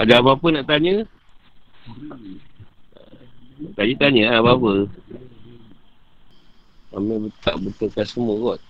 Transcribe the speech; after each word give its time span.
Ada 0.00 0.24
apa-apa 0.24 0.48
nak 0.48 0.64
tanya? 0.64 1.04
Tadi 3.76 3.92
tanya 4.00 4.32
lah 4.32 4.40
apa-apa. 4.40 4.88
Ambil 6.96 7.28
tak 7.44 7.60
betulkan 7.60 8.08
semua 8.08 8.32
kot. 8.40 8.60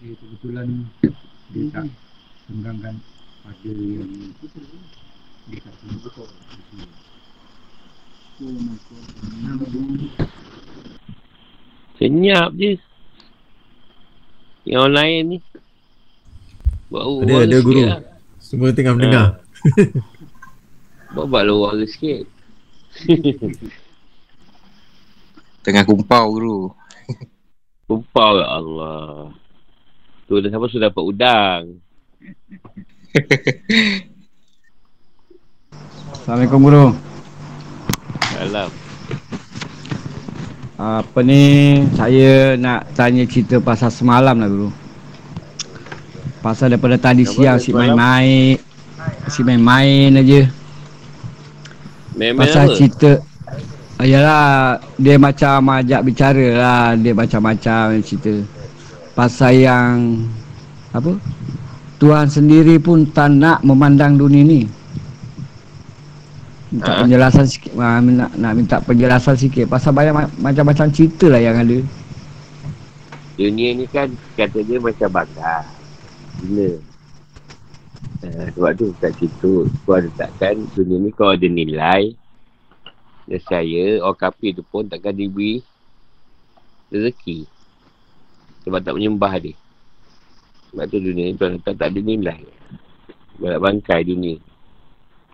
Dia 0.00 0.16
kebetulan 0.16 0.88
dia 1.52 1.68
tak 1.68 1.86
senggangkan 2.48 2.96
pada 3.44 3.68
yang 3.68 4.08
dia 5.52 5.58
tak 5.60 5.74
senggangkan 5.84 6.28
Senyap 12.00 12.50
je. 12.56 12.72
Yang 14.64 14.88
lain 14.96 15.22
ni. 15.28 15.38
Buat 16.88 17.04
Ada, 17.28 17.34
ada 17.44 17.58
guru. 17.60 17.82
Lah. 17.84 18.00
Semua 18.40 18.72
tengah 18.72 18.96
mendengar. 18.96 19.26
Buat 19.36 20.08
buat 21.12 21.44
luar 21.44 21.76
sikit. 21.84 22.24
Tengah 25.64 25.84
kumpau 25.86 26.32
guru. 26.32 26.72
Lupa 27.88 28.24
ya 28.40 28.46
Allah. 28.58 29.30
Tu 30.26 30.40
dah 30.40 30.48
siapa 30.48 30.66
sudah 30.72 30.88
dapat 30.88 31.04
udang. 31.04 31.62
Assalamualaikum 36.16 36.60
guru. 36.64 36.96
Salam. 38.32 38.70
Apa 40.82 41.20
ni 41.22 41.42
saya 41.94 42.56
nak 42.58 42.90
tanya 42.96 43.22
cerita 43.28 43.60
pasal 43.62 43.92
semalam 43.92 44.34
lah 44.40 44.48
guru. 44.50 44.70
Pasal 46.42 46.74
daripada 46.74 46.98
tadi 46.98 47.22
siang 47.22 47.62
si 47.62 47.70
main-main 47.70 48.58
si 49.30 49.46
main-main 49.46 50.10
aja. 50.18 50.61
Memang 52.16 52.48
Pasal 52.48 52.64
apa? 52.68 52.74
cerita 52.76 53.10
Ayalah 54.00 54.76
dia 54.98 55.14
macam 55.20 55.62
ajak 55.70 56.00
bicara 56.02 56.46
lah 56.58 56.84
Dia 56.98 57.12
macam-macam 57.14 58.02
cerita 58.02 58.34
Pasal 59.14 59.62
yang 59.62 59.94
Apa 60.92 61.16
Tuhan 62.02 62.26
sendiri 62.26 62.82
pun 62.82 63.06
tak 63.06 63.30
nak 63.30 63.62
memandang 63.62 64.18
dunia 64.18 64.42
ni 64.42 64.62
Minta 66.72 66.88
Ha? 66.88 67.04
penjelasan 67.04 67.44
sikit 67.44 67.72
ha, 67.76 68.00
nak, 68.00 68.32
nak 68.32 68.52
minta 68.56 68.76
penjelasan 68.80 69.36
sikit 69.36 69.68
Pasal 69.68 69.92
banyak 69.92 70.14
ma- 70.16 70.32
macam-macam 70.40 70.88
cerita 70.88 71.28
lah 71.28 71.38
yang 71.38 71.60
ada 71.60 71.78
Dunia 73.36 73.72
ni 73.72 73.88
kan 73.88 74.12
kata 74.36 74.60
dia 74.60 74.76
macam 74.76 75.08
bakar. 75.08 75.64
Gila. 76.44 76.91
Sebab 78.22 78.70
tu 78.78 78.94
kat 79.02 79.10
situ 79.18 79.66
kau 79.82 79.98
letakkan 79.98 80.54
dunia 80.78 80.96
ni 81.02 81.10
kau 81.10 81.34
ada 81.34 81.42
nilai. 81.50 82.14
Dan 83.26 83.40
saya 83.42 83.98
orang 83.98 84.18
kafir 84.18 84.54
tu 84.54 84.62
pun 84.62 84.86
takkan 84.86 85.10
diberi 85.10 85.58
rezeki. 86.94 87.50
Sebab 88.62 88.78
tak 88.78 88.94
menyembah 88.94 89.34
dia. 89.42 89.58
Sebab 90.70 90.84
tu 90.86 91.02
dunia 91.02 91.28
ni 91.30 91.34
Tuhan 91.34 91.58
letak 91.58 91.74
tak 91.74 91.90
ada 91.90 92.00
nilai. 92.00 92.40
Balak 93.42 93.58
bangkai 93.58 94.06
dunia. 94.06 94.38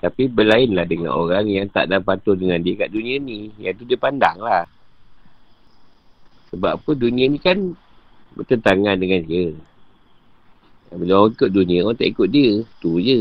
Tapi 0.01 0.31
berlainlah 0.33 0.89
dengan 0.89 1.13
orang 1.13 1.45
yang 1.45 1.69
tak 1.69 1.93
ada 1.93 2.01
patuh 2.01 2.39
dengan 2.39 2.57
dia 2.65 2.73
kat 2.73 2.89
dunia 2.89 3.21
ni. 3.21 3.53
Yang 3.61 3.85
tu 3.85 3.85
dia 3.85 3.99
pandang 4.01 4.41
lah. 4.41 4.65
Sebab 6.57 6.81
apa 6.81 6.91
dunia 6.97 7.29
ni 7.29 7.37
kan 7.37 7.77
bertentangan 8.33 8.97
dengan 8.97 9.21
dia 9.29 9.53
bila 10.97 11.13
orang 11.21 11.37
ikut 11.37 11.51
dunia, 11.53 11.79
orang 11.85 11.99
tak 12.01 12.09
ikut 12.09 12.29
dia. 12.33 12.51
Tu 12.81 12.91
je. 13.05 13.21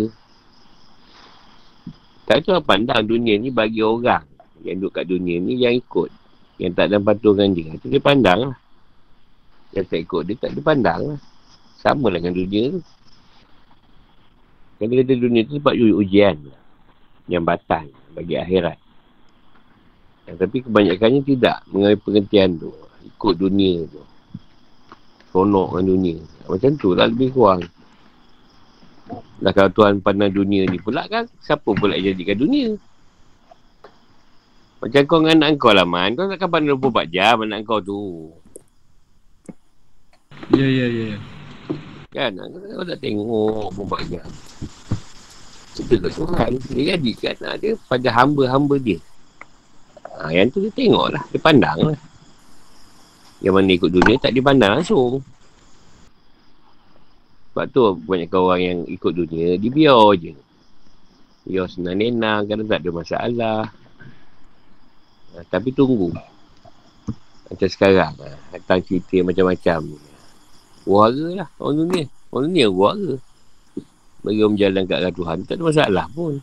Tapi 2.27 2.39
tu 2.43 2.51
pandang 2.63 3.03
dunia 3.03 3.39
ni 3.39 3.51
bagi 3.51 3.83
orang 3.83 4.23
yang 4.63 4.83
duduk 4.83 4.99
kat 4.99 5.05
dunia 5.07 5.39
ni 5.39 5.59
yang 5.59 5.75
ikut. 5.75 6.11
Yang 6.59 6.71
tak 6.75 6.85
ada 6.91 6.97
patuh 6.99 7.35
dengan 7.35 7.51
dia. 7.55 7.69
Itu 7.75 7.87
dia 7.87 8.01
pandang 8.01 8.39
lah. 8.51 8.55
Yang 9.75 9.85
tak 9.91 9.99
ikut 10.03 10.21
dia 10.27 10.35
tak 10.39 10.51
dipandang 10.55 11.01
lah. 11.13 11.19
Sama 11.79 12.11
lah 12.11 12.19
dengan 12.19 12.35
dunia 12.35 12.63
tu. 12.75 12.81
Kan 14.77 14.93
kata 14.93 15.13
dunia 15.17 15.41
tu 15.45 15.55
sebab 15.59 15.73
ujian. 15.75 16.35
Yang 17.27 17.43
batang 17.43 17.87
bagi 18.15 18.35
akhirat. 18.35 18.79
Ya, 20.27 20.35
tapi 20.35 20.59
kebanyakannya 20.59 21.21
tidak 21.23 21.63
mengambil 21.71 21.99
pengertian 22.03 22.59
tu. 22.59 22.71
Ikut 23.07 23.33
dunia 23.39 23.87
tu. 23.87 24.03
Sonok 25.31 25.77
dengan 25.77 25.85
dunia. 25.91 26.17
Macam 26.47 26.71
tu 26.79 26.95
lah 26.95 27.07
lebih 27.11 27.29
kurang. 27.35 27.61
Dah 29.37 29.53
kalau 29.53 29.71
Tuhan 29.71 30.01
pandang 30.01 30.33
dunia 30.33 30.65
ni 30.65 30.81
pula 30.81 31.05
kan, 31.05 31.29
siapa 31.39 31.69
pula 31.77 31.93
yang 31.95 32.15
jadikan 32.15 32.37
dunia? 32.41 32.73
Macam 34.77 35.01
kau 35.09 35.19
dengan 35.21 35.45
anak 35.45 35.57
kau 35.57 35.73
lah 35.73 35.87
Man, 35.89 36.13
kau 36.13 36.29
takkan 36.29 36.49
pandang 36.49 36.77
24 36.77 37.09
jam 37.13 37.35
anak 37.45 37.65
kau 37.65 37.81
tu. 37.81 38.33
Ya 40.53 40.63
ya 40.63 40.85
ya 40.87 41.09
Kan, 42.13 42.39
kau 42.39 42.85
tak 42.87 42.99
tengok 43.03 43.73
24 43.77 44.11
jam. 44.13 44.27
Itu 45.77 45.93
kat 46.01 46.11
Tuhan, 46.17 46.51
dia 46.73 46.83
jadikan 46.97 47.35
anak 47.45 47.55
dia 47.61 47.71
pada 47.85 48.09
hamba-hamba 48.09 48.75
dia. 48.81 48.97
Ha, 50.17 50.33
yang 50.33 50.49
tu 50.49 50.65
dia 50.65 50.73
tengok 50.73 51.13
lah, 51.13 51.21
dia 51.29 51.37
pandang 51.37 51.93
lah. 51.93 51.99
Yang 53.41 53.53
mana 53.53 53.69
ikut 53.73 53.91
dunia 53.93 54.15
tak 54.17 54.33
dipandang 54.33 54.81
langsung. 54.81 55.21
Sebab 57.53 57.65
tu 57.73 57.81
banyak 58.05 58.29
orang 58.33 58.61
yang 58.61 58.79
ikut 58.85 59.13
dunia, 59.17 59.57
dia 59.57 59.69
biar 59.73 60.13
je. 60.17 60.33
Biar 61.47 61.65
senang-nenang, 61.65 62.45
kadang 62.45 62.69
tak 62.69 62.85
ada 62.85 62.89
masalah. 62.93 63.61
Ha, 65.33 65.41
tapi 65.49 65.73
tunggu. 65.73 66.13
Macam 67.47 67.69
sekarang, 67.71 68.13
ha, 68.19 68.29
datang 68.53 68.81
cerita 68.85 69.25
macam-macam. 69.25 69.79
Wara 70.85 71.27
lah 71.33 71.49
orang 71.57 71.75
dunia. 71.81 72.05
Orang 72.29 72.43
dunia 72.51 72.67
wara. 72.69 73.13
Bagi 74.21 74.39
orang 74.43 74.53
berjalan 74.57 74.83
kat 74.85 75.13
Tuhan, 75.13 75.37
tak 75.45 75.55
ada 75.57 75.63
masalah 75.63 76.05
pun. 76.11 76.33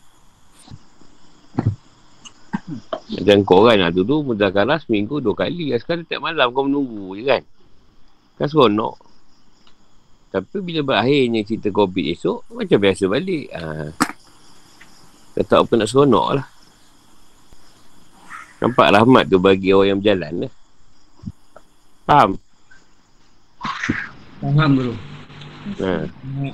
Macam 2.65 3.45
korang 3.45 3.77
lah 3.77 3.93
dulu 3.93 4.33
Muzakarah 4.33 4.81
seminggu 4.81 5.21
dua 5.21 5.37
kali 5.37 5.69
Sekarang 5.77 6.01
tiap 6.09 6.25
malam 6.25 6.49
kau 6.49 6.65
menunggu 6.65 7.13
je 7.13 7.23
kan. 7.29 7.41
Kan 8.41 8.47
seronok. 8.49 8.95
Tapi 10.33 10.57
bila 10.65 10.81
berakhirnya 10.81 11.45
cerita 11.45 11.69
COVID 11.69 12.05
esok 12.17 12.39
Macam 12.57 12.77
biasa 12.81 13.03
balik. 13.05 13.45
Ha. 13.53 13.61
Kata 15.37 15.53
apa 15.61 15.71
nak 15.77 15.89
seronok 15.89 16.27
lah. 16.41 16.47
Nampak 18.65 18.87
rahmat 18.97 19.23
tu 19.29 19.37
bagi 19.37 19.69
orang 19.75 19.87
yang 19.93 19.99
berjalan 20.01 20.33
lah. 20.47 20.53
Faham? 22.09 22.31
Faham 24.41 24.71
guru 24.73 24.95
Ha. 25.81 26.05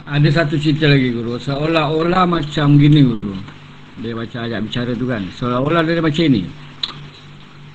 Ada 0.08 0.30
satu 0.32 0.56
cerita 0.56 0.88
lagi 0.88 1.12
guru. 1.12 1.36
Seolah-olah 1.36 2.24
macam 2.24 2.80
gini 2.80 3.04
guru 3.04 3.61
Dia 4.00 4.16
macam 4.16 4.40
ajak 4.48 4.60
bicara 4.64 4.92
tu 4.96 5.06
kan. 5.10 5.24
Seolah-olah 5.36 5.84
dia 5.84 6.00
macam 6.00 6.26
ni. 6.32 6.48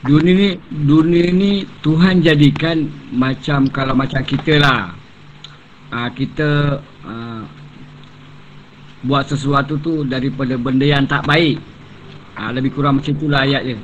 Dunia 0.07 0.33
ni 0.39 0.49
Dunia 0.87 1.27
ni 1.35 1.53
Tuhan 1.83 2.23
jadikan 2.23 2.87
Macam 3.11 3.67
Kalau 3.75 3.97
macam 3.99 4.23
kita 4.23 4.63
lah. 4.63 4.95
Uh, 5.91 6.09
Kita 6.15 6.79
uh, 7.03 7.43
Buat 9.03 9.35
sesuatu 9.35 9.75
tu 9.83 10.07
Daripada 10.07 10.55
benda 10.55 10.87
yang 10.87 11.09
tak 11.11 11.27
baik. 11.27 11.59
Uh, 12.39 12.51
Lebih 12.55 12.71
kurang 12.77 13.03
macam 13.03 13.13
itulah 13.19 13.43
ayat 13.43 13.63
je 13.67 13.77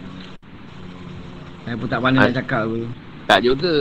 Saya 1.67 1.75
pun 1.75 1.89
tak 1.91 2.01
pandai 2.05 2.31
nak 2.31 2.37
cakap 2.39 2.63
guru 2.71 2.87
Tak 3.27 3.41
juga. 3.43 3.77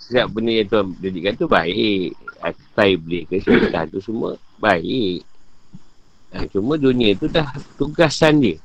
Setiap 0.00 0.26
benda 0.32 0.52
yang 0.52 0.68
Tuhan 0.68 0.86
jadikan 1.00 1.32
tu 1.36 1.46
baik. 1.48 2.16
Atai 2.44 3.00
boleh 3.00 3.24
ke 3.28 3.40
syaitan 3.40 3.88
tu 3.88 4.00
semua 4.00 4.36
Baik 4.60 5.33
ha, 6.34 6.44
Cuma 6.50 6.74
dunia 6.74 7.14
tu 7.14 7.30
dah 7.30 7.48
tugasan 7.78 8.42
dia. 8.42 8.58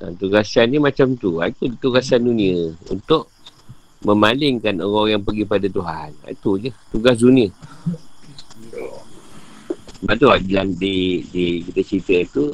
Ha, 0.00 0.12
Tugasan 0.14 0.70
dia 0.70 0.80
macam 0.80 1.16
tu. 1.18 1.42
Ha, 1.42 1.50
Itu 1.50 1.72
tugasan 1.80 2.24
dunia. 2.24 2.72
Untuk 2.88 3.32
Memalingkan 4.06 4.78
orang 4.84 5.18
yang 5.18 5.22
pergi 5.24 5.42
pada 5.48 5.66
Tuhan. 5.66 6.10
Ha, 6.22 6.30
Itu 6.30 6.60
je. 6.60 6.70
Tugas 6.92 7.16
dunia. 7.18 7.48
Sebab 9.96 10.14
tu 10.20 10.28
dalam 10.52 10.76
di, 10.76 11.24
di 11.32 11.64
kita 11.64 11.80
cerita 11.80 12.14
itu 12.14 12.44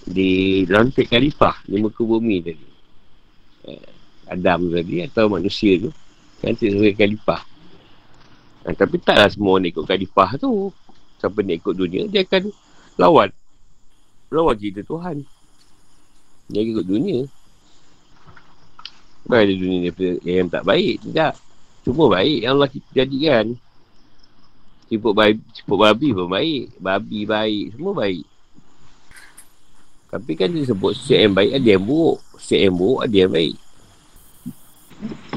Di 0.00 0.64
lantik 0.64 1.12
khalifah 1.12 1.68
Di 1.68 1.76
muka 1.76 2.00
bumi 2.00 2.40
tadi. 2.40 2.68
Eh, 3.68 3.86
Adam 4.32 4.72
tadi 4.72 5.04
atau 5.04 5.28
manusia 5.28 5.76
tu 5.76 5.92
Nanti 6.40 6.72
sebagai 6.72 6.96
khalifah. 6.96 7.42
Ha, 8.64 8.72
Tapi 8.72 8.96
taklah 9.04 9.28
semua 9.28 9.60
nak 9.60 9.68
ikut 9.76 9.84
khalifah 9.84 10.30
tu. 10.40 10.72
Siapa 11.20 11.38
nak 11.44 11.56
ikut 11.60 11.74
dunia 11.76 12.08
Dia 12.08 12.24
akan 12.24 12.48
lawan 13.00 13.30
Lawan 14.28 14.54
cerita 14.60 14.84
Tuhan 14.84 15.24
Dia 16.52 16.60
ikut 16.60 16.84
dunia 16.84 17.24
Bukan 19.24 19.40
ada 19.40 19.54
dunia 19.56 19.78
daripada 19.88 20.10
yang 20.28 20.48
tak 20.52 20.64
baik 20.68 20.94
Tidak 21.08 21.34
Cuma 21.88 22.12
baik 22.12 22.44
yang 22.44 22.60
Allah 22.60 22.70
jadikan 22.92 23.56
Siput 24.92 25.16
babi, 25.16 25.40
siput 25.56 25.78
babi 25.80 26.08
pun 26.12 26.28
baik 26.28 26.76
Babi 26.76 27.24
baik 27.24 27.64
Semua 27.74 27.94
baik 27.96 28.28
Tapi 30.10 30.34
kan 30.34 30.50
dia 30.50 30.66
sebut 30.66 30.90
setiap 30.90 31.20
yang 31.22 31.34
baik 31.38 31.52
ada 31.54 31.68
yang 31.70 31.84
buruk. 31.86 32.18
Setiap 32.34 32.60
yang 32.66 32.74
buruk 32.74 33.00
ada 33.06 33.14
yang 33.16 33.30
baik. 33.30 33.56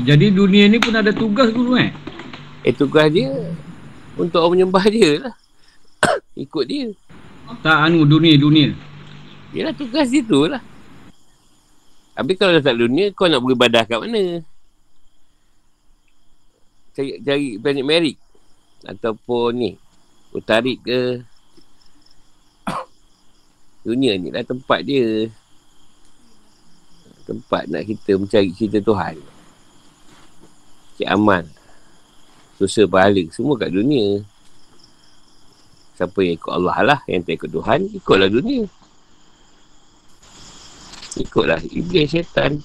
Jadi 0.02 0.26
dunia 0.34 0.66
ni 0.66 0.82
pun 0.82 0.98
ada 0.98 1.14
tugas 1.14 1.54
guru 1.54 1.78
eh? 1.78 1.94
Eh 2.66 2.74
tugas 2.74 3.06
dia 3.14 3.30
untuk 4.18 4.42
orang 4.42 4.58
menyembah 4.58 4.86
dia 4.90 5.12
lah. 5.22 5.36
Ikut 6.44 6.66
dia. 6.66 6.90
Tak 7.62 7.78
anu 7.92 8.08
dunia, 8.08 8.34
dunia. 8.40 8.74
Yelah 9.54 9.76
tugas 9.76 10.10
dia 10.10 10.26
tu 10.26 10.50
lah. 10.50 10.64
Habis 12.14 12.36
kalau 12.38 12.54
dah 12.58 12.64
tak 12.66 12.78
dunia, 12.78 13.10
kau 13.14 13.30
nak 13.30 13.42
beribadah 13.42 13.86
kat 13.86 13.98
mana? 13.98 14.42
Cari, 16.94 17.18
cari 17.26 17.48
planet 17.58 17.86
Merik. 17.86 18.18
Ataupun 18.86 19.50
ni. 19.58 19.72
Utarik 20.34 20.82
ke. 20.86 21.26
Dunia 23.86 24.14
ni 24.18 24.30
lah 24.30 24.46
tempat 24.46 24.86
dia. 24.86 25.30
Tempat 27.26 27.66
nak 27.70 27.86
kita 27.86 28.18
mencari 28.18 28.50
cerita 28.54 28.78
Tuhan. 28.78 29.18
Cik 31.02 31.10
Aman. 31.10 31.50
Susah 32.62 32.86
pahala. 32.86 33.26
Semua 33.34 33.58
kat 33.58 33.74
dunia. 33.74 34.22
Siapa 35.94 36.18
yang 36.26 36.36
ikut 36.42 36.52
Allah 36.52 36.78
lah. 36.82 37.00
Yang 37.06 37.22
tak 37.26 37.34
ikut 37.38 37.52
Tuhan, 37.54 37.80
ikutlah 37.94 38.30
dunia. 38.30 38.66
Ikutlah 41.14 41.62
iblis 41.70 42.10
syaitan. 42.10 42.58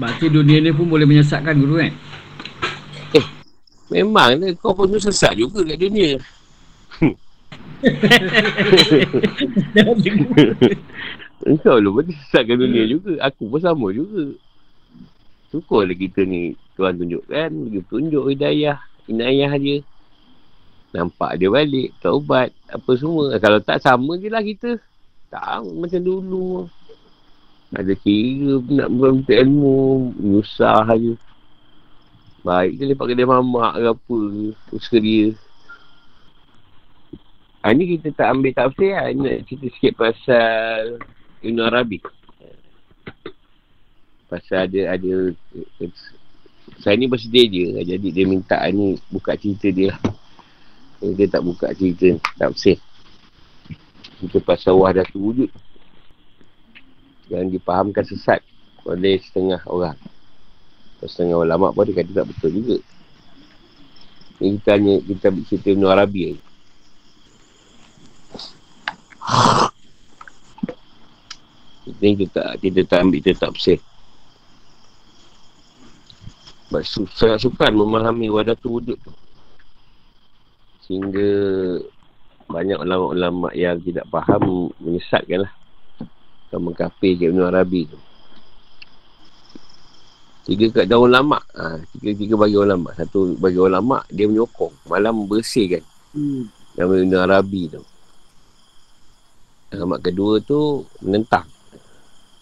Berarti 0.00 0.26
dunia 0.32 0.64
ni 0.64 0.72
pun 0.72 0.88
boleh 0.88 1.06
menyesatkan 1.06 1.60
guru 1.60 1.84
eh? 1.84 1.92
Memang 3.92 4.40
lah 4.40 4.48
kau 4.58 4.74
pun 4.74 4.90
sesat 4.96 5.36
juga 5.36 5.62
kat 5.62 5.78
dunia. 5.78 6.18
Engkau 11.44 11.76
lu 11.78 11.92
pun 11.92 12.08
sesat 12.08 12.48
kat 12.48 12.56
dunia 12.56 12.88
juga. 12.88 13.20
Aku 13.28 13.52
pun 13.52 13.60
sama 13.60 13.92
juga. 13.92 14.32
Syukurlah 15.52 15.94
kita 15.94 16.24
ni 16.24 16.56
Tuhan 16.74 16.98
tunjukkan. 16.98 17.50
Bagi 17.50 17.80
tunjuk 17.86 18.24
hidayah. 18.30 18.78
Inayah 19.06 19.52
dia. 19.58 19.82
Nampak 20.94 21.38
dia 21.38 21.50
balik. 21.50 21.94
Taubat. 22.02 22.50
Apa 22.70 22.90
semua. 22.98 23.34
Kalau 23.38 23.58
tak 23.62 23.82
sama 23.82 24.18
je 24.18 24.28
lah 24.30 24.42
kita. 24.42 24.78
Tak 25.30 25.66
macam 25.66 26.00
dulu. 26.02 26.66
Ada 27.74 27.94
kira 27.98 28.62
nak 28.70 28.88
berhenti 28.90 29.34
ilmu. 29.34 30.14
Nyusah 30.18 30.86
je. 30.98 31.14
Baik 32.44 32.76
je 32.76 32.84
lepak 32.92 33.08
kedai 33.08 33.24
mamak 33.24 33.72
ke 33.80 33.88
apa. 33.88 34.18
Usaha 34.68 35.00
dia. 35.00 35.32
Ha, 37.64 37.72
ni 37.72 37.96
kita 37.96 38.12
tak 38.12 38.28
ambil 38.36 38.52
tafsir 38.52 38.92
lah. 38.92 39.08
Ini 39.08 39.20
nak 39.24 39.38
cerita 39.48 39.66
sikit 39.72 39.92
pasal 39.96 41.00
Ibn 41.40 41.58
Arabi. 41.64 41.98
Pasal 44.28 44.68
ada, 44.68 44.80
ada 45.00 45.12
saya 46.80 46.94
ni 46.98 47.06
bersedia 47.06 47.44
je. 47.46 47.84
Jadi 47.84 48.08
dia 48.10 48.24
minta 48.26 48.58
ni 48.72 48.98
buka 49.12 49.38
cerita 49.38 49.70
dia 49.70 49.94
lah. 49.94 50.00
Dia 51.04 51.26
tak 51.28 51.44
buka 51.44 51.70
cerita 51.76 52.16
tafsir. 52.40 52.80
Itu 54.24 54.40
pasal 54.40 54.80
wahdatul 54.80 55.20
wujud. 55.20 55.50
Yang 57.28 57.60
dipahamkan 57.60 58.04
sesat 58.04 58.40
oleh 58.88 59.20
setengah 59.20 59.60
orang. 59.68 59.96
Setengah 61.04 61.44
ulama 61.44 61.68
pun 61.70 61.84
dia 61.84 62.00
kata 62.00 62.24
tak 62.24 62.26
betul 62.32 62.50
juga. 62.56 62.78
Ni 64.40 64.56
kita 64.56 64.80
hanya, 64.80 64.94
kita 65.04 65.26
cerita 65.44 65.68
Ibn 65.72 65.84
Arabi 65.84 66.32
ni. 66.32 66.40
Kita 71.84 72.04
kita, 72.16 72.42
kita 72.60 72.80
tak 72.88 72.98
ambil 73.04 73.20
kita 73.20 73.36
tak 73.36 73.52
bersih. 73.52 73.80
Sebab 76.74 76.90
su- 76.90 77.14
sangat 77.14 77.38
sukar 77.38 77.70
memahami 77.70 78.26
wadatul 78.26 78.82
wujud 78.82 78.98
tu. 78.98 79.14
Sehingga 80.82 81.30
banyak 82.50 82.82
ulama-ulama 82.82 83.54
yang 83.54 83.78
tidak 83.78 84.02
faham 84.10 84.74
menyesatkan 84.82 85.46
lah. 85.46 85.52
Atau 86.50 86.58
mengkafir 86.58 87.14
Ibn 87.14 87.46
Arabi 87.46 87.86
tu. 87.86 87.94
Tiga 90.50 90.82
kat 90.82 90.90
daun 90.90 91.14
ulama. 91.14 91.38
Ha, 91.54 91.78
tiga-tiga 91.94 92.34
bagi 92.34 92.58
ulama. 92.58 92.90
Satu 92.98 93.38
bagi 93.38 93.62
ulama, 93.62 94.02
dia 94.10 94.26
menyokong. 94.26 94.90
Malam 94.90 95.30
bersihkan. 95.30 95.86
Hmm. 96.10 96.50
Nama 96.74 96.90
Ibn 96.90 97.14
Arabi 97.22 97.70
tu. 97.70 97.86
Alamat 99.78 100.02
kedua 100.02 100.42
tu 100.42 100.82
menentang. 101.06 101.46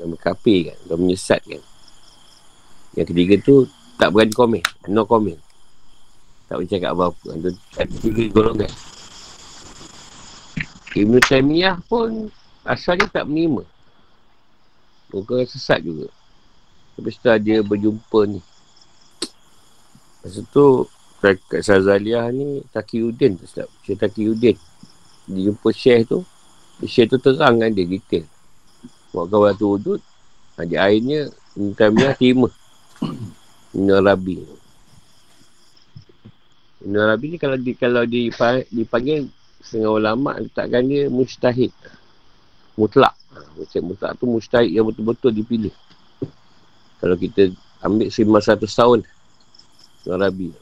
Nama 0.00 0.17
kafir 0.17 0.73
kan. 0.73 0.79
Dan 0.88 0.96
menyesatkan. 1.05 1.61
Yang 2.96 3.06
ketiga 3.12 3.37
tu 3.44 3.69
tak 4.02 4.10
berani 4.10 4.34
komen. 4.34 4.62
No 4.90 5.06
komen. 5.06 5.38
Tak 6.50 6.58
boleh 6.58 6.66
cakap 6.66 6.90
apa-apa. 6.99 7.28
Itu 7.38 7.50
tiga 8.02 8.25
golongan. 8.34 8.72
Ibn 10.99 11.14
Taymiyah 11.22 11.78
pun 11.87 12.26
asalnya 12.66 13.06
tak 13.06 13.31
menerima. 13.31 13.62
Bukan 15.14 15.46
sesat 15.46 15.87
juga. 15.87 16.10
Tapi 16.99 17.08
setelah 17.14 17.38
dia 17.38 17.62
berjumpa 17.62 18.26
ni. 18.26 18.43
Masa 20.26 20.43
tu 20.50 20.90
kat 21.22 21.38
Sazaliyah 21.62 22.26
ni 22.34 22.66
Taqiyuddin 22.75 23.38
tu 23.38 23.46
sedap. 23.46 23.70
Syekh 23.87 24.02
Taqiyuddin. 24.02 24.58
Dia 25.31 25.40
jumpa 25.46 25.70
Syekh 25.70 26.10
tu. 26.10 26.26
Syekh 26.82 27.14
tu 27.14 27.22
terang 27.22 27.62
kan 27.62 27.70
dia 27.70 27.87
detail. 27.87 28.26
Buat 29.14 29.31
kawan 29.31 29.55
tu 29.55 29.66
wudud. 29.78 30.00
Ha, 30.58 30.66
di 30.66 30.75
akhirnya 30.75 31.31
Ibn 31.55 31.70
Taymiyah 31.78 32.14
terima. 32.19 32.50
Ibn 33.72 33.88
Arabi. 33.88 34.36
Ibn 36.84 36.94
Arabi 37.00 37.24
ni 37.32 37.38
kalau 37.40 37.56
di, 37.56 37.72
kalau 37.72 38.04
dipa- 38.04 38.69
dipanggil 38.69 39.32
setengah 39.64 39.92
ulama 39.96 40.36
letakkan 40.36 40.84
dia 40.84 41.08
mustahid. 41.08 41.72
Mutlak. 42.76 43.16
Macam 43.32 43.82
mutlak 43.88 44.12
tu 44.20 44.28
mustahid 44.28 44.76
yang 44.76 44.84
betul-betul 44.84 45.32
dipilih. 45.32 45.72
Kalau 47.00 47.16
kita 47.16 47.48
ambil 47.80 48.12
lima 48.12 48.38
satu 48.44 48.69
tahun 48.69 49.08
Ibn 50.04 50.10
Arabi. 50.20 50.52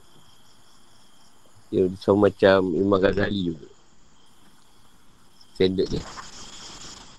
Dia 1.75 1.87
sama 1.99 2.31
macam 2.31 2.67
Imam 2.79 2.99
Ghazali 2.99 3.55
juga. 3.55 3.69
Standard 5.59 5.89
dia. 5.91 6.03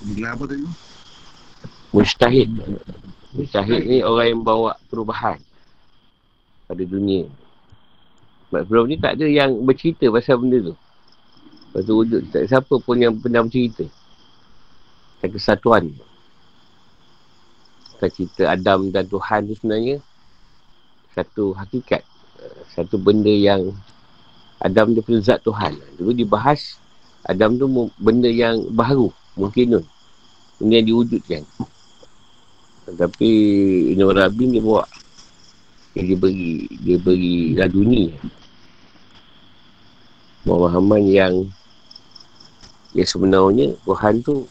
Bila 0.02 0.28
apa 0.40 0.44
tadi? 0.48 0.66
Mustahid. 1.92 2.50
Mustahid 3.36 3.82
ni 3.92 4.00
orang 4.00 4.28
yang 4.40 4.44
bawa 4.44 4.80
perubahan 4.88 5.40
pada 6.72 6.88
dunia. 6.88 7.28
Sebab 8.48 8.62
sebelum 8.64 8.86
ni 8.88 8.96
tak 8.96 9.20
ada 9.20 9.28
yang 9.28 9.52
bercerita 9.68 10.08
pasal 10.08 10.40
benda 10.40 10.72
tu. 10.72 10.76
Tu 11.72 11.92
wujud. 11.92 12.32
Tak 12.32 12.40
ada 12.44 12.48
siapa 12.48 12.76
pun 12.80 12.96
yang 12.96 13.16
pernah 13.20 13.44
bercerita. 13.44 13.84
Tentang 15.20 15.32
kesatuan. 15.36 15.84
Tentang 17.96 18.12
cerita 18.16 18.44
Adam 18.48 18.88
dan 18.88 19.04
Tuhan 19.08 19.52
tu 19.52 19.54
sebenarnya 19.60 20.00
satu 21.12 21.52
hakikat. 21.60 22.04
Satu 22.72 22.96
benda 22.96 23.32
yang 23.32 23.76
Adam 24.64 24.96
dia 24.96 25.04
punya 25.04 25.20
zat 25.20 25.44
Tuhan. 25.44 25.76
Dulu 26.00 26.16
dibahas 26.16 26.80
Adam 27.28 27.60
tu 27.60 27.68
benda 28.00 28.32
yang 28.32 28.64
baru. 28.72 29.12
Mungkin 29.36 29.80
tu. 29.80 29.82
Benda 30.60 30.74
yang 30.80 30.88
diwujudkan. 30.88 31.44
Tapi 32.92 33.30
Ibn 33.96 34.12
Arabi 34.12 34.52
dia 34.52 34.60
bawa 34.60 34.84
yang 35.96 36.06
dia 36.08 36.18
beri 36.18 36.72
dia 36.84 36.98
beri 37.00 37.56
laduni 37.60 38.16
pemahaman 40.48 41.04
yang 41.08 41.34
yang 42.92 43.08
sebenarnya 43.08 43.76
Tuhan 43.88 44.20
tu 44.24 44.48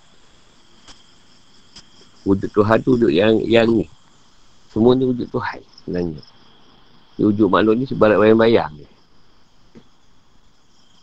wujud 2.25 2.50
Tuhan 2.52 2.78
tu 2.85 2.97
wujud 2.97 3.12
yang 3.12 3.40
yang 3.44 3.68
ni. 3.68 3.87
Semua 4.70 4.94
ni 4.94 5.09
wujud 5.09 5.26
Tuhan 5.28 5.61
sebenarnya. 5.82 6.23
Dia 7.18 7.25
wujud 7.26 7.49
makhluk 7.50 7.75
ni 7.76 7.85
sebarat 7.85 8.16
bayang-bayang 8.16 8.70
dia. 8.80 8.88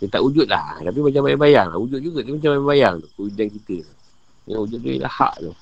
dia 0.01 0.07
tak 0.13 0.21
wujud 0.23 0.47
lah. 0.49 0.77
Tapi 0.81 0.99
macam 1.01 1.21
bayang-bayang 1.25 1.67
lah. 1.73 1.77
wujud 1.81 1.99
juga 2.01 2.19
dia 2.21 2.33
macam 2.33 2.49
bayang-bayang 2.57 2.93
tu. 3.01 3.07
Wujudan 3.17 3.47
kita 3.53 3.75
yang 4.47 4.59
wujud 4.63 4.79
tu 4.81 4.89
ialah 4.93 5.13
hak 5.13 5.35
tu. 5.41 5.53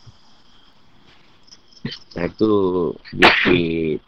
Nah, 2.16 2.28
tu 2.34 2.52
sedikit 3.10 4.00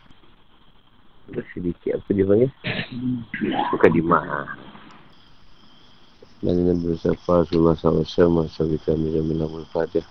sedikit 1.54 2.00
apa 2.00 2.10
dia 2.12 2.26
panggil? 2.26 2.52
Bukan 3.76 3.92
dimah 3.92 4.48
dan 6.38 6.70
Nabi 6.70 6.94
Mustafa 6.94 7.42
Rasulullah 7.42 7.74
SAW 7.74 8.30
Masa 8.30 8.62
kita 8.70 8.94
Amir 8.94 9.18
Amin 9.18 9.42
Abul 9.42 9.66
Fatih. 9.74 10.06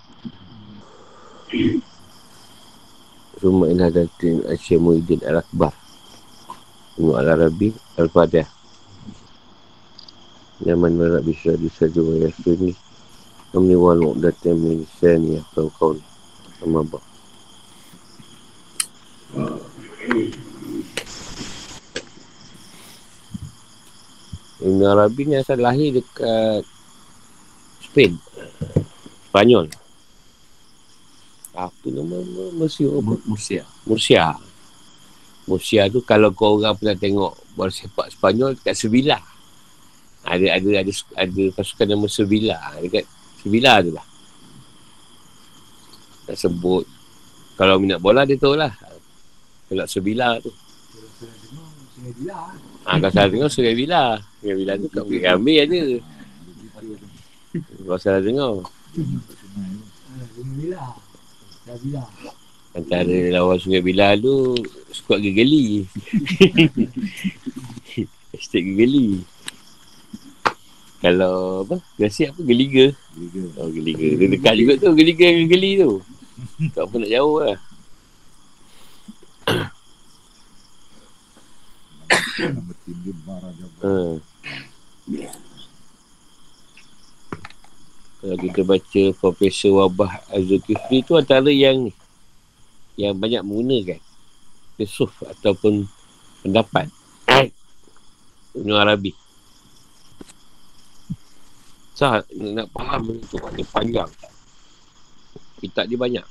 Rumah 3.39 3.71
Ilah 3.71 3.87
Datin 3.93 4.43
Asyik 4.43 4.75
Muhyiddin 4.75 5.23
Al-Akbar. 5.23 5.71
Rumah 6.99 7.15
Al-Arabi 7.23 7.71
Al-Fatih. 7.95 8.43
Yaman 10.67 10.99
wa 10.99 11.15
rabbi 11.15 11.31
syahdi 11.31 11.71
sadu 11.71 12.11
wa 12.11 12.15
yasuni 12.19 12.75
Amni 13.55 13.77
wal 13.79 14.01
mu'datim 14.03 14.59
min 14.59 14.83
lisani 14.83 15.39
yafqahu 15.39 15.71
qawli. 15.79 16.03
Amma 16.65 16.83
ba 16.83 16.99
Ibn 24.57 24.81
Arabi 24.89 25.29
ni 25.29 25.35
asal 25.37 25.61
lahir 25.61 26.01
dekat 26.01 26.65
Spain 27.85 28.17
Spanyol 29.29 29.69
Apa 31.53 31.87
nama 31.89 32.21
apa? 32.21 32.43
Mursia. 32.57 33.65
Murcia. 33.85 34.37
Murcia 35.49 35.89
tu 35.89 36.01
kalau 36.05 36.33
kau 36.33 36.57
orang 36.61 36.77
pernah 36.77 36.97
tengok 36.97 37.33
bola 37.57 37.73
sepak 37.73 38.13
Sepanyol 38.13 38.53
dekat 38.57 38.77
Sevilla. 38.77 39.17
Ada 40.21 40.61
ada 40.61 40.69
ada 40.85 40.91
ada 41.17 41.43
pasukan 41.57 41.87
nama 41.89 42.05
Sevilla 42.05 42.57
dekat 42.77 43.09
Sevilla 43.41 43.81
tu 43.81 43.89
lah. 43.93 44.05
Tak 46.29 46.37
sebut. 46.37 46.85
Kalau 47.57 47.81
minat 47.81 47.97
bola 47.97 48.21
dia 48.21 48.37
tahu 48.37 48.53
lah. 48.53 48.73
Kalau 49.65 49.85
Sevilla 49.89 50.37
tu. 50.37 50.53
Ha, 52.87 52.95
kalau 53.03 53.11
salah 53.11 53.27
dengar 53.27 53.49
Sungai 53.51 53.75
Villa. 53.75 54.15
Sungai 54.39 54.55
Villa 54.63 54.73
tu 54.79 54.87
kat 54.87 55.03
Bukit 55.03 55.19
Gambir 55.19 55.59
ada. 55.59 55.81
Kalau 57.83 57.99
salah 57.99 58.23
dengar. 58.23 58.53
Antara 62.71 63.17
lawan 63.35 63.59
Sungai 63.59 63.83
Bila 63.83 64.15
tu 64.15 64.55
Skuad 64.95 65.19
gegeli 65.19 65.83
Estate 68.31 68.63
gegeli 68.71 69.19
Kalau 71.03 71.67
apa? 71.67 71.83
Biasa 71.99 72.31
apa? 72.31 72.39
Geliga. 72.39 72.95
Oh 73.59 73.67
Geliga. 73.67 74.07
Dia 74.15 74.27
dekat 74.31 74.53
juga 74.55 74.73
tu 74.79 74.95
Geliga 74.95 75.27
dengan 75.27 75.43
gegeli 75.51 75.71
tu. 75.83 75.91
Tak 76.71 76.87
apa 76.87 76.95
nak 77.03 77.11
jauh 77.11 77.37
lah 77.43 77.57
Baraja. 83.23 83.65
ha. 83.83 84.19
Kalau 88.17 88.37
kita 88.43 88.61
baca 88.65 89.03
Profesor 89.21 89.71
Wabah 89.77 90.25
Az-Zulkifli 90.33 91.05
tu 91.05 91.15
antara 91.15 91.47
yang 91.47 91.93
Yang 92.97 93.13
banyak 93.15 93.41
menggunakan 93.45 94.01
Filsuf 94.77 95.09
ataupun 95.25 95.89
pendapat. 96.45 96.91
Ibn 98.57 98.69
Arabi. 98.73 99.13
Sah 101.97 102.21
nak, 102.29 102.69
faham 102.73 103.01
benda 103.09 103.25
tu 103.25 103.37
Dia 103.53 103.65
panjang. 103.69 104.09
Kitab 105.61 105.89
dia 105.89 105.97
banyak. 105.97 106.25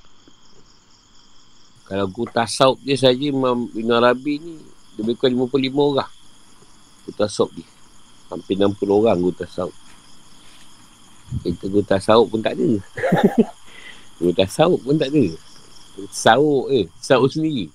Kalau 1.86 2.06
guru 2.10 2.30
tasawuf 2.30 2.82
dia 2.82 2.98
saja 2.98 3.18
Imam 3.30 3.70
Ibn 3.70 3.90
Arabi 3.94 4.42
ni 4.42 4.58
Lebih 4.98 5.14
kurang 5.22 5.38
55 5.38 5.70
orang 5.78 6.15
Tasawuf 7.14 7.52
dia 7.54 7.66
Hampir 8.26 8.58
60 8.58 8.82
orang 8.90 9.18
tasawuf 9.38 9.76
Kita 11.42 11.66
tasawuf 11.86 12.26
pun 12.30 12.42
tak 12.42 12.58
ada. 12.58 12.70
Tasawuf 14.38 14.80
pun 14.82 14.98
tak 14.98 15.10
ada. 15.14 15.26
Tasawuf 16.10 16.70
eh 16.74 16.90
Tasawuf 16.98 17.30
sendiri. 17.30 17.70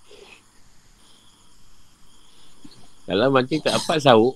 Kalau 3.08 3.28
macam 3.32 3.58
tak 3.64 3.76
dapat 3.76 3.98
sawuk 4.04 4.36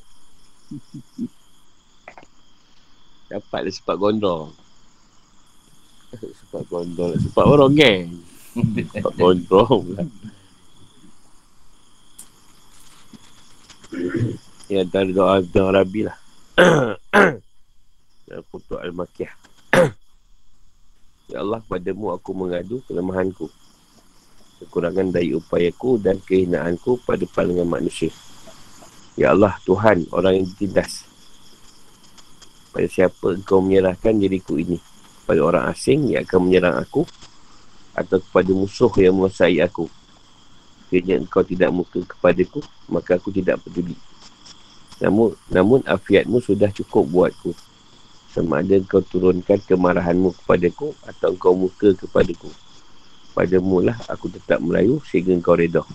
Dapat 3.28 3.60
dia 3.68 3.72
sepat 3.76 3.96
gondrong 4.00 4.52
Sepat 6.16 6.64
gondrong 6.72 7.12
Sepat 7.20 7.44
orang 7.44 7.74
geng. 7.76 8.08
Sepat 8.56 9.14
gondrong 9.20 9.84
pula 9.84 10.04
Ya 14.66 14.82
antara 14.82 15.06
doa 15.06 15.46
Ibn 15.46 15.62
Arabi 15.62 16.10
lah. 16.10 16.18
Dan 18.26 18.42
kutuk 18.50 18.82
Al-Makiyah. 18.82 19.34
Ya 21.26 21.42
Allah 21.42 21.58
padamu 21.66 22.14
aku 22.14 22.38
mengadu 22.38 22.86
kelemahanku. 22.86 23.50
Kekurangan 24.62 25.10
daya 25.10 25.42
upayaku 25.42 25.98
dan 25.98 26.22
kehinaanku 26.22 27.02
pada 27.02 27.26
pandangan 27.26 27.66
manusia. 27.66 28.14
Ya 29.18 29.34
Allah 29.34 29.58
Tuhan 29.66 30.06
orang 30.14 30.38
yang 30.38 30.46
ditindas. 30.46 31.02
Pada 32.70 32.86
siapa 32.86 33.34
engkau 33.34 33.58
menyerahkan 33.58 34.14
diriku 34.14 34.62
ini? 34.62 34.78
Pada 35.26 35.42
orang 35.42 35.66
asing 35.74 36.14
yang 36.14 36.30
akan 36.30 36.46
menyerang 36.46 36.78
aku? 36.78 37.10
Atau 37.98 38.22
kepada 38.22 38.54
musuh 38.54 38.94
yang 39.02 39.18
menguasai 39.18 39.66
aku? 39.66 39.90
Sekiranya 40.86 41.26
engkau 41.26 41.42
tidak 41.42 41.74
muka 41.74 42.06
kepadaku 42.06 42.62
Maka 42.86 43.18
aku 43.18 43.34
tidak 43.34 43.66
peduli 43.66 43.98
Namun, 45.04 45.36
namun 45.52 45.84
afiatmu 45.84 46.40
sudah 46.40 46.72
cukup 46.72 47.04
buatku. 47.12 47.52
Sama 48.32 48.64
ada 48.64 48.80
engkau 48.80 49.00
turunkan 49.00 49.64
kemarahanmu 49.64 50.36
kepadaku 50.44 50.92
Atau 51.08 51.32
engkau 51.36 51.56
muka 51.56 51.96
kepadaku. 51.96 52.52
Padamu 53.36 53.84
lah 53.84 54.00
aku 54.08 54.32
tetap 54.32 54.64
melayu 54.64 55.04
sehingga 55.04 55.36
engkau 55.36 55.60
reda 55.60 55.84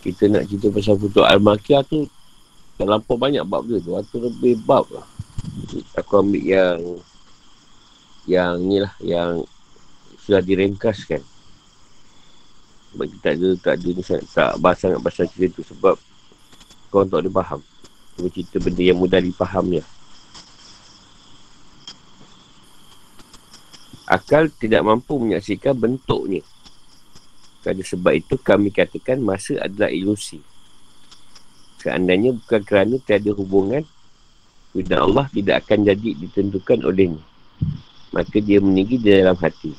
kita 0.00 0.32
nak 0.32 0.48
cerita 0.48 0.72
pasal 0.72 0.96
Futuh 0.96 1.28
Al-Makiyah 1.28 1.84
tu 1.84 2.08
terlampau 2.80 3.20
banyak 3.20 3.44
bab 3.44 3.68
dia 3.68 3.76
tu. 3.84 3.92
Atau 3.92 4.24
lebih 4.24 4.56
bab 4.64 4.88
lah. 4.88 5.04
Aku 6.00 6.24
ambil 6.24 6.40
yang 6.40 6.80
yang 8.24 8.56
ni 8.64 8.80
lah 8.80 8.96
yang 9.04 9.44
sudah 10.26 10.42
direngkaskan 10.42 11.22
sebab 12.92 13.06
kita 13.06 13.22
tak 13.22 13.34
ada 13.38 13.48
tak 13.62 13.74
ada 13.78 13.88
ni 13.94 14.02
sangat, 14.02 14.26
tak 14.34 14.52
bahas 14.58 14.78
sangat 14.82 15.00
pasal 15.00 15.24
cerita 15.30 15.62
tu 15.62 15.62
sebab 15.70 15.94
kau 16.90 17.06
tak 17.06 17.22
boleh 17.22 17.32
faham 17.32 17.60
Cuma 18.16 18.32
cerita 18.32 18.56
benda 18.58 18.82
yang 18.82 18.98
mudah 18.98 19.20
difahamnya 19.22 19.82
akal 24.06 24.50
tidak 24.58 24.82
mampu 24.82 25.14
menyaksikan 25.18 25.78
bentuknya 25.78 26.42
kerana 27.66 27.82
sebab 27.82 28.14
itu 28.14 28.38
kami 28.38 28.70
katakan 28.70 29.18
masa 29.18 29.58
adalah 29.58 29.90
ilusi. 29.90 30.38
Seandainya 31.82 32.30
bukan 32.38 32.62
kerana 32.62 32.94
tiada 33.02 33.34
hubungan, 33.34 33.82
Sudah 34.70 35.02
Allah 35.02 35.26
tidak 35.34 35.66
akan 35.66 35.88
jadi 35.88 36.14
ditentukan 36.14 36.86
olehnya. 36.86 37.18
Maka 38.14 38.38
dia 38.38 38.62
meninggi 38.62 39.02
di 39.02 39.10
dalam 39.10 39.34
hati. 39.34 39.74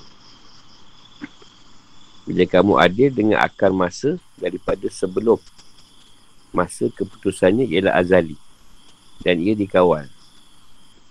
Bila 2.28 2.44
kamu 2.44 2.76
adil 2.76 3.10
dengan 3.16 3.40
akar 3.40 3.72
masa 3.72 4.20
daripada 4.36 4.84
sebelum. 4.92 5.40
Masa 6.52 6.92
keputusannya 6.92 7.64
ialah 7.72 7.96
azali 7.96 8.36
dan 9.24 9.40
ia 9.40 9.56
dikawal. 9.56 10.04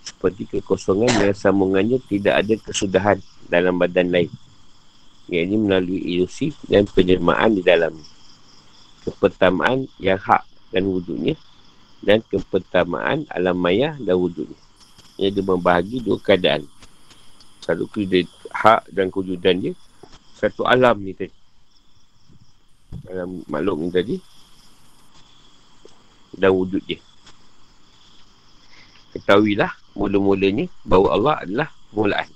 Seperti 0.05 0.45
kekosongan 0.47 1.09
yang 1.19 1.33
sambungannya 1.33 1.97
tidak 2.05 2.45
ada 2.45 2.53
kesudahan 2.61 3.17
dalam 3.49 3.81
badan 3.81 4.13
lain. 4.13 4.31
Iaitu 5.27 5.57
melalui 5.57 5.99
ilusi 5.99 6.53
dan 6.69 6.87
penjelmaan 6.87 7.57
di 7.57 7.65
dalam 7.65 7.97
kepertamaan 9.03 9.89
yang 9.99 10.21
hak 10.21 10.45
dan 10.71 10.87
wujudnya 10.87 11.35
dan 12.05 12.21
kepertamaan 12.29 13.25
alam 13.33 13.57
maya 13.57 13.97
dan 13.99 14.15
wujudnya. 14.15 14.55
Ia 15.17 15.33
dia 15.33 15.43
membahagi 15.43 16.05
dua 16.05 16.21
keadaan. 16.21 16.69
Satu 17.59 17.89
kuda 17.89 18.23
hak 18.53 18.87
dan 18.93 19.09
kewujudan 19.11 19.59
dia 19.59 19.73
satu 20.37 20.63
alam 20.69 21.01
ni 21.01 21.17
tadi 21.17 21.33
alam 23.09 23.41
makhluk 23.49 23.77
ni 23.81 23.89
tadi 23.89 24.15
dan 26.37 26.53
wujud 26.53 26.85
dia 26.85 27.01
ketahuilah 29.17 29.73
mula-mulanya 29.97 30.69
bahawa 30.85 31.07
Allah 31.17 31.35
adalah 31.41 31.69
mulaan 31.89 32.29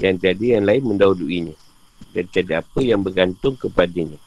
yang 0.00 0.16
tiada 0.16 0.40
yang 0.56 0.64
lain 0.64 0.82
mendahuluinya 0.88 1.54
dan 2.10 2.24
tiada 2.32 2.64
apa 2.64 2.80
yang 2.80 3.04
bergantung 3.04 3.54
kepadanya. 3.54 4.18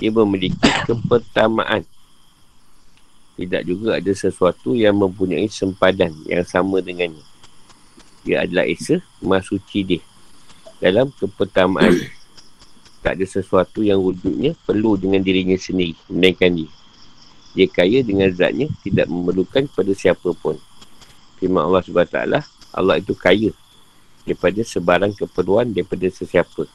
Dia 0.00 0.10
memiliki 0.10 0.58
kepertamaan. 0.88 1.86
Tidak 3.34 3.62
juga 3.66 3.98
ada 3.98 4.12
sesuatu 4.14 4.78
yang 4.78 4.94
mempunyai 4.94 5.50
sempadan 5.50 6.14
yang 6.26 6.46
sama 6.46 6.78
dengannya. 6.78 7.22
Dia 8.22 8.46
adalah 8.46 8.64
Esa, 8.64 9.02
Masuci 9.18 9.80
dia 9.82 10.02
dalam 10.84 11.08
kepertamaan 11.16 11.96
tak 13.00 13.16
ada 13.16 13.24
sesuatu 13.24 13.80
yang 13.80 14.04
wujudnya 14.04 14.52
perlu 14.68 15.00
dengan 15.00 15.24
dirinya 15.24 15.56
sendiri 15.56 15.96
menaikkan 16.12 16.52
dia. 16.52 16.68
Dia 17.56 17.66
kaya 17.72 18.04
dengan 18.04 18.28
zatnya 18.28 18.68
tidak 18.84 19.08
memerlukan 19.08 19.64
kepada 19.64 19.92
siapa 19.96 20.36
pun. 20.36 20.60
Firman 21.40 21.64
Allah 21.64 21.80
SWT 21.80 22.18
Allah 22.76 22.96
itu 23.00 23.16
kaya 23.16 23.48
daripada 24.28 24.60
sebarang 24.60 25.16
keperluan 25.16 25.72
daripada 25.72 26.04
sesiapa. 26.12 26.68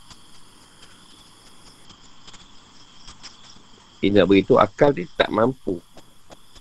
Dia 4.02 4.10
nak 4.10 4.26
beritahu 4.26 4.58
akal 4.58 4.90
dia 4.90 5.06
tak 5.14 5.30
mampu 5.30 5.78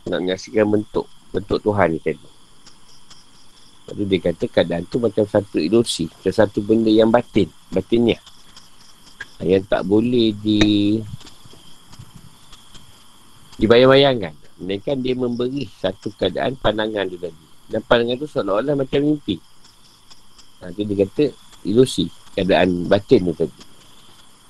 nak 0.04 0.20
menyaksikan 0.20 0.68
bentuk 0.68 1.08
bentuk 1.32 1.64
Tuhan 1.64 1.96
ni 1.96 2.00
tadi. 2.04 2.38
Tu 3.88 4.04
dia 4.04 4.21
kata 4.21 4.45
keadaan 4.45 4.85
tu 4.85 5.00
macam 5.00 5.25
satu 5.25 5.57
ilusi. 5.57 6.12
Macam 6.12 6.35
satu 6.35 6.61
benda 6.61 6.92
yang 6.92 7.09
batin. 7.09 7.49
Batinnya. 7.73 8.21
Yang 9.40 9.64
tak 9.71 9.83
boleh 9.88 10.37
di... 10.37 10.61
Dibayang-bayangkan. 13.59 14.35
Melainkan 14.61 14.99
dia 15.00 15.14
memberi 15.16 15.64
satu 15.80 16.12
keadaan 16.14 16.59
pandangan 16.61 17.09
dia 17.09 17.30
tadi. 17.30 17.45
Dan 17.71 17.80
pandangan 17.87 18.16
tu 18.21 18.28
seolah-olah 18.28 18.75
macam 18.76 19.00
mimpi. 19.02 19.40
Ha, 20.61 20.71
dia 20.75 20.85
kata 20.85 21.25
ilusi. 21.64 22.07
Keadaan 22.37 22.87
batin 22.87 23.30
tu 23.30 23.35
tadi. 23.35 23.62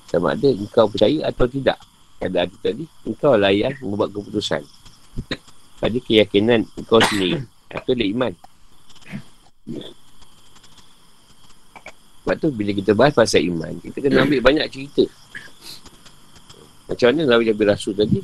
Sama 0.09 0.35
ada 0.35 0.49
engkau 0.49 0.89
percaya 0.91 1.29
atau 1.29 1.47
tidak. 1.47 1.79
Keadaan 2.19 2.49
tu 2.51 2.59
tadi. 2.59 2.85
Engkau 3.07 3.39
lah 3.39 3.55
yang 3.55 3.77
membuat 3.85 4.11
keputusan. 4.11 4.67
Pada 5.79 5.99
keyakinan 6.03 6.67
engkau 6.75 6.99
sendiri. 7.07 7.45
Atau 7.71 7.95
iman. 7.95 8.33
Sebab 12.29 12.37
tu 12.41 12.49
bila 12.53 12.73
kita 12.77 12.93
bahas 12.93 13.17
pasal 13.17 13.41
iman, 13.49 13.73
kita 13.81 14.05
kena 14.05 14.25
ambil 14.25 14.41
banyak 14.45 14.69
cerita. 14.69 15.05
Macam 16.89 17.13
mana 17.13 17.23
Nabi 17.25 17.53
Nabi 17.53 17.65
Rasul 17.69 17.97
tadi? 17.97 18.21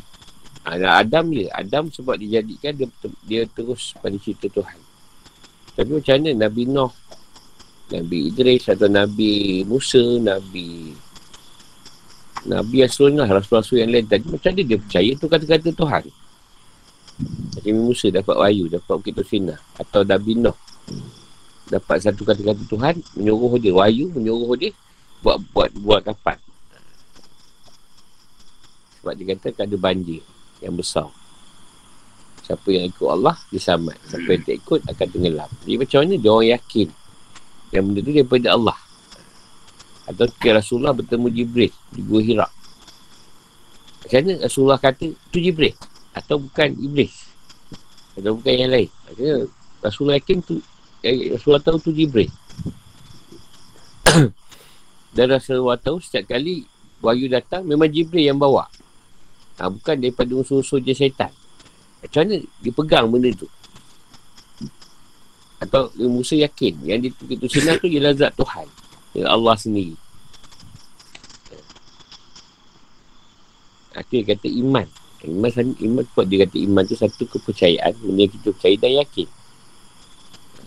Ada 0.64 1.04
Adam 1.04 1.28
dia. 1.28 1.52
Adam 1.52 1.92
sebab 1.92 2.16
dijadikan 2.16 2.72
dia, 2.72 2.88
dia 3.24 3.42
terus 3.48 3.92
pada 4.00 4.16
cerita 4.16 4.48
Tuhan. 4.48 4.80
Tapi 5.76 5.90
macam 6.00 6.14
mana 6.20 6.30
Nabi 6.48 6.62
Noh, 6.68 6.92
Nabi 7.92 8.32
Idris 8.32 8.68
atau 8.72 8.88
Nabi 8.88 9.64
Musa, 9.68 10.00
Nabi 10.00 10.96
Nabi 12.44 12.76
Rasulullah, 12.84 13.28
Rasul-Rasul 13.28 13.84
yang 13.84 13.92
lain 13.92 14.04
tadi. 14.04 14.28
Macam 14.28 14.52
mana 14.52 14.62
dia 14.64 14.78
percaya 14.80 15.10
tu 15.16 15.26
kata-kata 15.28 15.68
Tuhan? 15.72 16.04
Nabi 17.60 17.70
Musa 17.72 18.12
dapat 18.12 18.36
wayu, 18.36 18.68
dapat 18.68 18.92
Bukit 19.00 19.16
Tusinah. 19.16 19.60
Atau 19.80 20.04
Nabi 20.04 20.36
Noh 20.40 20.56
dapat 21.68 22.04
satu 22.04 22.22
kata-kata 22.26 22.62
Tuhan 22.68 22.94
menyuruh 23.16 23.56
dia. 23.60 23.72
Wahyu 23.72 24.12
menyuruh 24.12 24.56
dia 24.56 24.72
buat 25.24 25.40
buat 25.52 25.70
buat 25.80 26.00
kapal 26.04 26.36
sebab 29.00 29.12
dia 29.20 29.36
kata 29.36 29.68
ada 29.68 29.76
banjir 29.76 30.24
yang 30.64 30.76
besar. 30.76 31.08
Siapa 32.44 32.68
yang 32.72 32.88
ikut 32.88 33.08
Allah 33.08 33.36
dia 33.52 33.60
selamat. 33.60 33.96
Siapa 34.04 34.28
yang 34.28 34.42
tak 34.44 34.56
ikut 34.60 34.80
akan 34.84 35.06
tenggelam. 35.12 35.50
Jadi 35.64 35.76
macam 35.80 35.98
mana 36.04 36.14
dia 36.16 36.30
orang 36.32 36.50
yakin 36.56 36.88
yang 37.72 37.84
benda 37.88 38.00
tu 38.00 38.12
daripada 38.12 38.48
Allah? 38.52 38.78
Atau 40.04 40.28
ke 40.36 40.48
Rasulullah 40.52 40.92
bertemu 40.92 41.26
Jibril 41.32 41.72
di 41.92 42.00
Gua 42.04 42.20
Hira 42.20 42.48
macam 44.04 44.20
mana 44.20 44.32
Rasulullah 44.44 44.76
kata 44.76 45.16
tu 45.32 45.38
Jibril 45.40 45.72
atau 46.12 46.36
bukan 46.36 46.76
Iblis? 46.76 47.24
Atau 48.20 48.36
bukan 48.36 48.52
yang 48.52 48.70
lain? 48.70 48.92
Maksudnya 49.08 49.36
Rasulullah 49.80 50.16
yakin 50.20 50.38
tu 50.44 50.60
eh, 51.04 51.36
Rasulullah 51.36 51.60
tahu 51.60 51.76
tu 51.78 51.92
Jibril 51.92 52.32
dan 55.14 55.26
Rasulullah 55.30 55.78
tahu 55.78 56.02
setiap 56.02 56.34
kali 56.34 56.66
wahyu 56.98 57.30
datang 57.30 57.62
memang 57.66 57.90
Jibril 57.90 58.26
yang 58.26 58.38
bawa. 58.38 58.66
Ha, 59.62 59.70
bukan 59.70 59.94
daripada 60.02 60.34
unsur-unsur 60.34 60.82
je 60.82 60.90
syaitan. 60.90 61.30
Macam 62.02 62.26
mana 62.26 62.42
dia 62.42 62.72
pegang 62.74 63.06
benda 63.06 63.30
tu? 63.38 63.46
Atau 65.62 65.94
Musa 66.10 66.34
yakin 66.34 66.74
yang 66.82 66.98
dia 67.00 67.14
itu 67.14 67.46
sinar 67.46 67.78
tu 67.78 67.86
ialah 67.86 68.12
zat 68.18 68.34
Tuhan 68.34 68.66
ya 69.14 69.30
Allah 69.30 69.54
sendiri. 69.54 69.94
Dia 74.10 74.22
kata 74.26 74.46
iman. 74.46 74.86
Iman, 75.24 75.50
iman 75.80 76.04
sebab 76.04 76.26
dia 76.28 76.44
kata 76.44 76.56
iman 76.68 76.84
tu 76.84 76.94
satu 76.98 77.24
kepercayaan 77.24 77.96
Benda 77.96 78.28
kita 78.28 78.52
percaya 78.52 78.76
dan 78.76 78.92
yakin 79.00 79.24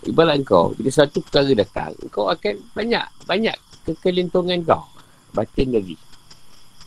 Ibarat 0.07 0.39
kau, 0.47 0.71
bila 0.71 0.87
satu 0.87 1.19
perkara 1.19 1.51
datang, 1.51 1.91
kau 2.07 2.31
akan 2.31 2.63
banyak, 2.71 3.03
banyak 3.27 3.55
kekelintungan 3.83 4.63
kau. 4.63 4.87
Batin 5.35 5.75
lagi. 5.75 5.99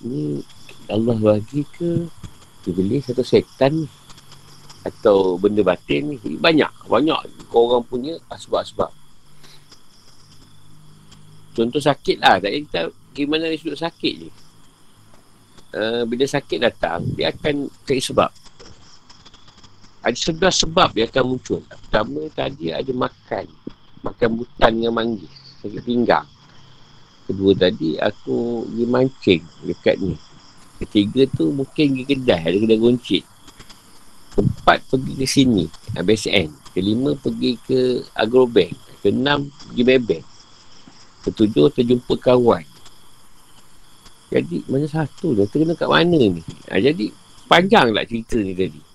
Ini 0.01 0.41
Allah 0.89 1.17
bagi 1.21 1.63
ke? 1.69 2.09
Iblis 2.65 3.09
atau 3.13 3.25
setan 3.25 3.89
atau 4.85 5.37
benda 5.37 5.61
batin 5.65 6.17
ni? 6.17 6.37
Banyak 6.37 6.89
banyak. 6.89 7.49
Kau 7.49 7.69
orang 7.69 7.85
punya 7.85 8.17
sebab-sebab 8.33 8.89
contoh 11.57 11.83
sakit 11.83 12.17
lah. 12.21 12.41
Tak 12.41 12.53
kita 12.53 12.81
gimana 13.13 13.53
dia 13.53 13.61
sudut 13.61 13.81
sakit 13.81 14.15
ni. 14.17 14.29
Uh, 15.71 16.03
bila 16.03 16.27
sakit 16.27 16.59
datang 16.59 17.07
dia 17.15 17.31
akan 17.31 17.71
cari 17.87 18.03
sebab 18.03 18.31
ada 20.01 20.17
sebelas 20.17 20.57
sebab 20.57 20.97
dia 20.97 21.05
akan 21.05 21.37
muncul. 21.37 21.61
Pertama 21.69 22.25
tadi 22.33 22.73
ada 22.73 22.89
makan. 22.89 23.45
Makan 24.01 24.29
butan 24.41 24.71
dengan 24.73 24.93
manggis. 24.97 25.33
Sakit 25.61 25.85
pinggang. 25.85 26.25
Kedua 27.29 27.53
tadi 27.53 28.01
aku 28.01 28.65
pergi 28.65 28.87
mancing 28.89 29.43
dekat 29.69 29.97
ni. 30.01 30.17
Ketiga 30.81 31.29
tu 31.29 31.53
mungkin 31.53 31.87
pergi 31.93 32.05
kedai. 32.09 32.43
Ada 32.49 32.57
kedai 32.57 32.81
goncit. 32.81 33.25
Keempat 34.33 34.79
pergi 34.89 35.13
ke 35.21 35.27
sini. 35.29 35.65
BSN. 35.93 36.49
Kelima 36.73 37.13
pergi 37.21 37.61
ke 37.61 38.01
Agrobank. 38.17 38.73
Keenam 39.05 39.53
pergi 39.69 39.83
bebek. 39.85 40.23
Ketujuh 41.29 41.69
terjumpa 41.77 42.17
kawan. 42.17 42.65
Jadi 44.31 44.65
mana 44.71 44.87
satu 44.89 45.37
tu? 45.37 45.45
Terkena 45.45 45.77
kat 45.77 45.91
mana 45.91 46.17
ni? 46.17 46.41
Ha, 46.71 46.81
jadi 46.81 47.13
panjang 47.51 47.93
lah 47.93 48.07
cerita 48.09 48.39
ni 48.41 48.57
tadi. 48.57 48.90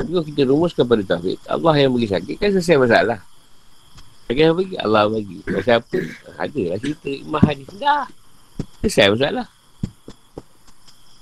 Kalau 0.00 0.24
kita 0.24 0.48
rumuskan 0.48 0.84
pada 0.88 1.02
tauhid, 1.04 1.38
Allah 1.46 1.74
yang 1.76 1.92
bagi 1.92 2.08
sakit 2.08 2.36
kan 2.40 2.48
selesai 2.54 2.76
masalah. 2.80 3.18
Sakit 4.26 4.42
yang 4.42 4.56
bagi, 4.56 4.76
Allah 4.80 5.04
bagi. 5.06 5.38
Kalau 5.44 5.62
siapa, 5.62 5.96
ada 6.40 6.62
lah 6.72 6.78
cerita 6.80 7.08
imah 7.12 7.42
hadis. 7.44 7.68
Dah. 7.76 8.06
Selesai 8.80 9.12
masalah. 9.12 9.46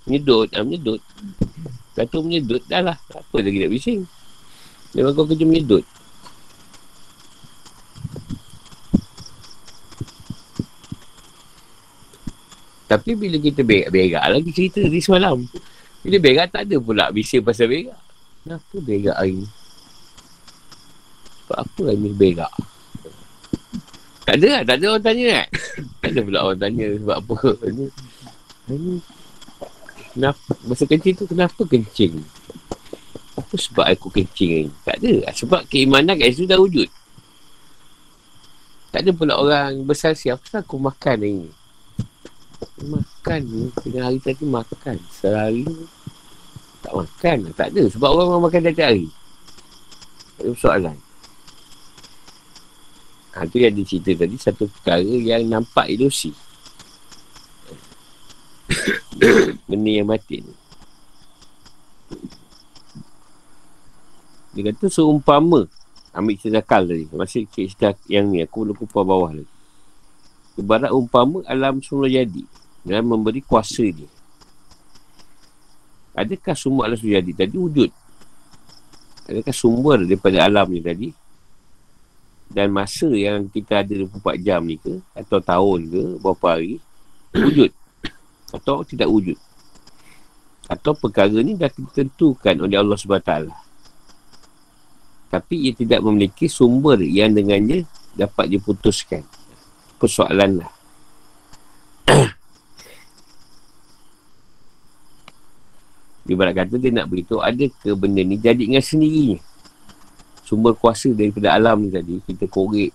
Menyedut, 0.06 0.48
ah, 0.54 0.62
menyedut. 0.62 1.00
Kata 1.98 2.16
menyedut, 2.22 2.62
dah 2.70 2.82
lah. 2.82 2.96
Apa 3.10 3.36
lagi 3.42 3.58
nak 3.60 3.72
bising. 3.74 4.06
Memang 4.94 5.12
kau 5.14 5.26
kerja 5.26 5.44
menyedut. 5.44 5.84
Tapi 12.90 13.14
bila 13.14 13.38
kita 13.38 13.62
berak-berak 13.62 14.24
lagi 14.34 14.50
cerita 14.50 14.82
di 14.82 14.98
semalam. 14.98 15.38
Bila 16.02 16.16
berak 16.18 16.50
tak 16.50 16.66
ada 16.66 16.76
pula 16.82 17.14
bising 17.14 17.46
pasal 17.46 17.70
berak. 17.70 18.09
Kenapa 18.40 18.74
berak 18.80 19.16
hari 19.20 19.44
ni? 19.44 19.46
Sebab 21.44 21.58
apa 21.60 21.84
ni 21.92 22.08
berak? 22.16 22.52
Tak 24.24 24.34
ada 24.40 24.48
lah, 24.48 24.62
tak 24.62 24.76
ada 24.80 24.86
orang 24.94 25.04
tanya 25.04 25.26
kan? 25.28 25.48
tak 26.00 26.08
ada 26.14 26.20
pula 26.22 26.38
orang 26.46 26.60
tanya 26.62 26.86
sebab 26.96 27.16
apa. 27.20 27.36
Ni, 27.68 27.84
hari 28.64 28.78
ni 28.80 28.94
kenapa, 30.16 30.52
masa 30.64 30.84
kencing 30.88 31.14
tu 31.20 31.26
kenapa 31.28 31.60
kencing? 31.68 32.14
Apa 33.36 33.54
sebab 33.60 33.84
aku 33.92 34.08
kencing 34.08 34.50
ni? 34.64 34.70
Tak 34.88 34.96
ada. 35.04 35.14
Sebab 35.36 35.60
keimanan 35.68 36.16
kat 36.16 36.32
situ 36.32 36.48
dah 36.48 36.56
wujud. 36.56 36.88
Tak 38.90 39.04
ada 39.04 39.10
pula 39.12 39.36
orang 39.36 39.84
besar 39.84 40.16
siap. 40.16 40.40
Apa 40.48 40.64
aku 40.64 40.80
makan 40.80 41.16
ni? 41.20 41.34
Makan 42.88 43.40
ni. 43.44 43.62
Tengah 43.84 44.02
hari 44.08 44.18
tadi 44.24 44.44
makan. 44.48 44.96
Ni 45.52 45.64
tak 46.80 46.92
makan 46.96 47.36
Tak 47.52 47.68
ada. 47.72 47.82
Sebab 47.92 48.08
orang 48.08 48.28
orang 48.32 48.44
makan 48.48 48.60
tiap 48.64 48.88
hari. 48.88 49.08
Tak 50.36 50.44
ada 50.48 50.52
soalan 50.56 50.96
Ha, 53.30 53.46
tu 53.46 53.62
yang 53.62 53.70
dicerita 53.70 54.26
tadi. 54.26 54.34
Satu 54.34 54.66
perkara 54.66 55.06
yang 55.06 55.46
nampak 55.46 55.86
ilusi 55.86 56.34
Benda 59.70 59.90
yang 59.90 60.10
mati 60.10 60.42
ni. 60.42 60.54
Dia 64.50 64.74
kata 64.74 64.90
seumpama 64.90 65.70
Ambil 66.10 66.42
cerita 66.42 66.58
nakal 66.58 66.90
tadi. 66.90 67.06
Masih 67.14 67.46
cerita 67.54 67.94
yang 68.10 68.26
ni 68.34 68.42
Aku 68.42 68.66
belum 68.66 68.74
kupar 68.74 69.06
bawah 69.06 69.30
lagi. 69.30 69.46
Ibarat 70.58 70.90
umpama 70.90 71.46
alam 71.46 71.78
semula 71.78 72.10
jadi. 72.10 72.42
Dan 72.82 73.06
memberi 73.06 73.46
kuasa 73.46 73.86
dia 73.86 74.10
Adakah 76.14 76.54
sumber 76.58 76.90
alam 76.90 76.98
sujadi 76.98 77.30
tadi 77.32 77.54
wujud? 77.54 77.90
Adakah 79.30 79.54
sumber 79.54 80.02
daripada 80.02 80.42
alam 80.42 80.66
ni 80.66 80.82
tadi? 80.82 81.08
Dan 82.50 82.74
masa 82.74 83.06
yang 83.14 83.46
kita 83.46 83.86
ada 83.86 83.94
24 83.94 84.42
jam 84.42 84.58
ni 84.66 84.74
ke? 84.74 84.98
Atau 85.14 85.38
tahun 85.38 85.80
ke? 85.86 86.04
Berapa 86.18 86.58
hari? 86.58 86.82
Wujud? 87.46 87.70
Atau 88.50 88.82
tidak 88.82 89.06
wujud? 89.06 89.38
Atau 90.66 90.98
perkara 90.98 91.30
ni 91.46 91.54
dah 91.54 91.70
ditentukan 91.70 92.58
oleh 92.58 92.74
Allah 92.74 92.98
SWT 92.98 93.32
Tapi 95.30 95.54
ia 95.66 95.72
tidak 95.74 96.02
memiliki 96.02 96.50
sumber 96.50 96.98
yang 97.02 97.30
dengannya 97.30 97.86
dapat 98.18 98.50
diputuskan 98.50 99.22
Persoalan 100.02 100.66
lah 100.66 100.70
Ibarat 106.28 106.52
kata 106.52 106.76
dia 106.76 106.92
nak 106.92 107.08
beritahu 107.08 107.40
ada 107.40 107.64
ke 107.64 107.90
benda 107.96 108.20
ni 108.20 108.36
jadi 108.36 108.60
dengan 108.60 108.84
sendirinya. 108.84 109.40
Sumber 110.44 110.74
kuasa 110.76 111.14
daripada 111.14 111.54
alam 111.54 111.86
ni 111.86 111.94
tadi, 111.94 112.18
kita 112.26 112.50
korek, 112.50 112.90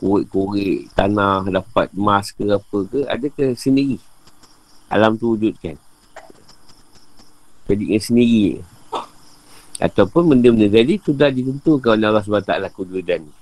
korek-korek 0.00 0.90
tanah, 0.96 1.44
dapat 1.46 1.92
emas 1.92 2.32
ke 2.32 2.42
apa 2.48 2.78
ke, 2.88 3.00
ada 3.04 3.26
ke 3.28 3.52
sendiri. 3.54 4.00
Alam 4.88 5.14
tu 5.20 5.36
wujudkan. 5.36 5.76
Jadi 7.66 7.82
dengan 7.84 8.02
sendiri. 8.02 8.62
Ataupun 9.76 10.32
benda-benda 10.32 10.72
tadi 10.72 10.96
sudah 10.96 11.28
ditentukan 11.28 12.00
oleh 12.00 12.08
Allah 12.08 12.24
SWT 12.24 12.72
kududan 12.72 13.28
ni. 13.28 13.34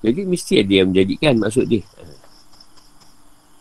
Jadi 0.00 0.20
mesti 0.24 0.52
ada 0.60 0.72
yang 0.72 0.88
menjadikan 0.92 1.36
maksud 1.40 1.64
dia. 1.68 1.84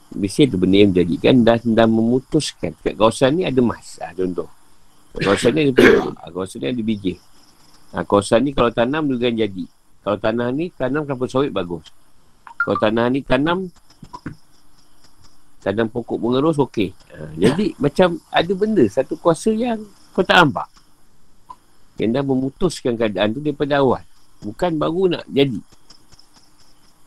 Mesti 0.09 0.49
ada 0.49 0.57
benda 0.57 0.77
yang 0.81 0.89
menjadikan 0.89 1.35
dan, 1.45 1.61
dan 1.61 1.87
memutuskan. 1.93 2.73
Kat 2.81 2.97
kawasan 2.97 3.37
ni 3.37 3.43
ada 3.45 3.61
emas. 3.61 4.01
Ha, 4.01 4.09
contoh. 4.17 4.49
Kawasan 5.13 5.53
ni 5.53 5.59
ada 5.69 5.73
peluang. 5.77 6.15
Ha, 6.17 6.29
kawasan 6.33 6.57
ni 6.65 6.67
ada 6.73 6.81
biji. 6.81 7.13
Ha, 7.93 8.01
kawasan 8.01 8.39
ni 8.41 8.51
kalau 8.57 8.73
tanam 8.73 9.05
juga 9.05 9.29
jadi. 9.29 9.65
Kalau 10.01 10.17
tanah 10.17 10.49
ni 10.49 10.73
tanam 10.73 11.05
kelapa 11.05 11.25
sawit 11.29 11.53
bagus. 11.53 11.85
Kalau 12.57 12.77
tanah 12.81 13.05
ni 13.13 13.21
tanam 13.21 13.69
tanam 15.61 15.91
pokok 15.91 16.17
bunga 16.17 16.41
ros 16.41 16.57
okey. 16.57 16.89
Ha, 17.13 17.29
jadi 17.37 17.75
macam 17.83 18.17
ada 18.33 18.51
benda 18.57 18.83
satu 18.89 19.13
kuasa 19.13 19.53
yang 19.53 19.85
kau 20.17 20.25
tak 20.25 20.41
nampak. 20.41 20.65
Yang 22.01 22.09
dah 22.17 22.23
memutuskan 22.25 22.93
keadaan 22.97 23.37
tu 23.37 23.45
daripada 23.45 23.77
awal. 23.77 24.01
Bukan 24.41 24.79
baru 24.79 25.19
nak 25.19 25.23
jadi. 25.29 25.59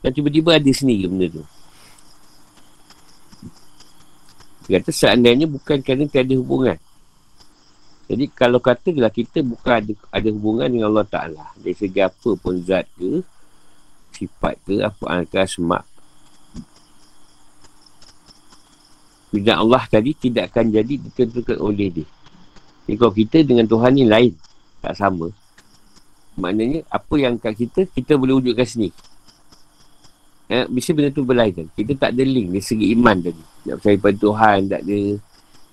Dan 0.03 0.11
tiba-tiba 0.15 0.59
ada 0.59 0.71
sendiri 0.71 1.11
benda 1.11 1.27
tu. 1.41 1.45
Kata 4.73 4.89
seandainya 4.89 5.45
bukan 5.45 5.85
kerana 5.85 6.09
tiada 6.09 6.33
hubungan. 6.33 6.81
Jadi 8.09 8.25
kalau 8.33 8.57
katalah 8.57 9.13
kita 9.13 9.45
bukan 9.45 9.85
ada, 9.85 9.93
ada 10.09 10.29
hubungan 10.33 10.65
dengan 10.65 10.89
Allah 10.89 11.05
Ta'ala. 11.05 11.45
Dari 11.61 11.77
segi 11.77 12.01
apa 12.01 12.31
pun 12.41 12.57
zat 12.65 12.89
ke, 12.97 13.21
sifat 14.17 14.57
ke, 14.65 14.81
apa 14.81 15.05
angka 15.13 15.45
semak. 15.45 15.85
Bidang 19.29 19.61
Allah 19.61 19.85
tadi 19.93 20.17
tidak 20.17 20.53
akan 20.53 20.73
jadi 20.73 20.95
ditentukan 21.05 21.57
oleh 21.61 21.89
dia. 21.93 22.09
Jadi 22.89 22.97
kalau 22.97 23.13
kita 23.13 23.45
dengan 23.45 23.69
Tuhan 23.69 23.93
ni 23.93 24.09
lain, 24.09 24.33
tak 24.81 24.97
sama. 24.97 25.29
Maknanya 26.41 26.81
apa 26.89 27.15
yang 27.21 27.37
kat 27.37 27.61
kita, 27.61 27.85
kita 27.93 28.17
boleh 28.17 28.41
wujudkan 28.41 28.65
sendiri. 28.65 28.97
Eh, 30.51 30.67
mesti 30.67 30.91
benda 30.95 31.11
tu 31.15 31.23
berlainan. 31.23 31.71
Kita 31.75 31.95
tak 31.99 32.15
ada 32.15 32.23
link 32.27 32.51
dari 32.55 32.65
segi 32.65 32.91
iman 32.99 33.17
tadi. 33.23 33.43
Nak 33.69 33.79
percaya 33.79 33.97
pada 33.99 34.17
Tuhan, 34.19 34.69
tak 34.69 34.83
ada. 34.85 35.19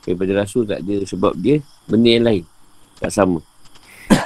Daripada 0.06 0.32
Rasul, 0.46 0.64
tak 0.70 0.80
ada. 0.86 0.96
Sebab 1.06 1.34
dia 1.38 1.60
benda 1.90 2.10
yang 2.10 2.26
lain. 2.26 2.46
Tak 3.02 3.12
sama. 3.12 3.42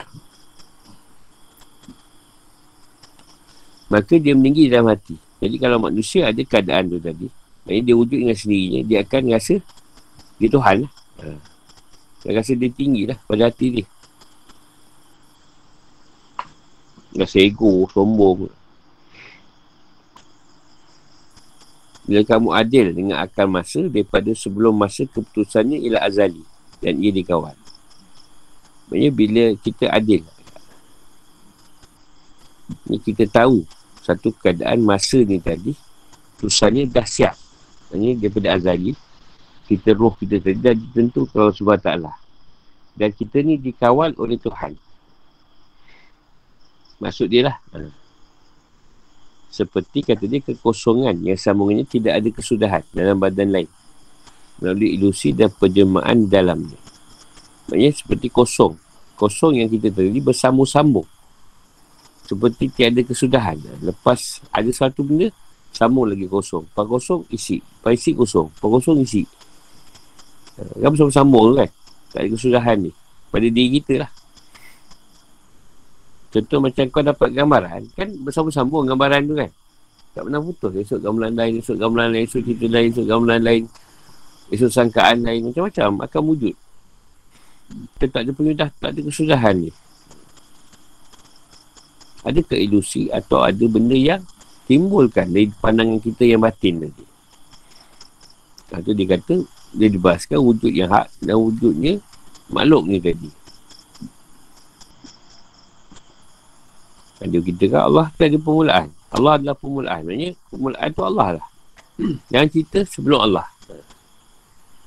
Maka 3.93 4.13
dia 4.19 4.35
meninggi 4.35 4.69
dalam 4.69 4.91
hati. 4.91 5.15
Jadi 5.43 5.55
kalau 5.59 5.75
manusia 5.75 6.31
ada 6.31 6.39
keadaan 6.39 6.87
tu 6.87 7.03
tadi, 7.03 7.27
maknanya 7.67 7.83
dia 7.83 7.95
wujud 7.99 8.15
dengan 8.15 8.37
sendirinya, 8.39 8.79
dia 8.87 9.03
akan 9.03 9.21
rasa 9.35 9.59
dia 10.39 10.47
Tuhan 10.47 10.87
lah. 10.87 10.91
Ha. 11.19 11.35
Dia 12.23 12.39
rasa 12.39 12.55
dia 12.55 12.71
tinggi 12.71 13.03
lah 13.03 13.19
pada 13.27 13.51
hati 13.51 13.67
dia. 13.79 13.85
Rasa 17.19 17.43
ego, 17.43 17.83
sombong. 17.91 18.47
Bila 22.03 22.21
kamu 22.27 22.49
adil 22.51 22.85
dengan 22.91 23.23
akal 23.23 23.47
masa 23.47 23.87
daripada 23.87 24.27
sebelum 24.35 24.75
masa 24.75 25.07
keputusannya 25.07 25.79
ialah 25.87 26.03
azali 26.03 26.43
dan 26.83 26.99
ia 26.99 27.15
dikawal. 27.15 27.55
Maksudnya 28.91 29.11
bila 29.15 29.43
kita 29.63 29.87
adil 29.87 30.21
ni 32.91 32.99
kita 32.99 33.23
tahu 33.31 33.63
satu 34.03 34.35
keadaan 34.35 34.83
masa 34.83 35.23
ni 35.23 35.39
tadi 35.39 35.71
keputusannya 36.37 36.91
dah 36.91 37.07
siap. 37.07 37.39
Maksudnya 37.87 38.11
daripada 38.19 38.47
azali 38.59 38.91
kita 39.71 39.95
roh 39.95 40.11
kita 40.19 40.43
tadi 40.43 40.59
dah 40.59 40.75
ditentu 40.75 41.23
kalau 41.31 41.55
ta'ala. 41.79 42.11
Dan 42.93 43.09
kita 43.15 43.41
ni 43.41 43.57
dikawal 43.57 44.13
oleh 44.19 44.37
Tuhan. 44.37 44.75
Maksud 46.99 47.31
dia 47.31 47.49
lah. 47.49 47.57
Ha 47.73 48.02
seperti 49.53 50.01
kata 50.01 50.25
dia 50.25 50.41
kekosongan. 50.41 51.21
Yang 51.21 51.45
sambungannya 51.45 51.85
tidak 51.85 52.17
ada 52.17 52.29
kesudahan 52.33 52.81
dalam 52.89 53.21
badan 53.21 53.53
lain. 53.53 53.69
Melalui 54.57 54.97
ilusi 54.97 55.29
dan 55.29 55.53
penjemaan 55.53 56.25
dalamnya. 56.25 56.81
Maksudnya 57.69 57.91
seperti 57.93 58.27
kosong. 58.33 58.73
Kosong 59.13 59.61
yang 59.61 59.69
kita 59.69 59.93
tadi 59.93 60.17
bersambung-sambung. 60.17 61.05
Seperti 62.25 62.73
tiada 62.73 62.97
kesudahan. 63.05 63.61
Lepas 63.85 64.41
ada 64.49 64.69
satu 64.73 65.05
benda 65.05 65.29
sambung 65.69 66.09
lagi 66.09 66.25
kosong. 66.25 66.65
Pas 66.73 66.89
kosong 66.89 67.29
isi. 67.29 67.61
Pas 67.85 67.93
isi 67.93 68.17
kosong. 68.17 68.49
Pas 68.57 68.73
kosong 68.73 69.05
isi. 69.05 69.21
Kan 70.57 70.89
bersambung-sambung 70.89 71.61
kan? 71.61 71.69
Tak 72.09 72.25
ada 72.25 72.29
kesudahan 72.33 72.77
ni. 72.89 72.91
Pada 73.29 73.45
diri 73.45 73.77
kita 73.77 74.01
lah 74.01 74.09
Contoh 76.33 76.57
macam 76.65 76.83
kau 76.89 77.05
dapat 77.05 77.29
gambaran, 77.29 77.93
kan 77.93 78.09
bersambung-sambung 78.25 78.89
gambaran 78.89 79.21
tu 79.29 79.37
kan. 79.37 79.51
Tak 80.17 80.21
pernah 80.25 80.41
putus. 80.41 80.73
Esok 80.81 80.99
gambaran 81.05 81.33
lain, 81.37 81.53
esok 81.61 81.77
gambaran 81.77 82.09
lain, 82.09 82.25
esok 82.25 82.41
cerita 82.41 82.65
lain, 82.73 82.87
esok 82.89 83.05
gambaran 83.05 83.41
lain. 83.45 83.63
Esok 84.49 84.71
sangkaan 84.73 85.17
lain, 85.21 85.41
macam-macam 85.45 85.89
akan 86.09 86.21
wujud. 86.33 86.55
Kita 87.97 88.05
tak 88.09 88.21
ada 88.25 88.31
penyudah, 88.33 88.69
tak 88.81 88.89
ada 88.97 88.99
kesudahan 89.05 89.55
ni. 89.61 89.71
Ada 92.25 92.39
ke 92.41 92.55
ilusi 92.57 93.13
atau 93.13 93.45
ada 93.45 93.65
benda 93.69 93.93
yang 93.93 94.25
timbulkan 94.65 95.29
dari 95.29 95.53
pandangan 95.53 96.01
kita 96.01 96.25
yang 96.25 96.41
batin 96.41 96.81
tadi. 96.81 97.05
Itu 98.73 98.91
dia 98.97 99.05
kata, 99.05 99.35
dia 99.77 99.89
dibahaskan 99.89 100.41
wujud 100.41 100.73
yang 100.73 100.89
hak 100.89 101.13
dan 101.21 101.37
wujudnya 101.37 102.01
makhluk 102.49 102.89
ni 102.89 102.97
tadi. 107.23 107.39
Ada 107.39 107.47
kita 107.47 107.63
kan 107.71 107.81
Allah 107.87 108.05
tu 108.11 108.21
ada 108.27 108.37
permulaan. 108.37 108.87
Allah 109.13 109.31
adalah 109.39 109.55
permulaan. 109.55 110.01
Maksudnya 110.03 110.29
permulaan 110.51 110.89
tu 110.91 111.03
Allah 111.03 111.27
lah. 111.39 111.45
Jangan 112.31 112.47
cerita 112.51 112.79
sebelum 112.83 113.19
Allah. 113.23 113.47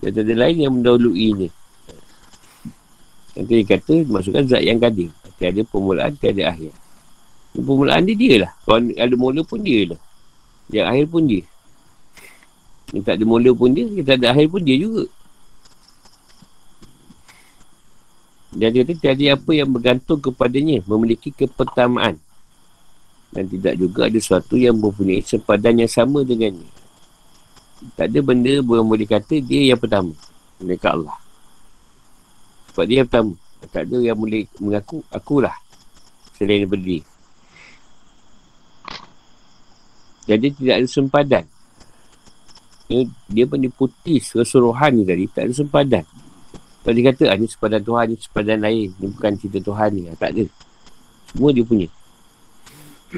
Dia 0.05 0.13
ada 0.13 0.35
lain 0.37 0.57
yang 0.61 0.73
mendahului 0.77 1.29
ni. 1.33 1.49
Yang 3.37 3.45
dia 3.49 3.61
kata 3.65 3.95
masukkan 4.09 4.45
zat 4.45 4.63
yang 4.63 4.77
kadir. 4.77 5.09
Tiada 5.41 5.61
permulaan, 5.65 6.13
tiada 6.21 6.53
akhir. 6.53 6.73
Permulaan 7.57 8.05
dia 8.05 8.17
dia 8.17 8.35
lah. 8.45 8.53
Kalau 8.69 8.81
ada 8.93 9.15
mula 9.17 9.41
pun 9.41 9.61
dia 9.65 9.97
lah. 9.97 10.01
Yang 10.69 10.87
akhir 10.93 11.07
pun 11.09 11.23
dia. 11.25 11.43
Yang 12.93 13.03
tak 13.03 13.15
ada 13.17 13.25
mula 13.25 13.51
pun 13.57 13.69
dia, 13.73 13.85
yang 13.89 14.07
tak 14.07 14.17
ada 14.21 14.27
akhir 14.37 14.47
pun 14.53 14.63
dia 14.65 14.77
juga. 14.77 15.05
Dan 18.57 18.69
dia 18.73 18.83
kata 18.89 18.93
tiada 18.97 19.25
apa 19.37 19.51
yang 19.53 19.69
bergantung 19.69 20.21
kepadanya 20.21 20.81
memiliki 20.89 21.29
kepertamaan 21.29 22.17
dan 23.37 23.45
tidak 23.53 23.77
juga 23.77 24.09
ada 24.09 24.17
sesuatu 24.17 24.57
yang 24.57 24.81
mempunyai 24.81 25.21
sepadan 25.21 25.85
yang 25.85 25.93
sama 25.93 26.25
dengannya. 26.25 26.65
Tak 27.93 28.09
ada 28.09 28.21
benda 28.25 28.49
yang 28.49 28.89
boleh 28.89 29.05
kata 29.05 29.45
dia 29.45 29.77
yang 29.77 29.77
pertama. 29.77 30.17
Mereka 30.57 30.97
Allah. 30.97 31.21
Sebab 32.73 32.85
dia 32.89 33.05
yang 33.05 33.09
pertama. 33.13 33.37
Tak 33.69 33.83
ada 33.85 33.97
yang 34.01 34.17
boleh 34.17 34.49
mengaku, 34.57 35.05
akulah. 35.13 35.53
Selain 36.33 36.65
daripada 36.65 36.81
dia. 36.81 37.05
Jadi 40.25 40.47
tidak 40.57 40.75
ada 40.81 40.89
sempadan. 40.89 41.45
Dia, 42.89 43.05
dia 43.29 43.45
pun 43.45 43.61
diputis 43.61 44.33
keseluruhan 44.33 44.97
ni 44.97 45.05
tadi. 45.05 45.25
Tak 45.29 45.43
ada 45.45 45.53
sempadan. 45.53 46.05
Kalau 46.81 46.95
dia 46.97 47.05
kata, 47.13 47.23
ah, 47.29 47.37
ni 47.37 47.47
sepadan 47.53 47.83
Tuhan, 47.85 48.05
ni 48.09 48.17
sepadan 48.17 48.59
lain. 48.65 48.89
Ni 48.97 49.07
bukan 49.13 49.33
cerita 49.37 49.61
Tuhan 49.61 49.91
ni. 49.93 50.03
Ah, 50.09 50.17
tak 50.17 50.33
ada. 50.33 50.45
Semua 51.29 51.53
dia 51.53 51.67
punya. 51.67 51.89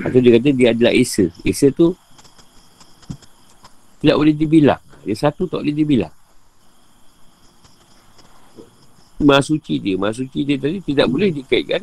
Atau 0.05 0.19
dia 0.23 0.39
kata 0.39 0.51
dia 0.55 0.69
adalah 0.71 0.93
Esa. 0.95 1.31
Esa 1.43 1.73
tu 1.75 1.97
tidak 3.99 4.17
boleh 4.19 4.35
dibilang. 4.35 4.83
Dia 5.03 5.17
satu 5.19 5.51
tak 5.51 5.65
boleh 5.65 5.75
dibilang. 5.75 6.15
Maha 9.19 9.43
suci 9.43 9.83
dia. 9.83 9.99
Maha 9.99 10.15
suci 10.15 10.47
dia 10.47 10.55
tadi 10.61 10.79
tidak 10.85 11.11
boleh 11.11 11.35
dikaitkan. 11.35 11.83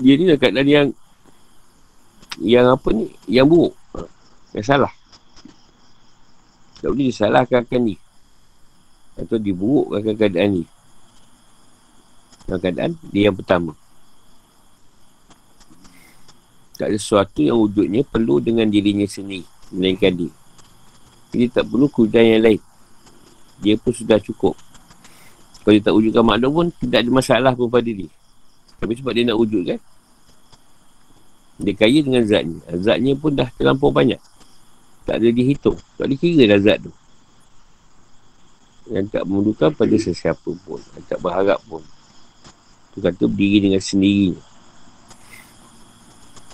Dia 0.00 0.14
ni 0.16 0.24
dekat 0.24 0.56
dari 0.56 0.72
yang 0.72 0.88
yang 2.40 2.72
apa 2.72 2.88
ni? 2.96 3.12
Yang 3.28 3.46
buruk. 3.52 3.74
Yang 4.56 4.64
salah. 4.64 4.92
Tak 6.80 6.88
boleh 6.88 7.12
disalahkan 7.12 7.60
akan 7.68 7.80
ni. 7.92 7.96
Atau 9.20 9.36
diburukkan 9.36 10.16
keadaan 10.16 10.62
ni. 10.62 10.64
Keadaan 12.48 12.96
dia 13.12 13.28
yang 13.28 13.36
pertama. 13.36 13.76
Tak 16.80 16.88
ada 16.88 16.96
sesuatu 16.96 17.44
yang 17.44 17.60
wujudnya 17.60 18.00
perlu 18.08 18.40
dengan 18.40 18.64
dirinya 18.64 19.04
sendiri. 19.04 19.44
Melainkan 19.68 20.16
dia. 20.16 20.32
Dia 21.36 21.52
tak 21.52 21.68
perlu 21.68 21.92
kudan 21.92 22.24
yang 22.24 22.40
lain. 22.40 22.60
dia 23.60 23.76
pun 23.76 23.92
sudah 23.92 24.16
cukup. 24.16 24.56
Kalau 25.60 25.76
dia 25.76 25.84
tak 25.84 25.92
wujudkan 25.92 26.24
makhluk 26.24 26.52
pun, 26.56 26.66
tidak 26.80 27.04
ada 27.04 27.10
masalah 27.12 27.52
pun 27.52 27.68
pada 27.68 27.84
dia. 27.84 28.08
Tapi 28.80 28.96
sebab 28.96 29.12
dia 29.12 29.28
nak 29.28 29.36
wujud 29.36 29.62
kan. 29.68 29.80
Dia 31.60 31.76
kaya 31.76 32.00
dengan 32.00 32.24
zatnya. 32.24 32.64
Zatnya 32.80 33.12
pun 33.12 33.36
dah 33.36 33.52
terlampau 33.60 33.92
banyak. 33.92 34.16
Tak 35.04 35.20
ada 35.20 35.28
dihitung. 35.28 35.76
Tak 36.00 36.08
ada 36.08 36.14
kira 36.16 36.48
dah 36.48 36.60
zat 36.64 36.78
tu. 36.80 36.92
Yang 38.88 39.12
tak 39.12 39.22
memerlukan 39.28 39.70
pada 39.76 39.94
sesiapa 40.00 40.50
pun. 40.64 40.80
Yang 40.96 41.04
tak 41.04 41.20
berharap 41.20 41.60
pun. 41.68 41.84
Tu 42.96 43.04
kata 43.04 43.28
berdiri 43.28 43.68
dengan 43.68 43.84
sendirinya. 43.84 44.49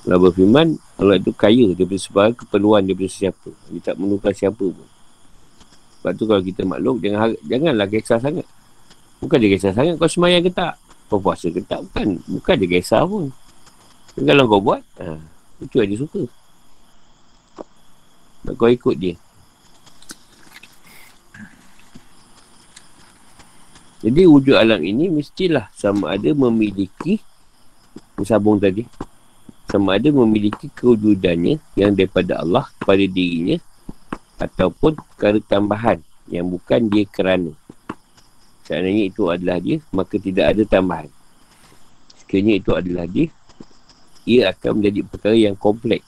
Allah 0.06 0.22
berfirman, 0.22 0.78
Allah 1.02 1.18
itu 1.18 1.34
kaya 1.34 1.74
daripada 1.74 1.98
sebarang 1.98 2.34
keperluan 2.38 2.86
daripada 2.86 3.10
sesiapa. 3.10 3.50
Dia 3.74 3.80
tak 3.90 3.98
memerlukan 3.98 4.30
siapa 4.30 4.62
pun. 4.62 4.88
Sebab 5.98 6.12
tu 6.14 6.24
kalau 6.30 6.42
kita 6.46 6.62
makhluk, 6.62 7.02
jangan, 7.02 7.34
janganlah 7.42 7.86
kisah 7.90 8.22
sangat. 8.22 8.46
Bukan 9.18 9.36
dia 9.42 9.50
kisah 9.50 9.74
sangat 9.74 9.98
kau 9.98 10.06
semayang 10.06 10.46
ke 10.46 10.54
tak. 10.54 10.78
Kau 11.10 11.18
puasa 11.18 11.50
ke 11.50 11.58
tak. 11.66 11.82
Bukan, 11.90 12.22
bukan 12.22 12.54
dia 12.54 12.68
kisah 12.78 13.02
pun. 13.02 13.34
Dan 14.14 14.22
kalau 14.30 14.46
kau 14.46 14.62
buat, 14.62 14.82
ha, 15.02 15.18
itu 15.58 15.74
yang 15.82 15.90
dia 15.90 15.98
suka. 15.98 16.22
Dan 18.46 18.54
kau 18.54 18.70
ikut 18.70 18.94
dia. 18.94 19.18
Jadi 24.06 24.22
wujud 24.22 24.54
alam 24.54 24.86
ini 24.86 25.10
mestilah 25.10 25.66
sama 25.74 26.14
ada 26.14 26.30
memiliki 26.30 27.18
Sambung 28.24 28.56
tadi 28.56 28.80
Sama 29.66 29.98
ada 29.98 30.08
memiliki 30.14 30.70
kewujudannya 30.70 31.58
Yang 31.74 31.90
daripada 31.98 32.42
Allah 32.42 32.70
kepada 32.78 33.04
dirinya 33.06 33.58
Ataupun 34.38 34.94
perkara 34.94 35.38
tambahan 35.42 35.98
Yang 36.30 36.46
bukan 36.58 36.80
dia 36.90 37.04
kerana. 37.06 37.52
Seandainya 38.66 39.10
itu 39.10 39.26
adalah 39.30 39.58
dia 39.58 39.82
Maka 39.90 40.18
tidak 40.18 40.54
ada 40.54 40.62
tambahan. 40.66 41.10
Sekiranya 42.22 42.54
itu 42.58 42.70
adalah 42.74 43.06
dia 43.10 43.28
Ia 44.26 44.50
akan 44.54 44.82
menjadi 44.82 45.00
perkara 45.06 45.36
yang 45.36 45.58
kompleks 45.58 46.06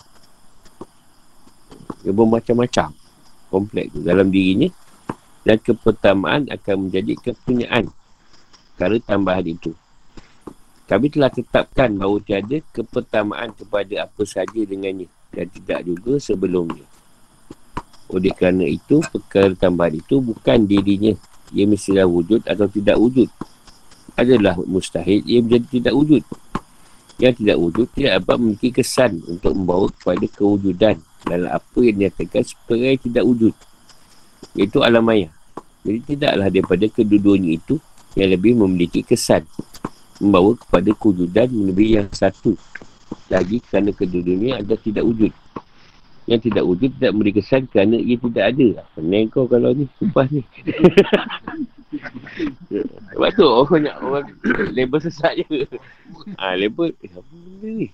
Yang 2.06 2.14
bermacam-macam 2.14 2.88
Kompleks 3.48 3.92
dalam 4.04 4.28
dirinya 4.28 4.68
dan 5.48 5.56
kepertamaan 5.64 6.44
akan 6.52 6.76
menjadi 6.92 7.32
kepunyaan 7.32 7.88
perkara 8.76 9.00
tambahan 9.00 9.48
itu. 9.48 9.72
Kami 10.88 11.12
telah 11.12 11.29
tetapkan 11.29 11.92
bahawa 12.01 12.16
tiada 12.24 12.64
kepertamaan 12.72 13.53
kepada 13.53 14.09
apa 14.09 14.24
saja 14.24 14.57
dengannya 14.64 15.05
dan 15.37 15.44
tidak 15.53 15.85
juga 15.85 16.16
sebelumnya. 16.16 16.81
Oleh 18.09 18.33
kerana 18.33 18.64
itu, 18.64 19.05
perkara 19.05 19.53
tambahan 19.53 20.01
itu 20.01 20.16
bukan 20.24 20.64
dirinya. 20.64 21.12
Ia 21.53 21.68
mestilah 21.68 22.09
wujud 22.09 22.40
atau 22.48 22.64
tidak 22.72 22.96
wujud. 22.96 23.29
Adalah 24.16 24.57
mustahil, 24.64 25.20
ia 25.29 25.44
menjadi 25.44 25.77
tidak 25.77 25.92
wujud. 25.92 26.24
Yang 27.20 27.35
tidak 27.44 27.59
wujud 27.61 27.87
tidak 27.92 28.12
dapat 28.24 28.37
memiliki 28.40 28.70
kesan 28.72 29.20
untuk 29.29 29.53
membawa 29.53 29.92
kepada 29.92 30.24
kewujudan 30.24 30.96
dalam 31.29 31.53
apa 31.53 31.79
yang 31.85 32.01
dinyatakan 32.01 32.42
sebagai 32.48 33.05
tidak 33.05 33.24
wujud. 33.29 33.53
Iaitu 34.57 34.81
alam 34.81 35.05
maya. 35.05 35.29
Jadi 35.85 36.16
tidaklah 36.16 36.48
daripada 36.48 36.85
kedua-duanya 36.88 37.61
itu 37.61 37.77
yang 38.16 38.33
lebih 38.33 38.57
memiliki 38.57 39.05
kesan 39.05 39.44
membawa 40.18 40.54
kepada 40.59 40.90
kewujudan 40.94 41.48
lebih 41.50 42.02
yang 42.02 42.09
satu. 42.11 42.59
Lagi 43.33 43.62
kerana 43.64 43.94
kedua-duanya 43.94 44.61
ada 44.61 44.74
tidak 44.76 45.04
wujud. 45.07 45.33
Yang 46.28 46.52
tidak 46.52 46.64
wujud 46.68 46.90
tidak 47.00 47.11
memberi 47.16 47.33
kesan 47.40 47.64
kerana 47.72 47.96
ia 47.96 48.16
tidak 48.20 48.44
ada. 48.52 48.68
Pening 48.92 49.33
kau 49.33 49.48
kalau 49.48 49.72
ni? 49.72 49.88
Sumpah 49.96 50.26
ni. 50.28 50.44
Sebab 53.16 53.31
tu 53.33 53.48
orang 53.48 53.68
banyak 53.72 53.94
orang 54.04 54.26
label 54.76 55.00
sesat 55.00 55.40
je. 55.40 55.64
Ha, 56.37 56.52
label 56.52 56.92
eh, 57.00 57.09
apa 57.16 57.31
benda 57.33 57.68
ni? 57.72 57.88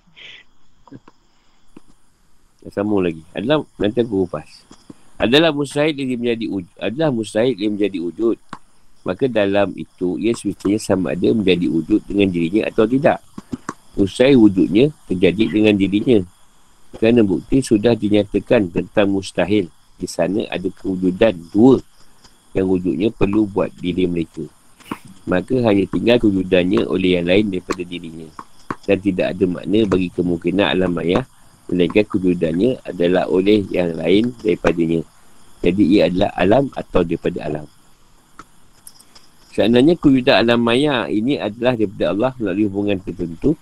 Sambung 2.74 3.06
lagi. 3.06 3.22
Adalah 3.38 3.62
nanti 3.78 4.02
aku 4.02 4.26
kupas. 4.26 4.66
Adalah 5.14 5.54
mustahil 5.54 5.94
dia 5.94 6.18
menjadi 6.18 6.50
wujud 6.50 6.74
adalah 6.74 7.14
mustahil 7.14 7.54
dia 7.54 7.70
menjadi 7.70 8.02
wujud 8.02 8.34
maka 9.04 9.28
dalam 9.28 9.70
itu 9.76 10.16
ia 10.16 10.32
semestinya 10.32 10.80
sama 10.80 11.12
ada 11.12 11.28
menjadi 11.30 11.68
wujud 11.68 12.00
dengan 12.08 12.32
dirinya 12.32 12.72
atau 12.72 12.88
tidak. 12.88 13.20
Mustahil 13.94 14.40
wujudnya 14.40 14.90
terjadi 15.06 15.44
dengan 15.52 15.76
dirinya. 15.76 16.18
Kerana 16.96 17.20
bukti 17.22 17.60
sudah 17.60 17.92
dinyatakan 17.94 18.72
tentang 18.72 19.12
mustahil. 19.12 19.68
Di 19.94 20.10
sana 20.10 20.42
ada 20.50 20.66
kewujudan 20.66 21.36
dua 21.54 21.78
yang 22.56 22.66
wujudnya 22.66 23.12
perlu 23.14 23.46
buat 23.46 23.70
diri 23.78 24.08
mereka. 24.08 24.42
Maka 25.28 25.62
hanya 25.62 25.84
tinggal 25.86 26.18
kewujudannya 26.18 26.88
oleh 26.88 27.20
yang 27.20 27.26
lain 27.28 27.44
daripada 27.52 27.82
dirinya. 27.84 28.28
Dan 28.84 28.98
tidak 29.00 29.36
ada 29.36 29.44
makna 29.46 29.80
bagi 29.86 30.08
kemungkinan 30.10 30.66
alam 30.74 30.90
maya 30.96 31.22
melainkan 31.68 32.04
kewujudannya 32.08 32.80
adalah 32.88 33.28
oleh 33.28 33.64
yang 33.68 33.94
lain 33.96 34.32
daripadanya. 34.40 35.00
Jadi 35.64 35.82
ia 35.96 36.08
adalah 36.08 36.30
alam 36.36 36.64
atau 36.76 37.00
daripada 37.00 37.40
alam. 37.44 37.66
Seandainya 39.54 39.94
kewujudan 39.94 40.42
alam 40.42 40.66
maya 40.66 41.06
ini 41.06 41.38
adalah 41.38 41.78
daripada 41.78 42.10
Allah 42.10 42.32
melalui 42.42 42.66
hubungan 42.66 42.98
tertentu, 42.98 43.54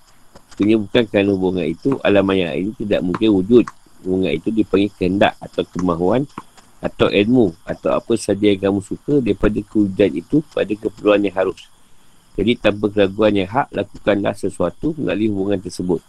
sebenarnya 0.48 0.78
bukan 0.88 1.02
kerana 1.04 1.30
hubungan 1.36 1.66
itu, 1.68 2.00
alam 2.00 2.24
maya 2.24 2.56
ini 2.56 2.72
tidak 2.80 3.04
mungkin 3.04 3.28
wujud. 3.36 3.68
Hubungan 4.00 4.32
itu 4.32 4.48
dipanggil 4.48 4.88
kehendak 4.96 5.36
atau 5.36 5.68
kemahuan 5.68 6.24
atau 6.80 7.12
ilmu 7.12 7.52
atau 7.68 7.92
apa 7.92 8.16
saja 8.16 8.40
yang 8.40 8.72
kamu 8.72 8.80
suka 8.80 9.20
daripada 9.20 9.60
kewujudan 9.60 10.10
itu 10.16 10.40
pada 10.56 10.72
keperluan 10.72 11.20
yang 11.28 11.36
harus. 11.36 11.60
Jadi 12.40 12.56
tanpa 12.56 12.88
keraguan 12.88 13.36
yang 13.36 13.52
hak, 13.52 13.68
lakukanlah 13.76 14.32
sesuatu 14.32 14.96
melalui 14.96 15.28
hubungan 15.28 15.60
tersebut. 15.60 16.00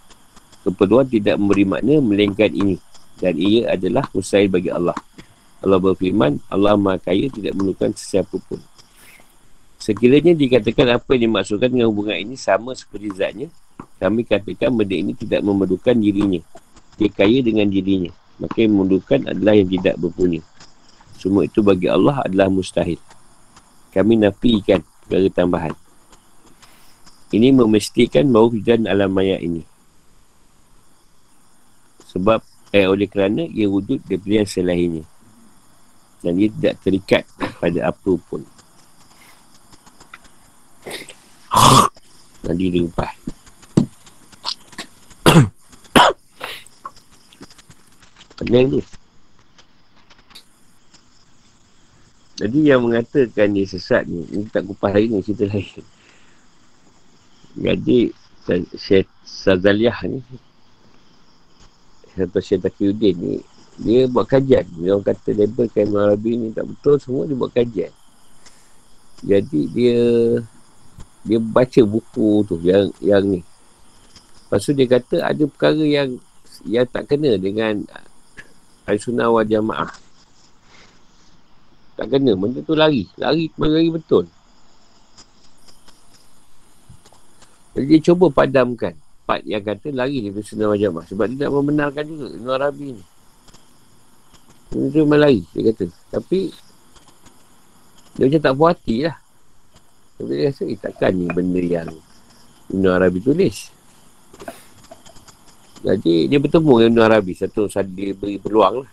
Keperluan 0.64 1.12
tidak 1.12 1.36
memberi 1.36 1.68
makna 1.68 2.00
melainkan 2.00 2.56
ini. 2.56 2.80
Dan 3.20 3.36
ia 3.36 3.76
adalah 3.76 4.08
mustahil 4.16 4.48
bagi 4.48 4.72
Allah. 4.72 4.96
Allah 5.60 5.76
berfirman 5.76 6.40
Allah 6.48 6.80
maha 6.80 7.04
kaya 7.04 7.28
tidak 7.28 7.52
memerlukan 7.52 7.92
sesiapa 7.92 8.40
pun 8.48 8.64
sekiranya 9.84 10.32
dikatakan 10.32 10.96
apa 10.96 11.20
yang 11.20 11.28
dimaksudkan 11.28 11.68
dengan 11.68 11.92
hubungan 11.92 12.16
ini 12.16 12.40
sama 12.40 12.72
seperti 12.72 13.12
zatnya 13.12 13.52
kami 14.04 14.28
katakan 14.28 14.76
benda 14.76 15.00
ini 15.00 15.16
tidak 15.16 15.40
memerlukan 15.48 15.96
dirinya. 15.96 16.44
Dia 17.00 17.08
kaya 17.08 17.40
dengan 17.40 17.72
dirinya. 17.72 18.12
Maka 18.36 18.68
yang 18.68 18.76
memerlukan 18.76 19.32
adalah 19.32 19.56
yang 19.56 19.72
tidak 19.72 19.96
berpunya. 19.96 20.44
Semua 21.16 21.48
itu 21.48 21.64
bagi 21.64 21.88
Allah 21.88 22.20
adalah 22.20 22.52
mustahil. 22.52 23.00
Kami 23.96 24.20
nafikan 24.20 24.84
perkara 24.84 25.32
tambahan. 25.32 25.76
Ini 27.32 27.56
memastikan 27.56 28.28
bahawa 28.28 28.52
hujan 28.52 28.92
alam 28.92 29.08
maya 29.08 29.40
ini. 29.40 29.64
Sebab 32.12 32.44
eh 32.76 32.86
oleh 32.86 33.08
kerana 33.08 33.48
ia 33.48 33.72
wujud 33.72 34.04
daripada 34.04 34.44
yang 34.44 34.50
selainnya. 34.52 35.06
Dan 36.20 36.36
ia 36.36 36.52
tidak 36.52 36.76
terikat 36.84 37.24
pada 37.64 37.88
apa 37.88 38.12
pun. 38.28 38.44
Nanti 42.44 42.66
dia 42.70 42.84
upah. 42.84 43.12
Pening 48.42 48.68
tu. 48.78 48.82
Jadi 52.44 52.60
yang 52.66 52.84
mengatakan 52.84 53.54
dia 53.54 53.64
sesat 53.64 54.10
ni, 54.10 54.26
ni 54.34 54.44
tak 54.50 54.68
kupas 54.68 54.92
lagi 54.92 55.08
ni, 55.08 55.24
cerita 55.24 55.48
lain. 55.48 55.86
Jadi, 57.54 58.00
Syed 58.76 59.08
Sazaliah 59.24 59.96
ni, 60.10 60.20
atau 62.18 62.42
Syed 62.42 62.62
Takiuddin 62.62 63.16
ni 63.18 63.36
dia 63.82 64.06
buat 64.06 64.30
kajian 64.30 64.66
dia 64.78 64.94
orang 64.94 65.06
kata 65.10 65.34
label 65.34 65.66
kain 65.74 65.90
Arabi 65.98 66.38
ni 66.38 66.48
tak 66.54 66.70
betul 66.70 67.02
semua 67.02 67.26
dia 67.26 67.34
buat 67.34 67.50
kajian 67.50 67.90
jadi 69.26 69.62
dia 69.74 69.98
dia 71.24 71.40
baca 71.40 71.82
buku 71.88 72.44
tu 72.44 72.60
yang 72.60 72.92
yang 73.00 73.24
ni. 73.24 73.40
Lepas 73.40 74.60
tu 74.68 74.76
dia 74.76 74.86
kata 74.86 75.24
ada 75.24 75.44
perkara 75.48 75.84
yang 75.84 76.20
yang 76.68 76.86
tak 76.92 77.08
kena 77.16 77.40
dengan 77.40 77.88
Al-Sunnah 78.84 79.32
wal 79.32 79.48
Jamaah. 79.48 79.92
Tak 81.96 82.08
kena 82.12 82.36
benda 82.36 82.60
tu 82.60 82.76
lari. 82.76 83.08
Lari 83.16 83.48
lari 83.56 83.90
betul. 83.90 84.28
Jadi 87.74 87.86
dia 87.90 88.00
cuba 88.06 88.30
padamkan 88.30 88.94
part 89.24 89.42
yang 89.48 89.64
kata 89.64 89.90
lari 89.96 90.20
daripada 90.22 90.46
sunnah 90.46 90.68
wal 90.70 90.78
jamaah. 90.78 91.06
Sebab 91.10 91.26
dia 91.32 91.48
tak 91.48 91.52
membenarkan 91.56 92.04
juga 92.06 92.28
Ibn 92.38 92.48
Arabi 92.54 92.88
ni. 92.94 93.04
Dia 94.74 95.02
memang 95.02 95.22
lari 95.24 95.42
dia 95.56 95.62
kata. 95.74 95.86
Tapi 96.14 96.40
dia 98.14 98.24
macam 98.30 98.42
tak 98.46 98.54
puas 98.54 98.72
hati 98.78 98.98
lah 99.10 99.23
tapi 100.24 100.34
dia 100.40 100.48
rasa 100.50 100.64
eh 100.64 100.80
takkan 100.80 101.12
ni 101.12 101.28
benda 101.28 101.60
yang 101.60 101.92
Ibn 102.72 102.86
Arabi 102.88 103.20
tulis 103.20 103.70
jadi 105.84 106.16
dia 106.32 106.40
bertemu 106.40 106.74
dengan 106.80 106.92
Ibn 106.96 107.04
Arabi 107.12 107.36
satu 107.36 107.68
saat 107.68 107.92
dia 107.92 108.16
beri 108.16 108.40
peluang 108.40 108.88
lah 108.88 108.92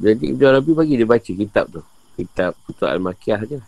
Jadi 0.00 0.32
Ibn 0.32 0.44
Arabi 0.48 0.72
bagi 0.72 0.94
dia 0.96 1.04
baca 1.04 1.30
kitab 1.30 1.68
tu. 1.68 1.82
Kitab 2.16 2.56
Putu 2.64 2.88
Al-Makiyah 2.88 3.40
je. 3.44 3.58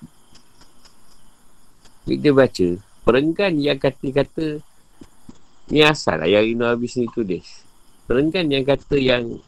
Jadi 2.08 2.16
dia 2.20 2.32
baca. 2.32 2.68
Perenggan 3.04 3.52
yang 3.60 3.76
kata-kata 3.76 4.64
ni 5.68 5.80
asal 5.84 6.24
lah 6.24 6.28
yang 6.28 6.44
Ibn 6.56 6.72
Arabi 6.72 6.88
sini 6.88 7.08
tulis. 7.12 7.44
Perenggan 8.08 8.48
yang 8.48 8.64
kata 8.64 8.96
yang 8.96 9.40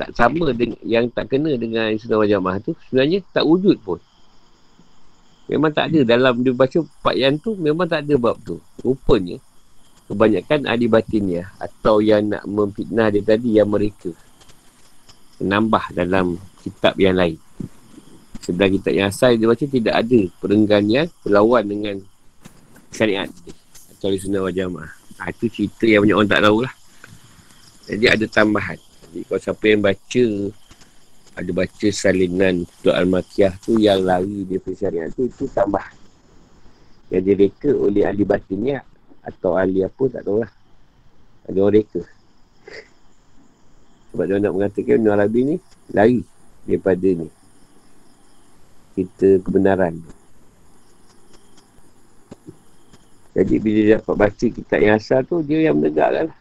tak 0.00 0.16
sama 0.16 0.56
dengan 0.56 0.80
yang 0.80 1.12
tak 1.12 1.28
kena 1.28 1.52
dengan 1.60 1.92
sunnah 2.00 2.24
wal 2.24 2.24
jamaah 2.24 2.56
tu 2.64 2.72
sebenarnya 2.88 3.20
tak 3.36 3.44
wujud 3.44 3.76
pun. 3.84 4.00
Memang 5.52 5.76
tak 5.76 5.92
ada 5.92 6.16
dalam 6.16 6.40
dia 6.40 6.56
baca 6.56 6.78
part 7.04 7.20
yang 7.20 7.36
tu 7.36 7.52
memang 7.60 7.84
tak 7.84 8.08
ada 8.08 8.16
bab 8.16 8.40
tu. 8.40 8.56
Rupanya 8.80 9.36
kebanyakan 10.08 10.66
ahli 10.66 10.88
batin 10.88 11.24
ya 11.28 11.44
atau 11.60 12.00
yang 12.00 12.32
nak 12.32 12.42
memfitnah 12.48 13.12
dia 13.12 13.22
tadi 13.22 13.60
yang 13.60 13.68
mereka 13.68 14.10
menambah 15.38 15.92
dalam 15.92 16.40
kitab 16.64 16.96
yang 16.96 17.14
lain. 17.14 17.36
Sebelah 18.40 18.72
kitab 18.72 18.92
yang 18.96 19.06
asal 19.12 19.36
dia 19.36 19.46
baca 19.46 19.64
tidak 19.68 19.94
ada 19.94 20.20
perenggan 20.40 20.84
yang 20.88 21.06
berlawan 21.20 21.62
dengan 21.62 21.96
syariat 22.88 23.28
atau 23.96 24.16
sunnah 24.16 24.40
wal 24.48 24.54
jamaah. 24.54 24.90
Ha, 25.20 25.28
itu 25.28 25.46
cerita 25.52 25.84
yang 25.84 26.08
banyak 26.08 26.16
orang 26.16 26.30
tak 26.32 26.42
tahu 26.42 26.58
lah. 26.64 26.74
Jadi 27.86 28.06
ada 28.08 28.24
tambahan. 28.26 28.78
Jadi 29.10 29.26
kalau 29.26 29.42
siapa 29.42 29.64
yang 29.66 29.82
baca 29.82 30.26
ada 31.34 31.50
baca 31.50 31.88
salinan 31.90 32.62
Tuan 32.78 32.94
Al-Makiyah 32.94 33.58
tu 33.58 33.74
yang 33.82 34.06
lari 34.06 34.46
dia 34.46 34.62
syariat 34.70 35.10
tu 35.10 35.26
itu 35.26 35.50
tambah. 35.50 35.82
Yang 37.10 37.22
direka 37.26 37.70
oleh 37.74 38.06
ahli 38.06 38.22
batinnya 38.22 38.86
atau 39.26 39.58
ahli 39.58 39.82
apa 39.82 40.04
tak 40.14 40.22
tahu 40.22 40.46
lah. 40.46 40.52
Ada 41.50 41.58
orang 41.58 41.74
reka. 41.74 42.02
Sebab 44.14 44.24
dia 44.30 44.38
nak 44.38 44.54
mengatakan 44.54 44.94
Ibn 45.02 45.10
Arabi 45.10 45.40
ni 45.42 45.56
lari 45.90 46.22
daripada 46.62 47.08
ni. 47.10 47.28
Kita 48.94 49.42
kebenaran. 49.42 49.98
Jadi 53.34 53.54
bila 53.58 53.78
dia 53.82 53.94
dapat 53.98 54.14
baca 54.14 54.46
kitab 54.46 54.78
yang 54.78 54.94
asal 54.98 55.26
tu 55.26 55.42
dia 55.42 55.66
yang 55.66 55.82
menegakkan 55.82 56.30
lah 56.30 56.39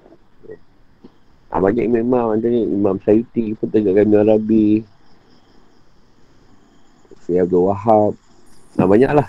Ha, 1.49 1.57
banyak 1.57 1.89
imam-imam 1.89 2.37
ni. 2.45 2.61
Imam 2.69 2.97
Sayyidi 3.01 3.57
pun 3.57 3.67
tegakkan 3.73 4.05
Ibn 4.05 4.21
Arabi. 4.21 4.85
Syed 7.25 7.49
Abdul 7.49 7.65
Wahab. 7.69 8.13
Ha, 8.77 8.85
banyak 8.85 9.11
lah. 9.17 9.27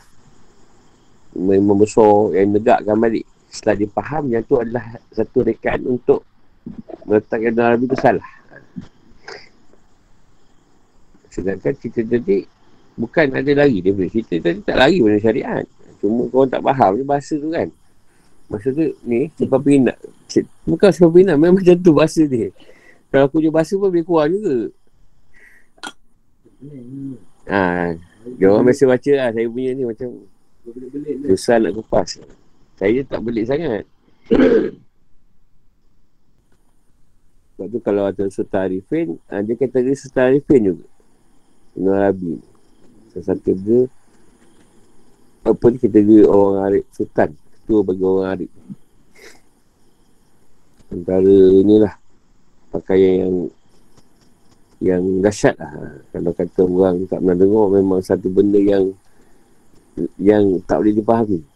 Imam 1.32 1.78
besar 1.78 2.34
yang 2.36 2.52
negakkan 2.52 2.98
balik 2.98 3.24
setelah 3.50 3.74
dia 3.82 3.88
faham 3.90 4.30
yang 4.30 4.42
tu 4.46 4.58
adalah 4.58 4.98
satu 5.10 5.42
rekaan 5.42 5.82
untuk 5.86 6.26
meletakkan 7.06 7.50
dalam 7.54 7.68
Arabi 7.74 7.84
tu 7.90 7.98
salah. 7.98 8.30
Sedangkan 11.30 11.72
cerita 11.78 12.02
tadi 12.02 12.42
bukan 12.98 13.26
ada 13.32 13.50
lari 13.54 13.80
boleh. 13.80 14.10
Cerita 14.10 14.38
tadi 14.42 14.60
tak 14.60 14.76
lari 14.76 14.98
pada 15.00 15.18
syariat. 15.22 15.64
Cuma 16.02 16.26
kau 16.28 16.44
tak 16.44 16.60
faham 16.60 16.98
dia 16.98 17.06
bahasa 17.06 17.34
tu 17.38 17.48
kan. 17.48 17.68
Masa 18.50 18.74
tu 18.74 18.82
ni 19.06 19.30
sebab 19.38 19.62
pindah. 19.62 19.94
Bukan 20.66 20.90
sebab 20.90 21.10
pindah 21.14 21.38
memang 21.38 21.56
macam 21.62 21.78
tu 21.78 21.94
bahasa 21.94 22.26
dia. 22.26 22.50
Kalau 23.14 23.30
aku 23.30 23.38
je 23.38 23.50
bahasa 23.50 23.78
pun 23.78 23.94
lebih 23.94 24.06
kurang 24.06 24.34
juga. 24.34 24.74
Ha, 27.46 27.94
dia 28.36 28.46
orang 28.50 28.66
biasa 28.66 28.90
baca 28.90 29.10
lah. 29.14 29.28
Saya 29.30 29.46
punya 29.46 29.70
ni 29.74 29.86
macam 29.86 30.08
susah 31.30 31.56
nak 31.62 31.78
kupas. 31.78 32.18
Saya 32.74 33.00
tak 33.06 33.22
belik 33.22 33.46
sangat. 33.46 33.86
Sebab 37.60 37.76
tu 37.76 37.78
kalau 37.84 38.08
ada 38.08 38.24
Sultan 38.32 38.72
Arifin, 38.72 39.20
uh, 39.28 39.40
dia 39.44 39.52
kategori 39.52 39.92
Sultan 39.92 40.32
Arifin 40.32 40.60
juga. 40.72 40.86
Arabi. 41.76 42.40
Salah 43.12 43.36
satu 43.36 43.52
dia, 43.52 43.84
apa 45.44 45.64
ni 45.68 45.76
kategori 45.76 46.24
orang 46.24 46.56
Arif 46.64 46.88
Sultan. 46.96 47.36
Ketua 47.70 47.86
bagi 47.86 48.02
orang 48.02 48.28
Arif. 48.34 48.50
Antara 50.90 51.36
inilah 51.54 51.94
pakaian 52.74 53.14
yang 53.22 53.34
yang 54.82 55.02
dahsyat 55.22 55.54
lah. 55.54 55.70
Kalau 56.10 56.34
kata 56.34 56.66
orang 56.66 57.06
tak 57.06 57.22
pernah 57.22 57.38
dengar, 57.38 57.70
memang 57.70 58.02
satu 58.02 58.26
benda 58.26 58.58
yang 58.58 58.90
yang 60.18 60.58
tak 60.66 60.82
boleh 60.82 60.98
dipahami. 60.98 61.46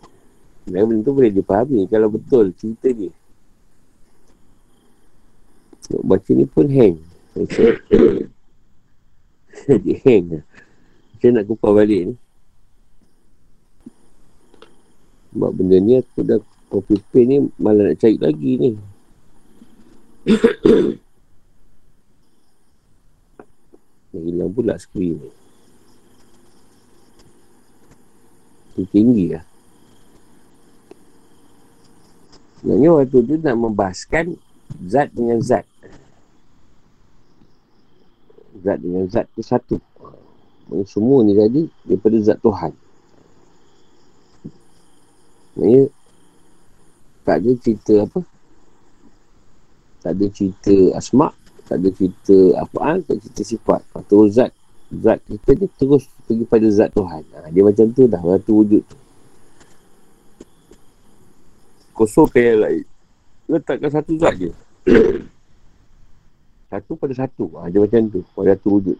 Dan 0.70 0.86
benda 0.86 1.02
tu 1.02 1.18
boleh 1.18 1.34
dipahami 1.34 1.90
kalau 1.90 2.06
betul 2.06 2.54
cerita. 2.62 2.94
Nak 5.98 5.98
baca 5.98 6.30
ni 6.30 6.46
pun 6.46 6.66
hang. 6.70 6.94
Dia 9.82 9.96
hang. 10.06 10.46
Macam 11.10 11.30
nak 11.34 11.44
kupar 11.50 11.74
balik 11.74 12.02
ni. 12.06 12.14
Sebab 15.34 15.50
benda 15.50 15.82
ni 15.82 15.98
aku 15.98 16.22
dah 16.22 16.38
copy 16.70 16.94
paste 16.94 17.26
ni 17.26 17.42
malah 17.58 17.90
nak 17.90 17.98
cari 17.98 18.14
lagi 18.22 18.50
ni. 18.54 18.70
Dah 24.14 24.22
hilang 24.22 24.54
pula 24.54 24.78
skrin 24.78 25.18
ni. 25.18 25.30
Tinggi 28.94 29.34
lah. 29.34 29.42
Sebenarnya 32.62 32.90
waktu 32.94 33.18
tu 33.26 33.34
nak 33.42 33.58
membahaskan 33.58 34.38
zat 34.86 35.10
dengan 35.10 35.42
zat. 35.42 35.66
Zat 38.62 38.78
dengan 38.78 39.10
zat 39.10 39.26
tu 39.34 39.42
satu. 39.42 39.82
Semua 40.86 41.26
ni 41.26 41.34
tadi 41.34 41.66
daripada 41.82 42.22
zat 42.22 42.38
Tuhan. 42.38 42.83
Maksudnya 45.54 45.82
tak 47.24 47.36
ada 47.40 47.50
cerita 47.62 47.94
apa. 48.04 48.20
Tak 50.04 50.10
ada 50.12 50.26
cerita 50.28 50.74
asma' 50.98 51.32
tak 51.64 51.80
ada 51.80 51.88
cerita 51.96 52.36
apaan, 52.60 53.00
tak 53.08 53.16
ada 53.16 53.20
cerita 53.24 53.42
sifat. 53.42 53.80
Atau 53.96 54.28
zat. 54.28 54.52
Zat 54.92 55.18
kita 55.24 55.56
ni 55.56 55.66
terus 55.80 56.04
pergi 56.28 56.44
pada 56.44 56.68
zat 56.68 56.92
Tuhan. 56.92 57.24
Ha, 57.24 57.48
dia 57.48 57.64
macam 57.64 57.88
tu 57.90 58.04
dah, 58.04 58.20
waktu 58.20 58.52
wujud 58.52 58.82
tu 58.84 58.96
kosongkan 61.94 62.42
yang 62.42 62.60
lain. 62.60 62.84
Letakkan 63.46 63.90
satu 63.90 64.12
zat 64.18 64.34
je. 64.34 64.50
satu 66.70 66.92
pada 66.98 67.14
satu. 67.14 67.46
Ha, 67.56 67.70
dia 67.70 67.80
macam 67.80 68.02
tu. 68.10 68.20
Pada 68.34 68.58
satu 68.58 68.68
wujud. 68.76 68.98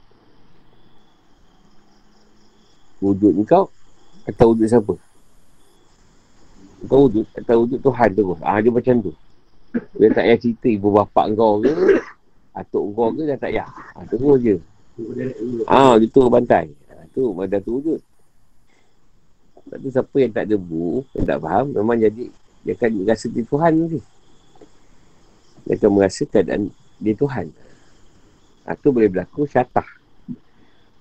Wujud 3.03 3.33
ni 3.35 3.45
kau 3.45 3.69
atau 4.25 4.57
wujud 4.57 4.65
siapa? 4.65 4.95
Kau 6.85 7.09
wujud 7.09 7.27
atau 7.35 7.65
wujud 7.65 7.81
Tuhan 7.81 8.09
tu. 8.13 8.25
Ha, 8.45 8.61
dia 8.61 8.71
macam 8.71 8.95
tu. 9.01 9.13
Dia 9.99 10.09
tak 10.15 10.25
payah 10.29 10.39
cerita 10.39 10.67
ibu 10.71 10.89
bapa 10.95 11.27
kau 11.35 11.59
ke. 11.59 11.73
Atuk 12.55 12.83
kau 12.95 13.11
ke 13.11 13.23
dia 13.27 13.37
tak 13.41 13.51
payah. 13.51 13.69
Ha, 13.69 13.99
terus 14.07 14.37
je. 14.43 14.57
Ha, 15.67 15.99
dia 15.99 16.07
tu 16.13 16.21
bantai. 16.29 16.67
Ha, 16.93 17.03
tu, 17.11 17.33
pada 17.35 17.59
tu 17.59 17.71
wujud. 17.81 18.01
Tu 19.75 19.89
siapa 19.91 20.17
yang 20.23 20.31
tak 20.31 20.47
debu, 20.47 21.03
yang 21.19 21.27
tak 21.27 21.41
faham, 21.43 21.73
memang 21.75 21.99
jadi 21.99 22.31
dia 22.63 22.73
akan 22.79 22.91
rasa 23.09 23.27
dia 23.33 23.43
Tuhan 23.43 23.73
ni. 23.75 24.01
Dia 25.67 25.75
akan 25.81 25.91
merasa 25.99 26.23
keadaan 26.29 26.71
dia 27.01 27.15
Tuhan. 27.17 27.51
Ha, 28.65 28.77
boleh 28.81 29.11
berlaku 29.11 29.49
syatah. 29.49 29.89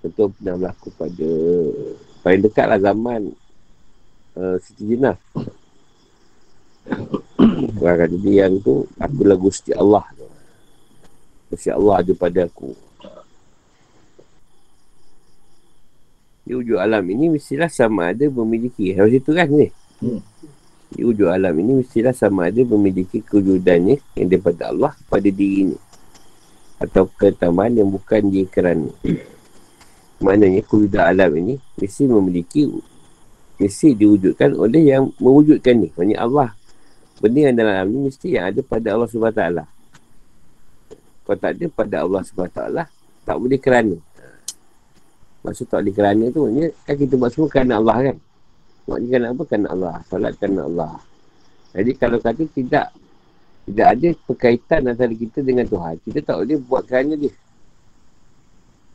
Contoh 0.03 0.35
pernah 0.35 0.59
berlaku 0.59 0.91
pada 0.99 1.29
paling 2.23 2.43
dekat 2.43 2.65
lah 2.67 2.79
zaman 2.79 3.21
uh, 4.35 4.55
Siti 4.59 4.83
Jinah. 4.83 5.15
Orang 7.83 7.97
kata 8.07 8.15
dia 8.19 8.47
yang 8.47 8.59
tu, 8.63 8.87
aku 8.95 9.21
lagu 9.27 9.51
Gusti 9.51 9.75
Allah 9.75 10.03
tu. 10.15 10.27
Gusti 11.51 11.69
Allah 11.71 12.03
ada 12.03 12.11
pada 12.15 12.47
aku. 12.47 12.71
Di 16.43 16.51
wujud 16.55 16.75
alam 16.75 17.03
ini 17.07 17.31
mestilah 17.31 17.71
sama 17.71 18.11
ada 18.11 18.27
memiliki. 18.27 18.91
Macam 18.91 19.11
itu 19.11 19.31
kan 19.31 19.47
ni? 19.47 19.67
Hmm 20.03 20.19
di 20.93 21.01
wujud 21.01 21.25
alam 21.25 21.57
ini 21.57 21.81
mestilah 21.81 22.13
sama 22.13 22.53
ada 22.53 22.61
memiliki 22.61 23.25
kewujudannya 23.25 23.97
yang 24.13 24.27
daripada 24.29 24.69
Allah 24.69 24.93
pada 25.09 25.25
diri 25.25 25.65
ini 25.69 25.77
atau 26.77 27.09
ketambahan 27.09 27.81
yang 27.81 27.89
bukan 27.89 28.29
dia 28.29 28.45
kerana 28.45 28.93
maknanya 30.23 30.61
kewujudan 30.61 31.03
alam 31.09 31.33
ini 31.33 31.57
mesti 31.81 32.05
memiliki 32.05 32.69
mesti 33.57 33.97
diwujudkan 33.97 34.53
oleh 34.53 34.93
yang 34.93 35.09
mewujudkan 35.17 35.81
ni 35.81 35.89
maknanya 35.97 36.17
Allah 36.21 36.49
benda 37.21 37.39
yang 37.49 37.55
dalam 37.57 37.73
alam 37.73 37.87
ini 37.91 37.99
mesti 38.09 38.27
yang 38.33 38.45
ada 38.49 38.59
pada 38.63 38.87
Allah 38.95 39.07
SWT 39.09 39.41
kalau 41.23 41.37
tak 41.39 41.51
ada 41.55 41.65
pada 41.69 41.95
Allah 42.01 42.21
SWT 42.25 42.59
tak 43.23 43.35
boleh 43.37 43.59
kerana 43.59 43.97
maksud 45.43 45.65
tak 45.67 45.83
boleh 45.83 45.93
kerana 45.95 46.23
tu 46.31 46.39
maknanya 46.47 46.69
kan 46.87 46.95
kita 46.95 47.13
buat 47.19 47.29
semua 47.35 47.47
kerana 47.51 47.73
Allah 47.77 47.97
kan 48.11 48.17
Maknanya 48.83 49.11
kan 49.15 49.23
apa? 49.31 49.43
Kan 49.47 49.63
Allah. 49.67 49.95
Salat 50.11 50.33
kan 50.35 50.51
Allah. 50.59 50.93
Jadi 51.73 51.91
kalau 51.95 52.17
kata 52.19 52.43
tidak 52.51 52.87
tidak 53.63 53.87
ada 53.95 54.07
perkaitan 54.27 54.81
antara 54.91 55.13
kita 55.15 55.39
dengan 55.39 55.63
Tuhan. 55.63 55.95
Kita 56.03 56.19
tak 56.19 56.35
boleh 56.43 56.57
buat 56.59 56.83
kerana 56.83 57.15
dia. 57.15 57.31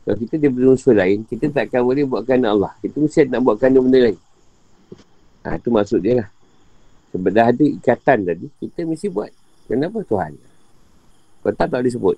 Kalau 0.05 0.17
kita 0.25 0.35
daripada 0.37 0.65
unsur 0.73 0.93
lain, 0.93 1.25
kita 1.25 1.49
takkan 1.49 1.81
boleh 1.81 2.05
buatkan 2.05 2.41
Allah. 2.45 2.73
Kita 2.81 2.97
mesti 3.01 3.29
nak 3.29 3.41
buatkan 3.45 3.73
benda 3.77 3.99
lain. 4.09 4.17
Ha, 5.45 5.57
itu 5.57 5.69
maksud 5.73 5.99
dia 6.01 6.13
lah. 6.23 6.27
Sebab 7.09 7.31
dah 7.33 7.49
ada 7.49 7.65
ikatan 7.65 8.19
tadi, 8.25 8.47
kita 8.61 8.85
mesti 8.85 9.07
buat. 9.09 9.31
Kenapa 9.65 10.05
Tuhan? 10.05 10.33
Kalau 11.41 11.55
tak, 11.55 11.67
boleh 11.71 11.93
sebut. 11.93 12.17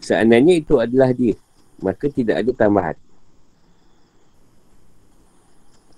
Seandainya 0.00 0.58
itu 0.58 0.80
adalah 0.80 1.10
dia, 1.12 1.34
maka 1.82 2.06
tidak 2.08 2.42
ada 2.42 2.50
tambahan. 2.56 2.96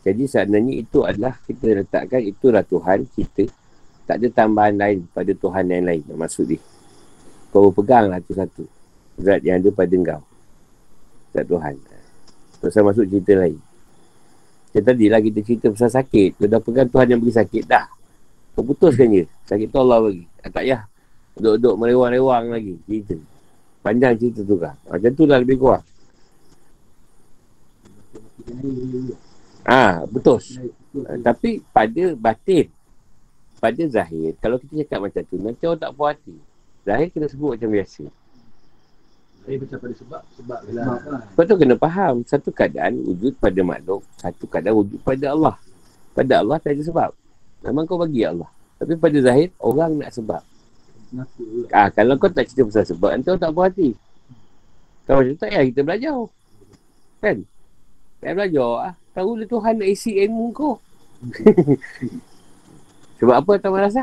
Jadi 0.02 0.26
seandainya 0.26 0.82
itu 0.82 1.06
adalah 1.06 1.38
kita 1.46 1.78
letakkan 1.78 2.18
itulah 2.18 2.66
Tuhan 2.66 3.06
kita. 3.14 3.46
Tak 4.02 4.18
ada 4.18 4.28
tambahan 4.34 4.74
lain 4.74 4.98
pada 5.14 5.30
Tuhan 5.30 5.70
yang 5.70 5.86
lain. 5.86 6.02
Maksud 6.10 6.50
dia. 6.50 6.58
Kau 7.54 7.70
peganglah 7.70 8.18
tu 8.18 8.34
satu. 8.34 8.66
Zat 9.22 9.46
yang 9.46 9.62
ada 9.62 9.70
pada 9.70 9.94
kau. 9.94 10.22
Zat 11.30 11.46
Tuhan. 11.46 11.74
Tak 12.58 12.68
usah 12.68 12.82
masuk 12.82 13.06
cerita 13.06 13.38
lain. 13.38 13.71
Macam 14.72 14.88
tadi 14.88 15.04
lah 15.12 15.20
kita 15.20 15.44
cerita 15.44 15.68
pasal 15.68 15.92
sakit. 15.92 16.40
Kau 16.40 16.48
dah 16.48 16.60
pegang 16.64 16.88
Tuhan 16.88 17.06
yang 17.12 17.20
beri 17.20 17.36
sakit. 17.36 17.68
Dah. 17.68 17.92
Kau 18.56 18.64
putuskan 18.64 19.12
je. 19.12 19.28
Sakit 19.44 19.68
tu 19.68 19.76
Allah 19.76 20.00
bagi. 20.00 20.24
Ah, 20.40 20.48
tak 20.48 20.64
payah. 20.64 20.82
Duduk-duduk 21.36 21.74
merewang-rewang 21.76 22.44
lagi. 22.48 22.74
Cerita. 22.88 23.16
Panjang 23.84 24.16
cerita 24.16 24.40
tu 24.40 24.56
kan. 24.56 24.72
Macam 24.88 25.10
tu 25.12 25.24
lah 25.28 25.38
lebih 25.44 25.60
kurang. 25.60 25.84
Ah, 29.68 30.08
betul. 30.08 30.40
Uh, 30.96 31.20
tapi 31.20 31.60
pada 31.68 32.16
batin, 32.16 32.72
pada 33.60 33.82
zahir, 33.92 34.32
kalau 34.40 34.56
kita 34.56 34.88
cakap 34.88 35.04
macam 35.04 35.22
tu, 35.28 35.36
nanti 35.36 35.62
orang 35.68 35.80
tak 35.84 35.92
puas 35.92 36.16
hati. 36.16 36.36
Zahir 36.88 37.08
kita 37.12 37.28
sebut 37.28 37.60
macam 37.60 37.68
biasa. 37.68 38.08
Saya 39.42 39.56
macam 39.58 39.78
pada 39.82 39.94
sebab, 39.98 40.22
sebab 40.38 40.60
lah. 40.70 40.86
Sebab 41.34 41.44
tu 41.50 41.56
kena 41.58 41.74
faham, 41.74 42.14
satu 42.22 42.54
keadaan 42.54 42.94
wujud 43.02 43.34
pada 43.42 43.60
makhluk, 43.66 44.06
satu 44.14 44.44
keadaan 44.46 44.74
wujud 44.78 44.98
pada 45.02 45.34
Allah. 45.34 45.54
Pada 46.14 46.32
Allah 46.38 46.56
tak 46.62 46.78
ada 46.78 46.82
sebab. 46.86 47.10
Memang 47.66 47.84
kau 47.90 47.98
bagi 47.98 48.22
Allah. 48.22 48.46
Tapi 48.78 48.94
pada 48.94 49.18
zahir, 49.18 49.50
orang 49.58 49.98
nak 49.98 50.14
sebab. 50.14 50.42
Ah, 51.74 51.90
kalau 51.90 52.14
kau 52.22 52.30
tak 52.30 52.46
cerita 52.46 52.70
pasal 52.70 52.86
sebab, 52.86 53.10
nanti 53.18 53.28
orang 53.34 53.42
tak 53.42 53.50
puas 53.50 53.66
hati. 53.70 53.90
Kalau 55.02 55.18
macam 55.18 55.34
tu, 55.34 55.40
tak 55.42 55.48
payah 55.50 55.64
kita 55.66 55.80
belajar. 55.82 56.18
Kan? 57.18 57.36
Tak 57.42 58.22
payah 58.22 58.36
belajar. 58.38 58.70
Ah. 58.78 58.94
Tahu 59.12 59.30
lah 59.36 59.46
Tuhan 59.50 59.74
nak 59.76 59.88
isi 59.90 60.10
ilmu 60.22 60.46
kau. 60.54 60.74
sebab 63.18 63.34
apa 63.42 63.52
tak 63.58 63.70
merasa? 63.74 64.02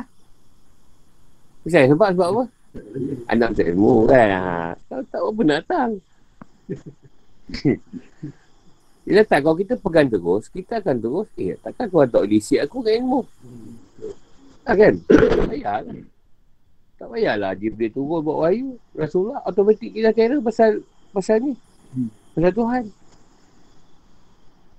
Misal 1.63 1.91
sebab 1.91 2.09
sebab 2.15 2.27
apa? 2.27 2.43
Anak 3.29 3.55
macam 3.55 3.65
ilmu 3.65 3.93
kan. 4.05 4.29
Ha. 4.29 4.77
Tahu 4.89 5.01
tak 5.09 5.21
apa 5.21 5.41
nak 5.41 5.57
datang. 5.65 5.91
Bila 9.09 9.25
tak, 9.25 9.41
kalau 9.41 9.57
kita 9.57 9.73
pegang 9.81 10.05
terus, 10.05 10.45
kita 10.53 10.85
akan 10.85 11.01
terus, 11.01 11.25
eh, 11.41 11.57
takkan 11.65 11.89
kau 11.89 12.05
tak 12.05 12.29
boleh 12.29 12.61
aku 12.61 12.77
kan 12.85 12.93
ilmu? 12.93 13.21
Tak 14.61 14.75
kan? 14.77 14.93
Tak 15.09 15.49
payah 15.49 15.81
kan? 15.81 15.97
Tak 16.99 17.07
payahlah 17.09 17.51
Jibril 17.57 17.89
turun 17.89 18.21
buat 18.21 18.37
wahyu. 18.43 18.77
Rasulullah 18.93 19.39
automatik 19.47 19.95
kita 19.95 20.11
kira 20.11 20.37
pasal 20.43 20.83
pasal 21.15 21.41
ni. 21.41 21.53
Pasal 22.35 22.51
Tuhan. 22.51 22.83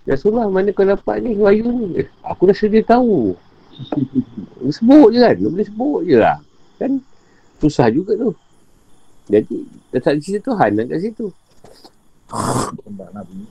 Rasulullah 0.04 0.46
mana 0.52 0.70
kau 0.70 0.84
dapat 0.84 1.24
ni 1.24 1.34
wahyu 1.34 1.66
ni? 1.66 2.04
Eh, 2.04 2.08
aku 2.22 2.46
dah 2.46 2.54
sedia 2.54 2.84
tahu. 2.84 3.34
sebut 4.68 5.08
je 5.10 5.18
kan? 5.24 5.36
Boleh 5.40 5.66
sebut 5.66 6.00
je 6.04 6.16
lah. 6.20 6.38
Kan 6.76 7.00
susah 7.60 7.92
juga 7.92 8.16
tu. 8.16 8.32
Jadi, 9.30 9.62
dah 9.94 10.00
tak 10.02 10.18
cerita 10.18 10.50
Tuhan 10.50 10.70
nak 10.74 10.90
kat 10.90 10.98
situ. 11.06 11.30
Sembah 12.82 13.10
Nabi. 13.14 13.46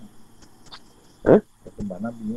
Ha? 1.29 1.35
Sembah 1.77 1.99
Nabi. 2.03 2.35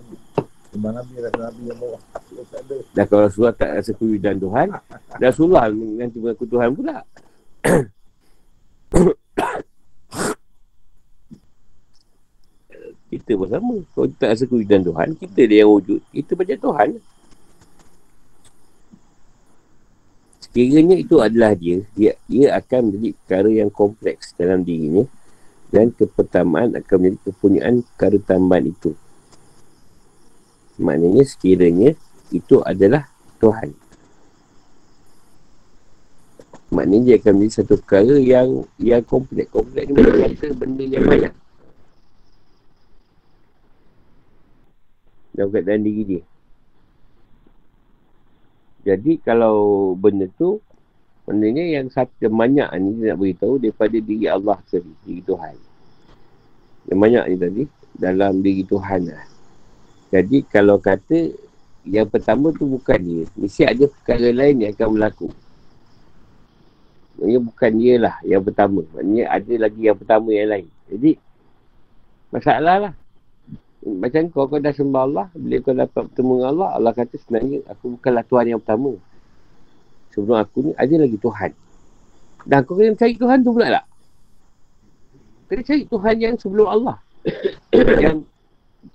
Sembah 0.73 0.93
Nabi 0.95 1.15
rasa 1.21 1.41
Nabi 1.51 1.63
yang 1.69 1.79
bawa. 1.81 1.99
Kalau 2.13 2.45
tak 2.49 2.61
ada. 2.65 2.77
Dah 2.95 3.05
kalau 3.09 3.23
Rasulullah 3.27 3.57
tak 3.57 3.71
rasa 3.77 3.91
kewujudan 3.97 4.37
Tuhan, 4.39 4.69
Rasulullah 5.19 5.69
nanti 5.73 6.17
mengaku 6.23 6.45
Tuhan 6.47 6.71
pula. 6.77 7.05
kita 13.13 13.37
pun 13.37 13.49
sama. 13.53 13.77
Kalau 13.93 14.07
kita 14.09 14.21
tak 14.25 14.31
rasa 14.33 14.45
kewujudan 14.49 14.83
Tuhan, 14.87 15.09
kita 15.21 15.41
dia 15.45 15.63
yang 15.63 15.71
wujud. 15.77 16.01
Kita 16.11 16.33
macam 16.35 16.59
Tuhan. 16.59 16.89
Sekiranya 20.53 21.01
itu 21.01 21.17
adalah 21.17 21.57
dia, 21.57 21.81
dia, 21.97 22.13
dia 22.29 22.53
akan 22.61 22.93
menjadi 22.93 23.17
perkara 23.25 23.49
yang 23.49 23.73
kompleks 23.73 24.37
dalam 24.37 24.61
dirinya 24.61 25.09
dan 25.73 25.89
kepertamaan 25.97 26.77
akan 26.77 26.97
menjadi 27.01 27.19
kepunyaan 27.33 27.81
perkara 27.81 28.21
tambahan 28.21 28.69
itu. 28.69 28.93
Maknanya 30.77 31.25
sekiranya 31.25 31.97
itu 32.29 32.61
adalah 32.69 33.09
Tuhan. 33.41 33.73
Maknanya 36.69 37.01
dia 37.01 37.17
akan 37.17 37.33
menjadi 37.33 37.55
satu 37.57 37.75
perkara 37.81 38.15
yang 38.21 38.69
yang 38.77 39.01
kompleks. 39.09 39.49
Kompleks 39.49 39.89
ni 39.89 40.05
berkata 40.05 40.47
benda 40.53 40.85
yang 40.85 41.05
banyak. 41.09 41.33
Dalam 45.33 45.49
keadaan 45.49 45.81
diri 45.81 46.03
dia. 46.05 46.23
Jadi 48.83 49.23
kalau 49.23 49.95
benda 49.95 50.27
tu 50.35 50.59
Maknanya 51.23 51.65
yang 51.79 51.87
satu 51.87 52.11
yang 52.19 52.35
banyak 52.35 52.69
ni 52.83 52.91
dia 52.99 53.15
nak 53.15 53.19
beritahu 53.23 53.55
daripada 53.63 53.95
diri 53.95 54.27
Allah 54.27 54.59
sendiri, 54.67 54.95
diri 55.07 55.23
Tuhan. 55.23 55.55
Yang 56.91 56.99
banyak 56.99 57.25
ni 57.31 57.37
tadi 57.39 57.63
dalam 57.95 58.33
diri 58.43 58.63
Tuhan 58.67 59.01
lah. 59.07 59.25
Jadi 60.11 60.39
kalau 60.51 60.83
kata 60.83 61.31
yang 61.87 62.11
pertama 62.11 62.51
tu 62.51 62.67
bukan 62.67 62.99
dia. 62.99 63.25
Mesti 63.39 63.63
ada 63.63 63.85
perkara 63.87 64.29
lain 64.35 64.67
yang 64.67 64.75
akan 64.75 64.89
berlaku. 64.99 65.29
Maksudnya 67.23 67.39
bukan 67.39 67.73
dia 67.79 67.95
lah 68.03 68.15
yang 68.27 68.43
pertama. 68.43 68.83
Maksudnya 68.91 69.25
ada 69.31 69.55
lagi 69.63 69.81
yang 69.87 69.99
pertama 69.99 70.29
yang 70.35 70.49
lain. 70.51 70.69
Jadi 70.91 71.11
masalah 72.35 72.77
lah. 72.91 72.95
Macam 73.83 74.31
kau, 74.31 74.47
kau 74.47 74.63
dah 74.63 74.71
sembah 74.71 75.03
Allah, 75.03 75.27
bila 75.35 75.59
kau 75.59 75.75
dapat 75.75 76.07
bertemu 76.07 76.33
dengan 76.39 76.51
Allah, 76.55 76.69
Allah 76.79 76.93
kata 76.95 77.15
sebenarnya 77.19 77.59
aku 77.67 77.99
bukanlah 77.99 78.23
Tuhan 78.31 78.47
yang 78.55 78.61
pertama. 78.63 78.95
Sebelum 80.15 80.39
aku 80.39 80.59
ni, 80.63 80.73
ada 80.79 80.95
lagi 81.03 81.19
Tuhan. 81.19 81.51
Dan 82.47 82.59
kau 82.63 82.79
kena 82.79 82.95
cari 82.95 83.15
Tuhan 83.19 83.39
tu 83.43 83.51
pula 83.51 83.67
tak? 83.75 83.85
Kena 85.51 85.63
cari 85.67 85.83
Tuhan 85.91 86.15
yang 86.23 86.35
sebelum 86.39 86.67
Allah. 86.71 86.97
yang 88.07 88.23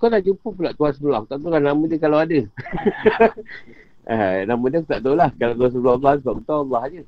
kau 0.00 0.08
dah 0.08 0.24
jumpa 0.24 0.48
pula 0.56 0.70
Tuhan 0.72 0.92
sebelum 0.96 1.12
Allah. 1.20 1.28
Tak 1.28 1.38
tahu 1.44 1.50
lah 1.52 1.60
nama 1.60 1.82
dia 1.84 1.98
kalau 2.00 2.18
ada. 2.24 2.38
eh, 4.08 4.36
nama 4.48 4.64
dia 4.72 4.78
aku 4.80 4.88
tak 4.88 5.00
tahu 5.04 5.14
lah. 5.20 5.30
Kalau 5.36 5.54
Tuhan 5.60 5.70
sebelum 5.76 5.92
Allah, 6.00 6.12
sebab 6.24 6.34
tahu 6.48 6.60
Allah 6.72 6.82
je. 6.88 7.02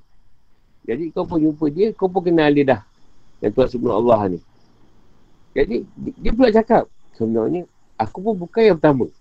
Jadi 0.85 1.05
kau 1.17 1.25
pun 1.25 1.41
jumpa 1.41 1.65
dia, 1.73 1.97
kau 1.97 2.13
pun 2.13 2.29
kenal 2.29 2.53
dia 2.53 2.77
dah. 2.77 2.81
Yang 3.41 3.53
Tuhan 3.57 3.69
sebelum 3.73 3.95
Allah 4.05 4.37
ni. 4.37 4.39
Jadi, 5.51 5.83
dia 6.21 6.31
pula 6.31 6.53
cakap, 6.55 6.87
sebenarnya 7.21 7.69
aku 8.01 8.25
pun 8.25 8.35
bukan 8.41 8.63
yang 8.73 8.77
pertama. 8.81 9.13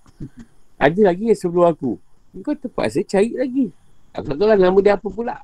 Ada 0.79 1.11
lagi 1.11 1.27
yang 1.27 1.35
sebelum 1.35 1.67
aku. 1.67 1.99
Kau 2.39 2.55
terpaksa 2.55 3.03
cari 3.03 3.35
lagi. 3.35 3.67
Aku 4.15 4.31
tak 4.31 4.37
tahu 4.39 4.47
lah 4.47 4.55
nama 4.55 4.79
dia 4.79 4.95
apa 4.95 5.07
pula. 5.11 5.43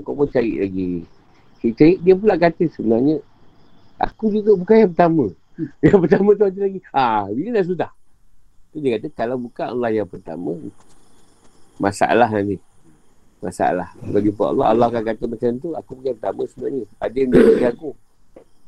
Kau 0.00 0.16
pun 0.16 0.24
cari 0.32 0.56
lagi. 0.56 1.04
Dia, 1.60 1.70
cari, 1.76 1.94
dia 2.00 2.14
pula 2.16 2.34
kata 2.40 2.64
sebenarnya 2.72 3.20
aku 4.00 4.32
juga 4.32 4.56
bukan 4.56 4.76
yang 4.88 4.90
pertama. 4.96 5.26
Yang 5.84 5.98
pertama 6.08 6.28
tu 6.32 6.44
ada 6.48 6.60
lagi. 6.64 6.80
Ah, 6.96 7.28
bila 7.28 7.60
dah 7.60 7.64
sudah. 7.68 7.90
Dia 8.72 8.96
kata 8.96 9.12
kalau 9.12 9.36
bukan 9.36 9.68
Allah 9.68 9.92
yang 9.92 10.08
pertama 10.08 10.56
masalah 11.76 12.32
nanti. 12.32 12.56
Masalah. 13.44 13.92
Kalau 14.00 14.20
jumpa 14.24 14.44
Allah, 14.48 14.66
Allah 14.72 14.86
akan 14.88 15.02
kata 15.12 15.24
macam 15.28 15.50
tu, 15.60 15.68
aku 15.76 15.90
bukan 15.98 16.08
yang 16.08 16.18
pertama 16.18 16.42
sebenarnya. 16.48 16.84
Ada 16.96 17.16
yang 17.20 17.28
menjadi 17.28 17.66
aku. 17.68 17.90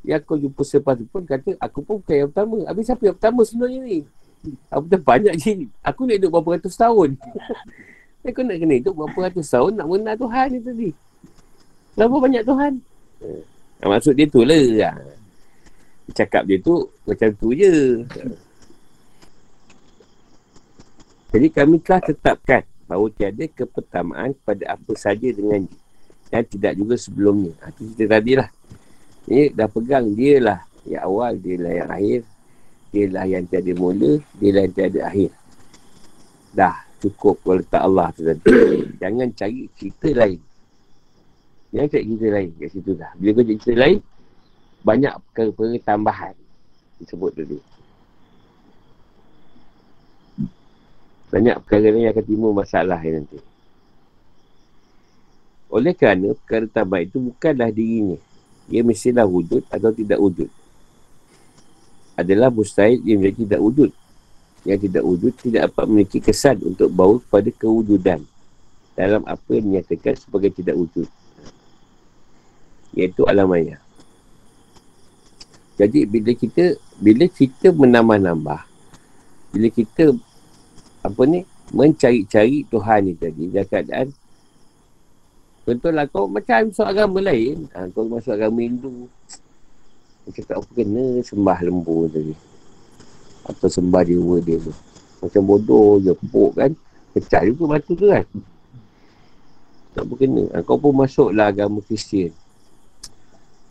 Yang 0.05 0.21
kau 0.29 0.37
jumpa 0.37 0.63
selepas 0.69 0.95
tu 1.01 1.09
pun 1.09 1.25
kata, 1.25 1.57
aku 1.57 1.81
pun 1.81 1.97
bukan 2.05 2.17
yang 2.17 2.29
pertama. 2.29 2.57
Habis 2.69 2.85
siapa 2.93 3.03
yang 3.09 3.17
pertama 3.17 3.41
sebenarnya 3.41 3.81
ni? 3.81 3.99
Aku 4.69 4.85
dah 4.85 5.01
banyak 5.01 5.35
je. 5.41 5.53
Aku 5.81 6.05
nak 6.05 6.15
hidup 6.21 6.31
berapa 6.37 6.61
ratus 6.61 6.77
tahun. 6.77 7.17
aku 8.29 8.41
nak 8.45 8.57
kena 8.61 8.75
hidup 8.77 8.93
berapa 8.93 9.19
ratus 9.33 9.47
tahun 9.49 9.73
nak 9.81 9.87
mengenal 9.89 10.17
Tuhan 10.21 10.47
ni 10.53 10.59
tadi. 10.61 10.91
Berapa 11.97 12.17
banyak 12.21 12.43
Tuhan? 12.45 12.73
Ha, 13.81 13.85
maksud 13.89 14.13
dia 14.13 14.27
tu 14.29 14.45
lah. 14.45 14.61
Ha. 14.93 14.93
Cakap 16.13 16.45
dia 16.45 16.61
tu 16.61 16.85
macam 17.09 17.29
tu 17.41 17.49
je. 17.57 18.05
Jadi 21.33 21.47
kami 21.51 21.81
telah 21.81 22.05
tetapkan 22.05 22.63
bahawa 22.85 23.09
tiada 23.17 23.49
kepertamaan 23.49 24.37
pada 24.45 24.77
apa 24.77 24.93
saja 24.95 25.33
dengan 25.33 25.65
dia. 25.65 25.81
Dan 26.29 26.43
tidak 26.51 26.73
juga 26.77 26.95
sebelumnya. 26.99 27.53
Ha, 27.63 27.73
itu 27.73 27.95
cerita 27.95 28.19
tadi 28.19 28.33
lah. 28.37 28.49
Ini 29.25 29.57
dah 29.57 29.69
pegang 29.73 30.13
dia 30.13 30.37
lah 30.41 30.61
yang 30.85 31.03
awal, 31.09 31.33
dia 31.41 31.57
lah 31.57 31.73
yang 31.73 31.91
akhir. 31.91 32.21
Dia 32.95 33.05
lah 33.11 33.25
yang 33.27 33.45
tiada 33.51 33.73
mula, 33.75 34.21
dia 34.39 34.51
lah 34.53 34.63
yang 34.69 34.75
tiada 34.77 35.01
akhir. 35.09 35.31
Dah 36.55 36.77
cukup 37.05 37.37
kalau 37.45 37.61
letak 37.61 37.83
Allah 37.85 38.07
tu 38.17 38.23
tadi. 38.25 38.45
Jangan 39.03 39.29
cari 39.37 39.69
cerita 39.77 40.09
lain. 40.17 40.41
Jangan 41.73 41.89
cari 41.93 42.05
cerita 42.07 42.29
lain 42.33 42.51
kat 42.57 42.69
situ 42.73 42.93
dah. 42.97 43.11
Bila 43.21 43.31
kau 43.37 43.45
cari 43.45 43.61
cerita 43.61 43.81
lain, 43.81 43.99
banyak 44.85 45.13
perkara-perkara 45.29 45.79
tambahan. 45.85 46.35
Disebut 47.01 47.33
dulu. 47.37 47.59
Banyak 51.35 51.57
perkara 51.67 51.91
yang 51.91 52.13
akan 52.15 52.25
timbul 52.25 52.53
masalah 52.55 53.01
nanti. 53.03 53.41
Oleh 55.73 55.93
kerana 55.99 56.31
perkara 56.39 56.71
tambahan 56.71 57.11
itu 57.11 57.19
bukanlah 57.19 57.73
dirinya. 57.75 58.21
Ia 58.73 58.81
mestilah 58.81 59.29
wujud 59.29 59.65
atau 59.69 59.91
tidak 59.93 60.19
wujud. 60.21 60.49
Adalah 62.15 62.49
mustahil 62.49 63.03
ia 63.05 63.19
menjadi 63.19 63.45
tidak 63.45 63.61
wujud. 63.61 63.91
Yang 64.65 64.79
tidak 64.89 65.05
wujud 65.05 65.33
tidak 65.37 65.61
dapat 65.69 65.85
memiliki 65.91 66.19
kesan 66.25 66.57
untuk 66.65 66.89
bawa 66.89 67.21
kepada 67.21 67.51
kewujudan 67.53 68.25
dalam 68.95 69.21
apa 69.27 69.49
yang 69.53 69.75
dinyatakan 69.75 70.15
sebagai 70.17 70.55
tidak 70.55 70.79
wujud. 70.79 71.05
Iaitu 72.97 73.27
alam 73.29 73.51
maya. 73.51 73.83
Jadi 75.75 76.07
bila 76.07 76.31
kita 76.33 76.79
bila 77.03 77.27
kita 77.27 77.75
menambah-nambah 77.75 78.63
bila 79.51 79.69
kita 79.71 80.15
apa 81.03 81.23
ni 81.27 81.43
mencari-cari 81.75 82.63
Tuhan 82.71 83.01
ni 83.11 83.13
tadi 83.19 83.51
dalam 83.51 83.67
keadaan 83.67 84.07
Contohlah 85.65 86.05
kau 86.13 86.29
macam 86.29 86.69
masuk 86.69 86.85
agama 86.85 87.25
lain. 87.25 87.65
Ha, 87.73 87.89
kau 87.89 88.05
masuk 88.05 88.37
agama 88.37 88.61
Hindu. 88.61 89.09
Macam 90.29 90.43
tak 90.45 90.57
apa 90.61 90.71
kena 90.77 91.05
sembah 91.25 91.59
lembu 91.65 92.05
tadi. 92.13 92.37
Atau 93.49 93.69
sembah 93.73 94.05
dewa 94.05 94.37
dia 94.45 94.61
tu. 94.61 94.73
Macam 95.25 95.43
bodoh 95.49 95.97
je 96.05 96.13
pupuk 96.13 96.53
kan. 96.61 96.71
Pecah 97.17 97.49
juga 97.49 97.77
batu 97.77 97.97
tu 97.97 98.13
kan. 98.13 98.29
Tak 99.97 100.05
apa 100.05 100.15
kena. 100.21 100.45
Ha, 100.53 100.61
kau 100.61 100.77
pun 100.77 100.93
masuklah 100.93 101.49
agama 101.49 101.81
Kristian. 101.81 102.37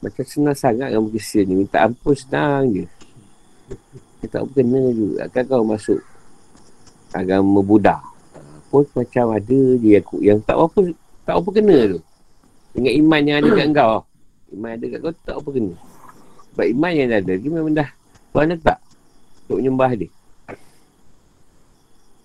Macam 0.01 0.25
senang 0.25 0.57
sangat 0.57 0.89
agama 0.89 1.13
Kristian 1.13 1.45
ni. 1.45 1.61
Minta 1.61 1.85
ampun 1.85 2.17
senang 2.17 2.73
je. 2.73 2.85
Tak 4.25 4.41
apa 4.41 4.51
kena 4.57 4.81
juga. 4.97 5.29
Kan 5.29 5.45
kau 5.45 5.61
masuk 5.61 6.01
agama 7.13 7.61
Buddha. 7.61 8.01
Ha, 8.01 8.39
pun 8.73 8.81
macam 8.97 9.29
ada 9.29 9.59
yang, 9.77 10.05
yang 10.25 10.41
tak 10.41 10.57
apa 10.57 10.89
tak 11.24 11.36
apa 11.39 11.49
kena 11.55 11.78
tu. 11.97 11.99
Dengan 12.74 12.93
iman 12.99 13.21
yang 13.24 13.38
ada 13.39 13.49
kat 13.53 13.67
kau. 13.71 13.95
Iman 14.51 14.67
yang 14.67 14.78
ada 14.80 14.86
kat 14.91 14.99
kau 14.99 15.13
tak 15.24 15.36
apa 15.39 15.49
kena. 15.51 15.74
Sebab 16.53 16.65
iman 16.69 16.91
yang 16.93 17.09
ada 17.09 17.34
dia 17.34 17.49
memang 17.49 17.74
dah 17.74 17.89
Tuhan 18.34 18.57
tak 18.61 18.80
untuk 19.45 19.57
menyembah 19.61 19.91
dia. 19.93 20.09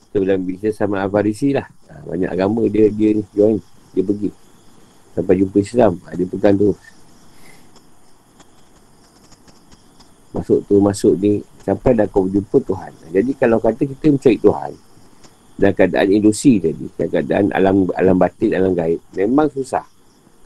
Kita 0.08 0.24
dalam 0.24 0.42
bisnes 0.48 0.74
sama 0.74 1.04
Avarisi 1.04 1.52
lah. 1.52 1.68
Ha, 1.92 2.00
banyak 2.08 2.30
agama 2.32 2.64
dia 2.66 2.88
dia 2.88 3.12
ni 3.12 3.22
join. 3.36 3.60
Dia 3.92 4.02
pergi. 4.02 4.32
Sampai 5.12 5.34
jumpa 5.36 5.56
Islam. 5.60 5.92
Ha, 6.08 6.16
dia 6.16 6.24
pegang 6.24 6.56
tu. 6.56 6.72
Masuk 10.32 10.58
tu, 10.64 10.74
masuk 10.80 11.14
ni. 11.20 11.44
Sampai 11.60 11.92
dah 11.92 12.08
kau 12.08 12.24
jumpa 12.24 12.56
Tuhan. 12.64 12.92
Jadi 13.12 13.30
kalau 13.36 13.60
kata 13.60 13.84
kita 13.84 14.08
mencari 14.08 14.40
Tuhan 14.40 14.87
dan 15.58 15.74
keadaan 15.74 16.06
ilusi 16.14 16.62
tadi 16.62 16.86
dan 16.94 17.06
keadaan 17.10 17.44
alam 17.50 17.90
alam 17.98 18.14
batin 18.14 18.54
alam 18.54 18.72
gaib 18.78 19.02
memang 19.18 19.50
susah. 19.50 19.82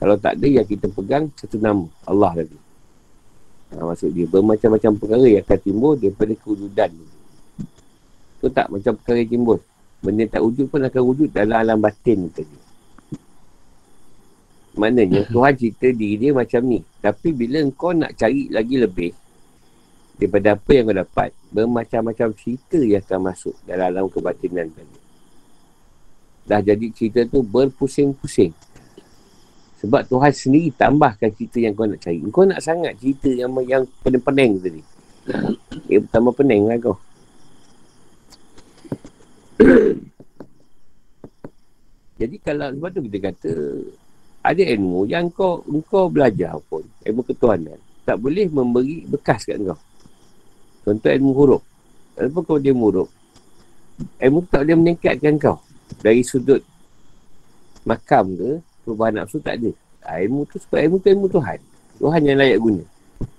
Kalau 0.01 0.17
tak 0.17 0.41
ada 0.41 0.49
yang 0.49 0.67
kita 0.67 0.89
pegang 0.89 1.29
satu 1.37 1.61
nama 1.61 1.85
Allah 2.09 2.43
tadi. 2.43 2.59
Ha, 3.77 3.85
maksud 3.87 4.11
dia 4.11 4.27
bermacam-macam 4.27 4.91
perkara 4.99 5.27
yang 5.29 5.45
akan 5.45 5.59
timbul 5.63 5.95
daripada 5.95 6.33
kewujudan. 6.35 6.91
Tu 8.43 8.49
tak? 8.51 8.67
Macam 8.73 8.99
perkara 8.99 9.23
yang 9.23 9.31
timbul. 9.31 9.59
Benda 10.03 10.27
tak 10.27 10.43
wujud 10.43 10.67
pun 10.67 10.83
akan 10.83 11.03
wujud 11.07 11.29
dalam 11.31 11.55
alam 11.61 11.79
batin 11.79 12.27
tadi. 12.33 12.59
Maknanya 14.75 15.29
Tuhan 15.33 15.53
cerita 15.55 15.87
diri 15.93 16.19
dia 16.19 16.31
macam 16.35 16.61
ni. 16.67 16.83
Tapi 16.99 17.29
bila 17.31 17.63
kau 17.77 17.95
nak 17.95 18.17
cari 18.19 18.51
lagi 18.51 18.81
lebih 18.81 19.13
daripada 20.19 20.57
apa 20.57 20.71
yang 20.73 20.85
kau 20.89 20.99
dapat 20.99 21.31
bermacam-macam 21.53 22.29
cerita 22.35 22.81
yang 22.81 23.05
akan 23.05 23.21
masuk 23.31 23.55
dalam 23.69 23.87
alam 23.93 24.07
kebatinan 24.11 24.73
tadi 24.73 25.02
dah 26.47 26.61
jadi 26.63 26.91
cerita 26.91 27.23
tu 27.27 27.43
berpusing-pusing. 27.43 28.53
Sebab 29.83 30.07
Tuhan 30.07 30.31
sendiri 30.31 30.71
tambahkan 30.75 31.35
cerita 31.35 31.59
yang 31.59 31.75
kau 31.75 31.87
nak 31.91 31.99
cari. 31.99 32.23
Kau 32.31 32.47
nak 32.47 32.63
sangat 32.63 32.95
cerita 33.03 33.27
yang 33.31 33.51
yang 33.67 33.83
pening-pening 34.07 34.53
tadi. 34.63 34.83
Eh, 35.91 35.99
pertama 36.03 36.31
pening 36.31 36.71
lah 36.71 36.79
kau. 36.79 36.95
Jadi 42.23 42.37
kalau 42.39 42.71
sebab 42.71 42.91
tu 42.95 43.03
kita 43.11 43.19
kata 43.19 43.51
ada 44.43 44.63
ilmu 44.63 45.11
yang 45.11 45.27
kau 45.35 45.67
kau 45.91 46.07
belajar 46.07 46.55
pun 46.71 46.83
ilmu 47.03 47.23
ketuhanan 47.27 47.79
tak 48.07 48.19
boleh 48.23 48.47
memberi 48.47 49.03
bekas 49.07 49.43
kat 49.47 49.59
kau. 49.59 49.79
Contoh 50.87 51.11
ilmu 51.11 51.31
huruf. 51.35 51.63
Walaupun 52.15 52.43
kau 52.47 52.59
dia 52.63 52.71
huruf 52.75 53.11
ilmu 54.19 54.39
tak 54.49 54.67
boleh 54.67 54.77
meningkatkan 54.79 55.35
kau 55.39 55.59
dari 56.01 56.23
sudut 56.25 56.63
makam 57.83 58.33
ke 58.39 58.51
perubahan 58.87 59.23
nafsu 59.23 59.43
tak 59.43 59.59
ada. 59.61 59.71
Ilmu 60.03 60.47
tu 60.51 60.59
sebab 60.59 60.79
ilmu 60.83 60.97
tu 60.99 61.09
ilmu 61.11 61.27
Tuhan. 61.31 61.59
Tuhan 61.99 62.21
yang 62.27 62.39
layak 62.39 62.59
guna. 62.59 62.83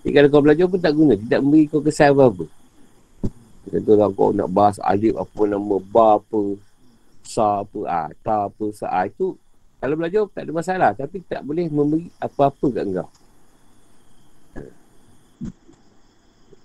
Jadi 0.04 0.12
kalau 0.16 0.28
kau 0.32 0.44
belajar 0.44 0.66
pun 0.68 0.80
tak 0.80 0.94
guna. 0.96 1.14
Tidak 1.16 1.40
memberi 1.44 1.64
kau 1.68 1.84
kesan 1.84 2.16
apa-apa. 2.16 2.46
Contohlah 3.64 4.08
kau 4.14 4.30
nak 4.32 4.50
bahas 4.52 4.78
alif 4.84 5.16
apa 5.16 5.42
nama 5.48 5.76
ba 5.80 6.20
apa 6.20 6.42
sa 7.24 7.64
apa 7.64 7.80
ah 7.88 8.08
ta 8.24 8.48
apa 8.48 8.66
sa. 8.76 8.92
Ah, 8.92 9.08
itu 9.08 9.36
kalau 9.80 9.96
belajar 10.00 10.24
tak 10.32 10.48
ada 10.48 10.52
masalah. 10.56 10.92
Tapi 10.96 11.24
tak 11.28 11.44
boleh 11.44 11.68
memberi 11.68 12.08
apa-apa 12.20 12.68
kat 12.72 12.86
kau 12.92 13.10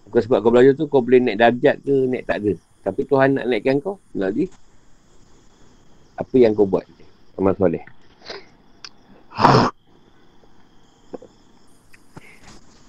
Bukan 0.08 0.20
sebab 0.24 0.38
kau 0.40 0.48
belajar 0.48 0.72
tu 0.72 0.88
kau 0.88 1.04
boleh 1.04 1.20
naik 1.20 1.36
darjat 1.36 1.76
ke 1.84 1.94
naik 2.08 2.24
tak 2.24 2.40
ada. 2.40 2.52
Tapi 2.80 3.00
Tuhan 3.04 3.28
nak 3.36 3.44
naikkan 3.44 3.76
kau, 3.84 4.00
nak 4.16 4.32
di 4.32 4.48
apa 6.18 6.34
yang 6.34 6.50
kau 6.58 6.66
buat? 6.66 6.82
Amal 7.38 7.54
soleh. 7.54 7.78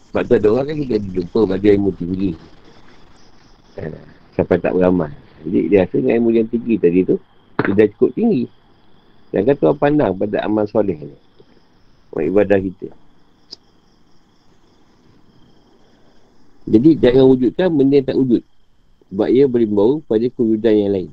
Sebab 0.09 0.25
tu 0.25 0.34
ada 0.34 0.47
orang 0.49 0.73
kan 0.73 0.77
kita 0.82 0.97
jumpa 1.05 1.45
pada 1.45 1.69
ilmu 1.69 1.93
tinggi. 1.93 2.34
Eh, 3.77 3.93
sampai 4.34 4.57
tak 4.57 4.73
beramal. 4.73 5.13
Jadi 5.45 5.69
dia 5.69 5.86
rasa 5.86 6.01
dengan 6.01 6.17
ilmu 6.17 6.34
yang 6.34 6.49
tinggi 6.49 6.82
tadi 6.82 7.05
tu 7.05 7.21
dia 7.61 7.73
dah 7.77 7.86
cukup 7.93 8.17
tinggi. 8.17 8.49
Dan 9.30 9.45
kata 9.45 9.69
orang 9.69 9.77
pandang 9.77 10.17
pada 10.17 10.41
amal 10.41 10.65
soleh 10.65 10.97
ni. 10.97 11.13
Ibadah 12.09 12.57
kita. 12.57 12.89
Jadi 16.65 16.97
jangan 16.97 17.30
wujudkan 17.30 17.69
benda 17.69 18.01
yang 18.01 18.09
tak 18.09 18.17
wujud. 18.17 18.41
Sebab 19.13 19.30
ia 19.30 19.45
membawa 19.45 20.01
pada 20.09 20.25
kewujudan 20.25 20.73
yang 20.73 20.89
lain 20.97 21.09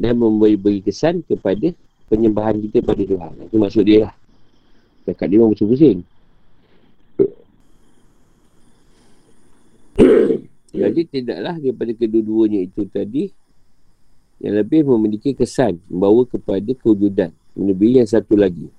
dan 0.00 0.16
memberi-beri 0.16 0.80
kesan 0.80 1.20
kepada 1.28 1.76
penyembahan 2.08 2.56
kita 2.56 2.80
pada 2.80 3.04
Tuhan. 3.04 3.32
Itu 3.52 3.60
maksud 3.60 3.84
dia 3.84 4.08
lah. 4.08 4.14
Cakap 5.04 5.26
dia 5.28 5.36
memang 5.40 5.56
pusing 5.56 6.00
Jadi 10.80 11.00
tidaklah 11.08 11.56
daripada 11.60 11.92
kedua-duanya 11.92 12.60
itu 12.64 12.88
tadi 12.88 13.28
yang 14.40 14.56
lebih 14.56 14.88
memiliki 14.88 15.36
kesan 15.36 15.76
membawa 15.92 16.24
kepada 16.24 16.72
kewujudan. 16.72 17.28
Melebihi 17.52 18.00
yang 18.00 18.08
satu 18.08 18.40
lagi. 18.40 18.72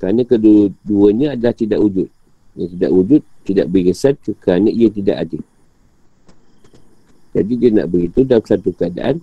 Kerana 0.00 0.24
kedua-duanya 0.24 1.36
adalah 1.36 1.52
tidak 1.52 1.82
wujud. 1.84 2.08
Yang 2.56 2.68
tidak 2.78 2.90
wujud 2.94 3.20
tidak 3.44 3.66
beri 3.68 3.92
kesan 3.92 4.14
kerana 4.40 4.72
ia 4.72 4.88
tidak 4.88 5.16
ada. 5.28 5.38
Jadi 7.32 7.52
dia 7.56 7.70
nak 7.72 7.88
beritahu 7.88 8.24
dalam 8.28 8.44
satu 8.44 8.70
keadaan 8.76 9.20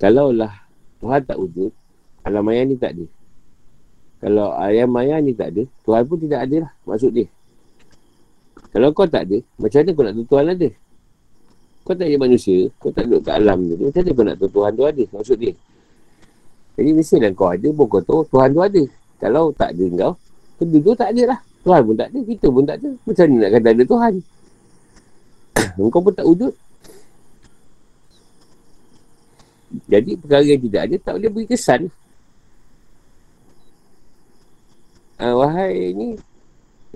Kalaulah 0.00 0.52
Tuhan 1.00 1.20
tak 1.28 1.36
wujud, 1.36 1.68
alam 2.24 2.40
maya 2.40 2.64
ni 2.64 2.76
tak 2.80 2.96
ada. 2.96 3.04
Kalau 4.20 4.52
ayam 4.56 4.88
maya 4.92 5.16
ni 5.20 5.32
tak 5.32 5.52
ada, 5.52 5.64
Tuhan 5.84 6.02
pun 6.08 6.16
tidak 6.20 6.40
ada 6.44 6.56
lah 6.68 6.72
maksud 6.88 7.12
dia. 7.12 7.28
Kalau 8.72 8.92
kau 8.96 9.08
tak 9.08 9.28
ada, 9.28 9.40
macam 9.60 9.80
mana 9.80 9.90
kau 9.92 10.04
nak 10.04 10.14
tahu 10.16 10.26
Tuhan 10.28 10.44
ada? 10.52 10.68
Kau 11.80 11.94
tak 11.96 12.06
ada 12.08 12.16
manusia, 12.20 12.56
kau 12.76 12.92
tak 12.92 13.04
duduk 13.08 13.28
kat 13.28 13.34
alam 13.40 13.58
ni. 13.64 13.74
Macam 13.76 14.00
mana 14.00 14.10
kau 14.12 14.24
nak 14.24 14.36
tahu 14.36 14.50
Tuhan 14.52 14.70
tu 14.76 14.84
ada 14.84 15.04
maksud 15.12 15.36
dia? 15.36 15.52
Jadi 16.80 16.90
mestilah 16.96 17.30
kau 17.36 17.48
ada 17.52 17.68
pun 17.72 17.86
kau 17.88 18.02
tahu 18.04 18.20
Tuhan 18.28 18.48
tu 18.56 18.60
ada. 18.60 18.82
Kalau 19.20 19.44
tak 19.52 19.70
ada 19.76 19.84
kau, 20.00 20.12
kedua 20.60 20.92
tak 20.96 21.08
ada 21.16 21.22
lah. 21.36 21.40
Tuhan 21.60 21.80
pun 21.84 21.94
tak 21.96 22.08
ada, 22.08 22.18
kita 22.24 22.46
pun 22.48 22.64
tak 22.64 22.76
ada. 22.80 22.88
Macam 23.04 23.24
mana 23.28 23.36
nak 23.36 23.50
kata 23.52 23.68
ada 23.68 23.84
Tuhan? 23.84 24.14
Kau 25.92 26.00
pun 26.00 26.12
tak 26.16 26.24
wujud. 26.24 26.52
Jadi 29.70 30.18
perkara 30.18 30.42
yang 30.42 30.62
tidak 30.66 30.82
ada 30.86 30.96
tak 30.98 31.12
boleh 31.18 31.30
beri 31.30 31.46
kesan. 31.46 31.86
Uh, 35.20 35.34
wahai 35.36 35.92
ni, 35.92 36.16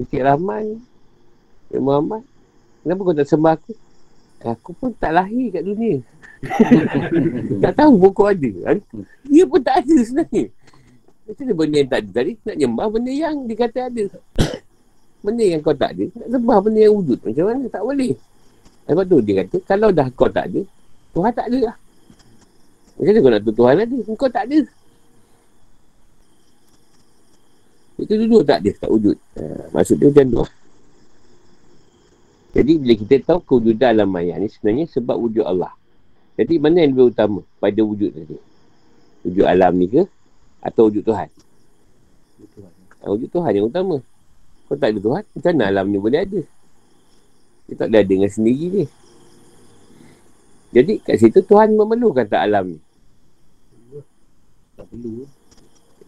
Encik 0.00 0.24
Rahman, 0.24 0.80
Encik 1.68 1.82
Muhammad, 1.84 2.22
kenapa 2.80 3.00
kau 3.04 3.14
tak 3.14 3.28
sembah 3.28 3.52
aku? 3.52 3.72
Aku 4.44 4.70
pun 4.76 4.90
tak 4.96 5.12
lahir 5.12 5.52
kat 5.52 5.62
dunia. 5.64 6.00
tak 7.64 7.72
tahu 7.80 7.96
pun 8.00 8.10
kau 8.12 8.28
ada. 8.28 8.50
Dia 9.28 9.44
pun 9.44 9.60
tak 9.60 9.84
ada 9.84 9.96
sebenarnya. 10.04 10.44
Macam 11.24 11.44
mana 11.48 11.52
benda 11.56 11.76
yang 11.80 11.88
tak 11.88 12.00
ada 12.04 12.10
tadi 12.12 12.32
nak 12.44 12.56
nyembah 12.60 12.86
benda 12.92 13.12
yang 13.12 13.34
dikata 13.48 13.80
ada. 13.88 14.04
benda 15.24 15.44
yang 15.44 15.60
kau 15.64 15.72
tak 15.72 15.90
ada, 15.96 16.04
nak 16.04 16.28
sembah 16.28 16.58
benda 16.60 16.80
yang 16.84 16.94
wujud. 16.96 17.18
Macam 17.24 17.44
mana? 17.48 17.64
Tak 17.72 17.82
boleh. 17.84 18.12
Lepas 18.84 19.04
tu 19.08 19.16
dia 19.24 19.34
kata, 19.40 19.56
kalau 19.64 19.88
dah 19.88 20.06
kau 20.12 20.28
tak 20.28 20.44
ada, 20.52 20.60
Tuhan 21.16 21.32
tak 21.32 21.46
ada 21.48 21.58
lah. 21.72 21.76
Macam 22.94 23.10
mana 23.10 23.18
kau 23.18 23.32
nak 23.32 23.42
Tuhan 23.42 23.74
ada? 23.82 23.96
Kau 24.14 24.30
tak 24.30 24.44
ada. 24.46 24.58
Itu 27.94 28.14
dulu 28.18 28.42
tak 28.42 28.58
ada, 28.62 28.70
tak 28.74 28.90
wujud. 28.90 29.16
Ha, 29.38 29.42
maksud 29.70 29.96
dia 29.98 30.10
macam 30.10 30.26
tu. 30.26 30.44
Jadi 32.54 32.72
bila 32.78 32.92
kita 32.94 33.14
tahu 33.22 33.38
kewujudan 33.42 33.98
alam 33.98 34.08
maya 34.10 34.38
ni 34.38 34.46
sebenarnya 34.46 34.86
sebab 34.86 35.18
wujud 35.18 35.42
Allah. 35.42 35.74
Jadi 36.38 36.58
mana 36.58 36.82
yang 36.82 36.94
lebih 36.94 37.10
utama 37.10 37.40
pada 37.58 37.80
wujud 37.82 38.10
tadi? 38.14 38.38
Wujud 39.26 39.46
alam 39.46 39.74
ni 39.74 39.86
ke? 39.90 40.02
Atau 40.62 40.90
wujud 40.90 41.02
Tuhan? 41.02 41.28
Ha, 43.02 43.10
wujud 43.10 43.30
Tuhan 43.30 43.52
yang 43.58 43.66
utama. 43.70 43.98
Kalau 44.64 44.78
tak 44.78 44.90
ada 44.94 44.98
Tuhan, 45.02 45.22
macam 45.34 45.52
mana 45.54 45.64
alam 45.70 45.86
ni 45.90 45.98
boleh 45.98 46.20
ada? 46.22 46.40
Dia 47.64 47.74
tak 47.74 47.88
ada 47.90 48.00
dengan 48.04 48.30
sendiri 48.30 48.66
dia. 48.70 48.86
Jadi 50.74 50.98
kat 51.00 51.16
situ 51.22 51.40
Tuhan 51.46 51.78
memerlukan 51.78 52.26
tak 52.26 52.42
alam 52.42 52.74
ni? 52.74 52.80
Tak 54.74 54.86
perlu. 54.90 55.14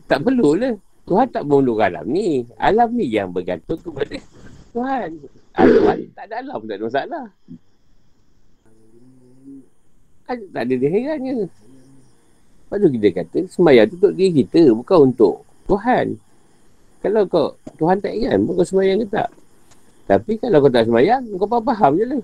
Tak 0.06 0.20
perlu 0.22 0.48
lah. 0.58 0.74
Tuhan 1.06 1.26
tak 1.30 1.42
memerlukan 1.46 1.86
alam 1.86 2.06
ni. 2.10 2.42
Alam 2.58 2.88
ni 2.98 3.06
yang 3.06 3.30
bergantung 3.30 3.78
kepada 3.78 4.18
Tuhan. 4.74 5.08
Ah, 5.54 5.64
Tuhan 5.64 5.98
tak 6.12 6.24
ada 6.28 6.34
alam, 6.42 6.60
tak 6.66 6.74
ada 6.76 6.84
masalah. 6.84 7.26
Kan 10.26 10.38
tak 10.50 10.62
ada 10.66 10.74
dia 10.74 10.90
herannya. 10.90 11.46
Lepas 11.46 12.76
tu 12.82 12.88
kita 12.98 13.08
kata, 13.22 13.38
sembahyang 13.46 13.86
tu 13.86 13.94
untuk 14.02 14.14
diri 14.18 14.42
kita, 14.42 14.74
bukan 14.74 14.98
untuk 15.14 15.46
Tuhan. 15.70 16.18
Kalau 16.98 17.22
kau, 17.30 17.54
Tuhan 17.78 18.02
tak 18.02 18.10
ingat, 18.10 18.42
kau 18.42 18.66
sembahyang 18.66 19.06
ke 19.06 19.08
tak? 19.14 19.30
Tapi 20.10 20.32
kalau 20.42 20.58
kau 20.58 20.72
tak 20.74 20.90
sembahyang, 20.90 21.22
kau 21.38 21.46
faham-faham 21.46 21.92
je 21.94 22.04
lah. 22.10 22.22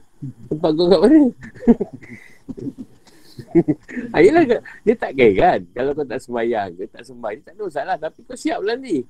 Tempat 0.50 0.70
kau 0.74 0.86
kat 0.90 1.00
mana. 1.06 1.22
Ayolah, 4.16 4.42
dia 4.84 4.94
tak 4.96 5.12
kira 5.16 5.30
kan. 5.36 5.60
Kalau 5.72 5.90
kau 5.96 6.06
tak 6.06 6.20
sembahyang 6.20 6.70
ke, 6.76 6.84
tak 6.88 7.02
sembahyang, 7.06 7.40
dia 7.40 7.46
tak 7.48 7.54
ada 7.56 7.62
masalah. 7.64 7.96
Tapi 7.98 8.18
kau 8.24 8.36
siap 8.36 8.60
lah 8.60 8.76
ni. 8.76 9.02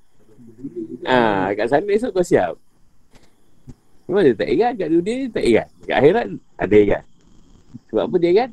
Ah, 1.02 1.50
kat 1.54 1.66
sana 1.70 1.90
esok 1.90 2.14
kau 2.14 2.26
siap. 2.26 2.54
Memang 4.06 4.22
dia 4.26 4.34
tak 4.34 4.50
ingat 4.50 4.72
kat 4.78 4.88
dunia 4.90 5.12
ni 5.14 5.26
tak 5.30 5.44
ingat. 5.46 5.68
Kat 5.86 5.96
akhirat 6.02 6.26
ada 6.58 6.76
ingat. 6.76 7.02
Sebab 7.90 8.02
apa 8.06 8.16
dia 8.18 8.30
ingat? 8.34 8.50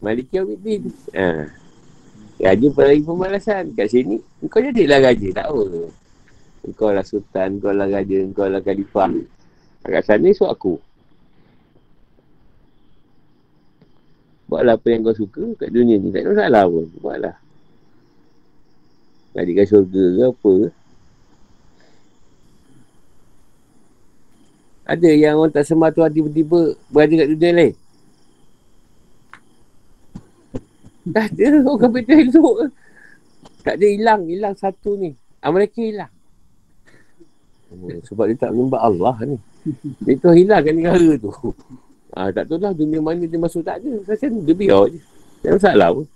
Maliki 0.00 0.36
Awiddin. 0.38 0.82
Ha. 1.16 1.26
Raja 2.36 2.68
pergi 2.68 3.02
pemalasan. 3.02 3.64
Kat 3.72 3.88
sini, 3.88 4.20
kau 4.46 4.60
jadilah 4.60 5.00
raja. 5.00 5.28
Tak 5.32 5.46
apa. 5.48 5.64
Kau 6.74 6.90
lah 6.90 7.06
sultan, 7.06 7.62
kau 7.62 7.72
lah 7.72 7.88
raja, 7.88 8.18
kau 8.34 8.46
lah 8.50 8.60
khalifah. 8.60 9.10
Kat 9.86 10.02
sana 10.02 10.26
esok 10.30 10.50
aku. 10.50 10.74
Buatlah 14.46 14.78
apa 14.78 14.86
yang 14.94 15.02
kau 15.02 15.16
suka 15.16 15.42
kat 15.58 15.74
dunia 15.74 15.98
ni. 15.98 16.14
Tak 16.14 16.22
ada 16.22 16.30
masalah 16.30 16.62
pun. 16.70 16.86
Buatlah. 17.02 17.36
Nak 19.36 19.68
syurga 19.68 20.04
ke 20.16 20.22
apa. 20.32 20.54
Ada 24.86 25.08
yang 25.10 25.34
orang 25.42 25.50
tak 25.50 25.66
sembah 25.66 25.90
Tuhan 25.90 26.10
tiba-tiba 26.14 26.78
berada 26.94 27.14
kat 27.18 27.28
dunia 27.34 27.50
lain. 27.52 27.74
Tak 31.10 31.26
ada 31.34 31.46
orang 31.74 31.90
benda 31.90 32.14
elok. 32.14 32.56
Tak 33.66 33.74
ada 33.82 33.86
hilang, 33.86 34.22
hilang 34.30 34.54
satu 34.54 34.94
ni. 34.94 35.10
Mereka 35.42 35.78
hilang. 35.82 36.12
Oh, 37.66 37.90
sebab 38.06 38.30
dia 38.30 38.46
tak 38.46 38.54
menyembah 38.54 38.82
Allah 38.82 39.14
ni. 39.26 39.38
Dia 40.06 40.14
tu 40.22 40.30
hilangkan 40.30 40.74
negara 40.74 41.10
tu. 41.18 41.34
Ah, 42.16 42.32
tak 42.32 42.48
tahu 42.48 42.56
lah 42.56 42.72
dunia 42.72 42.96
mana 43.04 43.28
dia 43.28 43.36
masuk 43.36 43.60
tak 43.60 43.84
ada. 43.84 43.92
Macam 44.00 44.40
dia 44.40 44.54
biar 44.56 44.88
je. 44.88 45.00
Tak 45.44 45.48
ada 45.52 45.56
masalah 45.60 45.88
pun. 45.92 46.06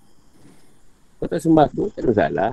Kau 1.21 1.29
tak 1.29 1.41
sembah 1.45 1.69
tu, 1.77 1.85
tak 1.93 2.01
ada 2.01 2.09
masalah. 2.09 2.51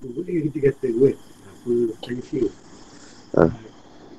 Boleh 0.00 0.36
kita 0.48 0.58
kata 0.72 0.88
kan, 0.88 1.16
apa 1.44 1.72
prinsip. 2.00 2.48
Ha. 3.36 3.44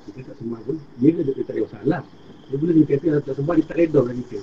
Kita 0.06 0.18
tak 0.30 0.36
sembah 0.38 0.60
pun, 0.62 0.76
dia 1.02 1.10
ada 1.10 1.30
dia 1.34 1.42
tak 1.42 1.54
ada 1.58 1.62
masalah. 1.66 2.02
Dia 2.46 2.56
boleh 2.62 2.74
dia 2.78 2.86
kata 2.94 3.06
tak 3.26 3.34
sembah, 3.34 3.54
dia 3.58 3.64
tak 3.66 3.76
redor 3.82 4.04
dengan 4.06 4.22
kita. 4.22 4.38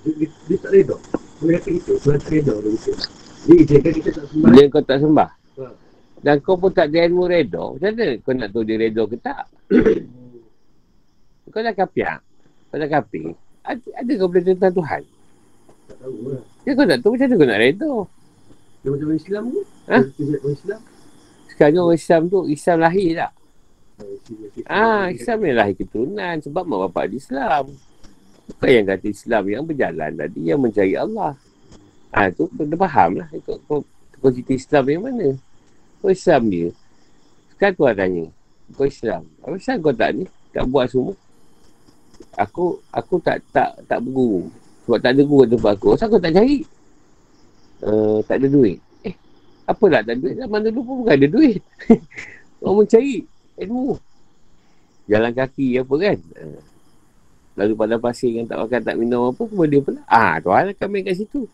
Dia, 0.00 0.12
dia, 0.16 0.28
dia 0.48 0.56
tak 0.64 0.70
redor. 0.72 1.00
Boleh 1.44 1.52
kata 1.60 1.70
itu, 1.76 1.92
Tuhan 2.00 2.18
tak 2.24 2.32
redor 2.32 2.56
dengan 2.64 2.80
kita. 2.80 2.92
Jadi 3.44 3.60
dia 3.68 3.76
kata 3.76 3.90
kita 3.92 4.08
tak 4.16 4.24
sembah. 4.32 4.48
Bila 4.48 4.62
kau 4.72 4.80
tak 4.80 4.98
sembah. 5.04 5.30
Ha. 5.60 5.64
Dan 6.24 6.34
kau 6.40 6.56
pun 6.56 6.72
tak 6.72 6.88
ada 6.88 6.98
ilmu 7.04 7.28
redor. 7.28 7.76
Macam 7.76 7.92
mana 7.92 8.06
kau 8.24 8.32
nak 8.32 8.48
tahu 8.48 8.64
dia 8.64 8.76
redor 8.80 9.04
ke 9.12 9.20
tak? 9.20 9.44
kau 11.54 11.62
dah 11.62 11.74
kapiak. 11.74 12.18
Kau 12.74 12.76
dah 12.82 12.90
kapir. 12.90 13.30
Ada, 13.62 13.86
ada 14.02 14.12
kau 14.18 14.28
boleh 14.28 14.42
tentang 14.42 14.74
Tuhan? 14.74 15.02
Tak 15.84 15.96
tahu 16.02 16.16
lah. 16.28 16.42
Ya 16.66 16.70
kau 16.74 16.86
tak 16.88 16.98
tahu 17.00 17.12
macam 17.14 17.26
mana 17.30 17.38
kau 17.38 17.48
nak 17.48 17.60
redor? 17.62 17.98
Dia 18.82 18.88
macam 18.92 19.06
orang 19.08 19.20
Islam 19.22 19.42
ke? 19.48 19.62
Ha? 19.88 19.98
Orang 20.02 20.56
Islam. 20.58 20.80
Sekarang 21.48 21.82
orang 21.86 22.00
Islam 22.02 22.20
tu, 22.26 22.38
Islam 22.50 22.76
lahir 22.82 23.08
tak? 23.14 23.32
Ha, 23.94 24.02
Islam, 24.04 24.38
Islam. 24.42 24.66
Ah, 24.66 25.06
Islam 25.14 25.36
ni 25.38 25.52
lahir 25.54 25.74
keturunan 25.78 26.34
sebab 26.42 26.62
mak 26.66 26.78
bapak 26.90 27.04
dia 27.14 27.18
Islam. 27.22 27.64
Bukan 28.44 28.70
yang 28.74 28.86
kata 28.90 29.06
Islam 29.08 29.42
yang 29.48 29.62
berjalan 29.64 30.10
tadi, 30.18 30.40
yang 30.44 30.60
mencari 30.60 30.94
Allah. 30.98 31.32
Ah, 32.10 32.28
tu 32.34 32.50
kau 32.50 32.66
dah 32.66 32.78
faham 32.78 33.22
lah. 33.22 33.28
Kau, 33.46 33.56
kau, 33.64 33.80
kau 34.18 34.30
cerita 34.34 34.52
Islam 34.52 34.84
yang 34.90 35.02
mana? 35.06 35.28
Kau 36.02 36.10
Islam 36.10 36.42
dia. 36.50 36.68
Sekarang 37.54 37.74
kau 37.78 37.88
tanya. 37.94 38.24
Kau 38.72 38.88
Islam. 38.88 39.28
Apa 39.44 39.54
Islam 39.60 39.76
kau 39.84 39.92
tak 39.92 40.10
ni? 40.16 40.24
Tak 40.56 40.64
buat 40.64 40.88
semua? 40.88 41.12
Aku 42.40 42.80
aku 42.88 43.20
tak 43.20 43.44
tak 43.52 43.76
tak 43.84 44.00
berguru. 44.00 44.48
Sebab 44.84 44.98
tak 45.00 45.12
ada 45.12 45.22
guru 45.24 45.44
tempat 45.44 45.72
aku. 45.76 45.86
Kenapa 45.92 46.12
kau 46.12 46.22
tak 46.22 46.32
cari? 46.32 46.58
Uh, 47.84 48.18
tak 48.24 48.36
ada 48.40 48.46
duit. 48.48 48.78
Eh, 49.04 49.14
apalah 49.68 50.00
tak 50.00 50.16
ada 50.16 50.20
duit? 50.24 50.34
Zaman 50.40 50.58
dulu 50.72 50.80
pun 50.80 50.94
bukan 51.04 51.14
ada 51.20 51.28
duit. 51.28 51.60
Orang 52.64 52.76
mencari 52.84 53.16
ilmu. 53.60 54.00
Jalan 55.04 55.32
kaki 55.36 55.66
apa 55.84 55.94
kan? 56.00 56.18
Uh, 56.32 56.60
lalu 57.54 57.72
pada 57.76 57.94
pasir 58.00 58.32
yang 58.32 58.48
tak 58.48 58.58
makan, 58.58 58.80
tak 58.82 58.96
minum 58.96 59.30
apa, 59.30 59.42
boleh 59.46 59.78
pula. 59.84 60.00
Ah, 60.08 60.40
Tuhan 60.40 60.74
akan 60.74 60.88
main 60.90 61.04
kat 61.06 61.16
situ. 61.22 61.46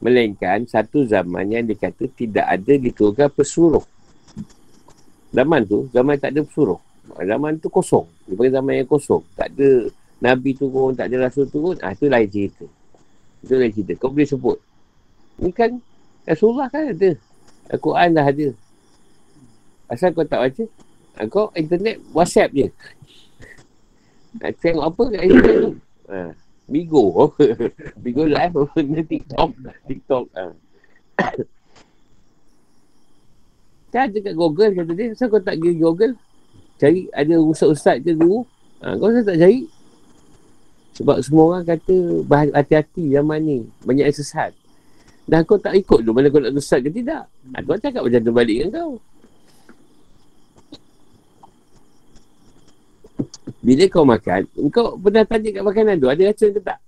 Melainkan 0.00 0.64
satu 0.64 1.04
zaman 1.04 1.44
yang 1.48 1.64
dikata 1.64 2.08
tidak 2.12 2.46
ada 2.48 2.72
diturunkan 2.76 3.28
pesuruh. 3.30 3.84
Zaman 5.30 5.60
tu, 5.62 5.86
zaman 5.94 6.18
tak 6.18 6.34
ada 6.34 6.42
pesuruh. 6.42 6.80
Zaman 7.14 7.58
tu 7.62 7.70
kosong. 7.70 8.06
Dia 8.26 8.34
panggil 8.34 8.54
zaman 8.54 8.72
yang 8.82 8.88
kosong. 8.90 9.22
Tak 9.34 9.54
ada 9.54 9.68
Nabi 10.20 10.50
turun, 10.52 10.92
tak 10.94 11.10
ada 11.10 11.26
Rasul 11.26 11.46
turun. 11.48 11.78
Ah, 11.80 11.94
tu 11.94 12.06
lain 12.06 12.28
cerita. 12.28 12.66
Itu 13.40 13.56
lain 13.56 13.72
cerita. 13.72 13.92
Kau 13.96 14.12
boleh 14.12 14.28
sebut. 14.28 14.58
Ni 15.40 15.50
kan 15.50 15.80
Rasulullah 16.28 16.68
kan 16.68 16.92
ada. 16.92 17.16
Al-Quran 17.70 18.08
dah 18.12 18.26
ada. 18.26 18.48
Asal 19.90 20.14
kau 20.14 20.26
tak 20.26 20.38
baca? 20.42 20.64
Ah, 21.18 21.26
Kau 21.26 21.50
internet 21.54 21.98
WhatsApp 22.14 22.54
je. 22.54 22.66
Nak 24.38 24.54
tengok 24.62 24.86
apa 24.86 25.02
kat 25.14 25.22
internet 25.26 25.56
tu? 25.58 25.72
Ha. 26.10 26.18
Bigo. 26.70 27.34
Bigo 28.02 28.22
live 28.26 28.54
apa 28.54 28.78
TikTok. 28.78 29.50
TikTok. 29.90 30.24
Ha. 30.38 30.44
Kan 33.90 34.06
ada 34.06 34.18
kat 34.22 34.34
Google 34.38 34.70
kata 34.70 34.92
dia. 34.94 35.06
Kenapa 35.12 35.30
kau 35.34 35.42
tak 35.42 35.54
pergi 35.58 35.72
Google? 35.82 36.12
Cari 36.78 37.00
ada 37.10 37.34
ustaz-ustaz 37.42 37.98
ke 38.00 38.14
guru. 38.14 38.46
Ha, 38.80 38.94
kau 38.96 39.10
kenapa 39.10 39.34
tak 39.34 39.38
cari? 39.42 39.60
Sebab 40.94 41.16
semua 41.26 41.42
orang 41.50 41.64
kata 41.66 41.96
hati-hati 42.54 43.04
zaman 43.10 43.40
ni. 43.42 43.58
Banyak 43.82 44.06
yang 44.06 44.16
sesat. 44.16 44.54
Dan 45.26 45.42
kau 45.42 45.58
tak 45.58 45.74
ikut 45.74 46.06
tu 46.06 46.10
mana 46.14 46.30
kau 46.30 46.38
nak 46.38 46.54
sesat 46.62 46.86
ke 46.86 46.90
tidak. 46.94 47.26
Ha, 47.26 47.62
kau 47.66 47.76
cakap 47.76 48.02
macam 48.06 48.20
tu 48.22 48.32
balik 48.32 48.56
dengan 48.62 48.70
kau. 48.78 48.92
Bila 53.60 53.84
kau 53.92 54.08
makan, 54.08 54.40
kau 54.72 54.96
pernah 54.96 55.20
tanya 55.28 55.48
kat 55.52 55.64
makanan 55.66 55.94
tu, 56.00 56.08
ada 56.08 56.22
racun 56.32 56.48
ke 56.48 56.60
tak? 56.64 56.78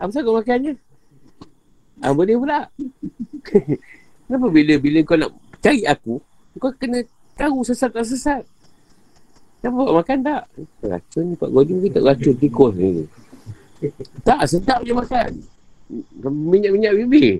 Apa 0.00 0.18
kau 0.24 0.34
makan 0.40 0.58
je? 0.64 0.72
Ah, 2.00 2.16
boleh 2.16 2.34
pula. 2.40 2.64
Kenapa 4.24 4.46
bila 4.48 4.74
bila 4.80 4.98
kau 5.04 5.20
nak 5.20 5.30
cari 5.62 5.86
aku, 5.86 6.18
kau 6.58 6.74
kena 6.74 7.00
tahu 7.38 7.62
sesat 7.62 7.94
tak 7.94 8.04
sesat. 8.04 8.42
Kenapa 9.62 9.78
kau 9.86 9.96
makan 10.02 10.18
tak? 10.26 10.42
Racun 10.82 11.24
ni 11.30 11.34
Pak 11.38 11.50
Godi 11.54 11.74
ke 11.78 11.88
tak 11.94 12.02
racun 12.02 12.34
tikus 12.34 12.74
ni. 12.74 13.06
tak, 14.26 14.42
sedap 14.50 14.82
je 14.82 14.90
makan. 14.90 15.30
Minyak-minyak 16.26 16.92
bibir. 16.98 17.38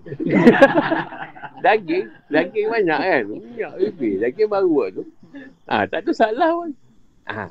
daging, 1.67 2.07
daging 2.31 2.67
banyak 2.71 3.01
kan? 3.03 3.23
Minyak 3.27 3.73
bibir, 3.75 4.15
daging 4.23 4.47
baru 4.47 4.75
lah 4.87 4.89
tu. 4.95 5.03
Ah, 5.67 5.83
tak 5.91 6.07
ada 6.07 6.11
salah 6.15 6.51
pun. 6.55 6.71
Ah, 7.27 7.51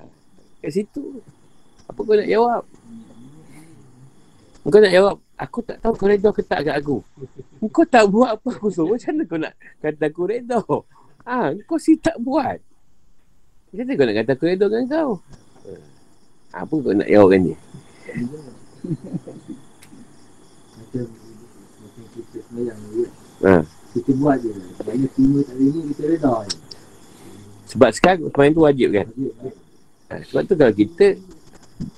kat 0.63 0.71
situ. 0.71 1.19
Apa 1.91 1.99
kau 1.99 2.15
nak 2.15 2.31
jawab? 2.31 2.63
Kau 4.63 4.79
nak 4.79 4.93
jawab, 4.95 5.15
aku 5.41 5.65
tak 5.65 5.81
tahu 5.81 5.93
kau 5.97 6.05
redha 6.05 6.29
ke 6.29 6.45
tak 6.45 6.69
kat 6.69 6.77
aku. 6.77 7.01
Kau 7.73 7.85
tak 7.89 8.05
buat 8.13 8.37
apa 8.37 8.49
aku 8.53 8.69
suruh, 8.69 8.93
macam 8.93 9.17
mana 9.17 9.23
kau 9.25 9.39
nak 9.41 9.53
kata 9.81 10.05
aku 10.05 10.21
redha? 10.29 10.59
Ha, 11.25 11.57
kau 11.65 11.81
si 11.81 11.97
tak 11.97 12.21
buat. 12.21 12.61
Macam 13.73 13.81
mana 13.81 13.97
kau 13.97 14.05
nak 14.05 14.15
kata 14.21 14.31
aku 14.37 14.45
redha 14.45 14.65
dengan 14.69 14.85
kau? 14.85 15.11
Ha, 16.53 16.61
apa 16.61 16.73
kau 16.77 16.93
nak 16.93 17.09
jawabkan 17.09 17.39
dia? 17.41 17.57
Macam 20.77 21.03
macam 21.81 22.03
kita 22.13 22.37
semayang 22.45 22.79
ni. 22.93 23.03
Ha. 23.41 23.53
Kita 23.91 24.11
buat 24.15 24.37
je. 24.39 24.51
Banyak 24.85 25.09
terima 25.17 25.39
tak 25.43 25.55
terima 25.57 25.79
kita 25.89 26.03
je. 26.45 26.57
Sebab 27.71 27.89
sekarang 27.95 28.19
semayang 28.29 28.53
tu 28.53 28.63
wajib 28.63 28.89
kan? 28.93 29.07
Ha, 30.11 30.13
sebab 30.27 30.41
tu 30.45 30.53
kalau 30.59 30.73
kita 30.75 31.05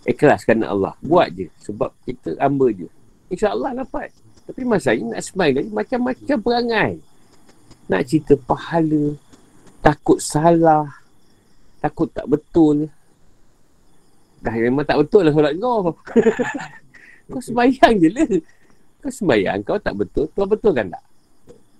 ikhlas 0.08 0.42
kerana 0.48 0.72
Allah. 0.72 0.94
Buat 1.04 1.28
je. 1.36 1.48
Sebab 1.66 1.92
kita 2.08 2.38
hamba 2.40 2.72
je. 2.72 2.88
InsyaAllah 3.34 3.72
dapat. 3.82 4.10
Tapi 4.44 4.62
masalahnya 4.68 5.18
nak 5.18 5.24
semai 5.24 5.50
lagi 5.56 5.72
macam-macam 5.72 6.38
perangai. 6.44 6.92
Nak 7.90 8.02
cerita 8.08 8.34
pahala. 8.38 9.16
Takut 9.84 10.20
salah. 10.20 10.88
Takut 11.80 12.08
tak 12.12 12.28
betul. 12.30 12.88
Dah 14.44 14.52
memang 14.52 14.84
tak 14.84 15.00
betul 15.00 15.28
lah 15.28 15.32
solat 15.32 15.56
kau. 15.56 15.96
kau 17.32 17.42
sembahyang 17.42 17.94
je 18.00 18.10
lah. 18.12 18.28
Kau 19.00 19.12
sembahyang 19.12 19.60
kau 19.64 19.80
tak 19.80 19.96
betul. 19.96 20.28
Kau 20.36 20.48
betul 20.48 20.72
kan 20.76 20.92
tak? 20.92 21.04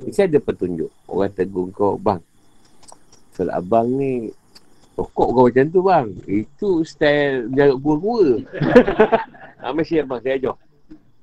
Mesti 0.04 0.28
ada 0.28 0.40
petunjuk. 0.40 0.92
Orang 1.08 1.32
tegur 1.36 1.68
kau, 1.76 1.96
bang. 2.00 2.24
Solat 3.36 3.60
abang 3.60 3.88
ni 3.88 4.32
Rokok 4.94 5.30
kau 5.34 5.46
macam 5.50 5.66
tu 5.74 5.82
bang. 5.82 6.08
Itu 6.30 6.70
style 6.86 7.50
jarak 7.52 7.78
gua-gua. 7.82 8.40
ha, 9.60 9.74
mesti 9.74 10.00
abang 10.00 10.22
saya 10.22 10.38
ajar. 10.38 10.56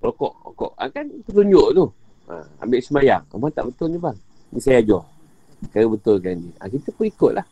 Rokok, 0.01 0.32
rokok. 0.48 0.72
Ha, 0.80 0.88
kan 0.88 1.05
petunjuk 1.28 1.66
tu. 1.76 1.84
Ha, 2.28 2.34
ambil 2.64 2.80
semayang. 2.80 3.22
Abang 3.30 3.53
tak 3.53 3.68
betul 3.68 3.86
ni 3.92 3.98
bang. 4.01 4.16
Ni 4.51 4.59
saya 4.59 4.80
ajar. 4.80 5.05
Cara 5.70 5.86
betul 5.86 6.16
kan 6.24 6.34
ni. 6.40 6.51
Ha, 6.57 6.68
kita 6.72 6.88
pun 6.96 7.05
ikut 7.05 7.32
lah. 7.36 7.46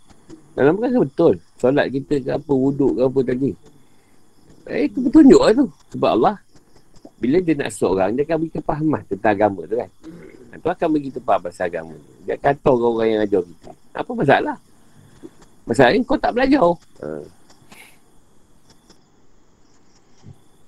Dalam 0.57 0.81
rasa 0.81 0.99
betul. 0.99 1.35
Solat 1.61 1.87
kita 1.93 2.15
ke 2.19 2.31
apa, 2.35 2.53
wuduk 2.53 2.99
ke 2.99 3.01
apa 3.05 3.21
tadi. 3.23 3.51
Eh, 4.69 4.91
itu 4.91 4.99
petunjuk 5.01 5.41
lah 5.41 5.53
tu. 5.55 5.67
Sebab 5.95 6.11
Allah, 6.19 6.37
bila 7.19 7.37
dia 7.41 7.55
nak 7.55 7.71
seorang, 7.71 8.11
dia 8.17 8.23
akan 8.27 8.37
beri 8.43 8.53
kepahaman 8.53 9.03
tentang 9.07 9.33
agama 9.33 9.61
tu 9.65 9.77
kan. 9.79 9.91
Tu 10.59 10.69
akan 10.69 10.87
bagi 10.91 11.07
kita 11.13 11.21
faham 11.23 11.41
pasal 11.47 11.65
agama. 11.71 11.95
Dia 12.27 12.35
kata 12.35 12.69
orang-orang 12.75 13.09
yang 13.15 13.23
ajar 13.23 13.43
kita. 13.47 13.71
Apa 13.95 14.11
masalah? 14.11 14.57
Masalahnya 15.63 16.03
kau 16.03 16.19
tak 16.19 16.33
belajar. 16.35 16.65
Ha. 17.05 17.09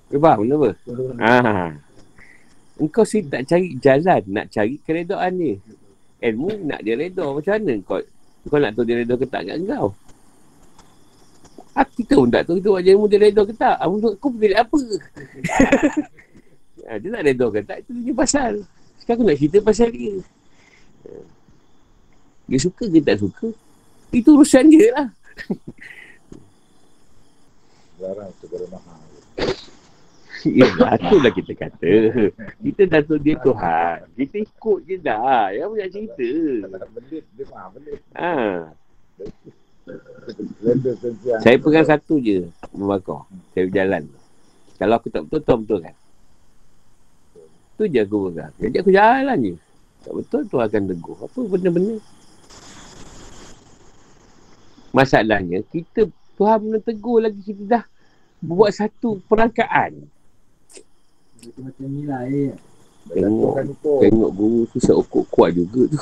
faham 0.19 0.37
benda 0.43 0.55
apa? 0.57 0.71
Ha. 1.21 1.33
Engkau 2.81 3.05
sih 3.05 3.21
tak 3.29 3.45
cari 3.45 3.77
jalan 3.77 4.21
nak 4.27 4.49
cari 4.49 4.75
keredaan 4.81 5.31
dia. 5.37 5.55
Ilmu 6.21 6.65
nak 6.65 6.81
dia 6.81 6.97
reda. 6.97 7.25
Macam 7.29 7.53
mana 7.53 7.73
kau 7.85 7.99
kau 8.49 8.57
nak 8.57 8.73
tahu 8.73 8.85
dia 8.89 8.95
reda 9.05 9.13
ke 9.13 9.25
tak 9.29 9.45
kat 9.45 9.57
kau? 9.69 9.93
Ah, 11.71 11.87
kita 11.87 12.19
pun 12.19 12.27
tak 12.27 12.43
tahu 12.43 12.59
kita 12.59 12.67
buat 12.73 12.83
ilmu 12.83 13.05
dia 13.07 13.19
reda 13.21 13.41
ke 13.45 13.53
tak. 13.55 13.77
Aku, 13.79 13.95
aku 14.17 14.27
pilih 14.35 14.57
apa? 14.57 14.79
ha, 16.89 16.97
dia 17.01 17.07
nak 17.07 17.23
reda 17.23 17.45
ke 17.47 17.59
tak? 17.63 17.77
Itu 17.85 17.91
dia 18.01 18.13
pasal. 18.17 18.53
Sekarang 18.99 19.17
aku 19.21 19.23
nak 19.29 19.37
cerita 19.37 19.57
pasal 19.63 19.89
dia. 19.93 20.15
Dia 22.51 22.59
suka 22.59 22.83
ke 22.89 22.99
tak 22.99 23.17
suka? 23.23 23.47
Itu 24.11 24.35
urusan 24.35 24.67
dia 24.67 24.91
lah. 24.91 25.07
Barang 28.01 28.33
segera 28.43 28.65
mahal. 28.67 28.99
Ya, 30.57 30.65
itulah 30.97 31.31
kita 31.33 31.53
kata. 31.53 31.91
Kita 32.57 32.81
dah 32.89 33.01
tahu 33.05 33.21
dia 33.21 33.37
Tuhan. 33.45 33.97
Kita 34.17 34.35
ikut 34.41 34.79
je 34.89 34.95
dah. 34.97 35.53
Yang 35.53 35.69
punya 35.69 35.87
cerita. 35.93 36.29
Ha. 38.17 38.33
Saya 41.45 41.55
pegang 41.61 41.85
satu 41.85 42.17
je 42.17 42.49
membakar. 42.73 43.29
Saya 43.53 43.69
berjalan. 43.69 44.03
Kalau 44.81 44.95
aku 44.97 45.07
tak 45.13 45.21
betul, 45.29 45.41
tuan 45.45 45.59
betul 45.61 45.79
kan? 45.85 45.95
Tu 47.77 47.83
je 47.89 47.99
aku 48.01 48.17
pegang. 48.33 48.53
Jadi 48.57 48.75
aku 48.81 48.89
jalan 48.89 49.37
je. 49.45 49.55
Tak 50.01 50.13
betul, 50.17 50.41
tu 50.49 50.57
akan 50.57 50.81
tegur. 50.89 51.17
Apa 51.21 51.39
benda-benda? 51.45 51.95
Masalahnya, 54.91 55.61
kita 55.69 56.09
Tuhan 56.35 56.57
benda 56.65 56.79
tegur 56.81 57.21
lagi 57.21 57.37
kita 57.45 57.63
dah 57.69 57.83
buat 58.41 58.73
satu 58.73 59.21
perangkaan. 59.29 60.09
Macam 61.61 61.85
ni 61.89 62.01
lah 62.05 62.21
eh. 62.29 62.53
Tengok. 63.09 63.55
Tengok 63.81 64.31
guru 64.37 64.61
tu 64.69 64.77
seokok 64.77 65.25
kuat 65.33 65.57
juga 65.57 65.89
tu. 65.89 65.99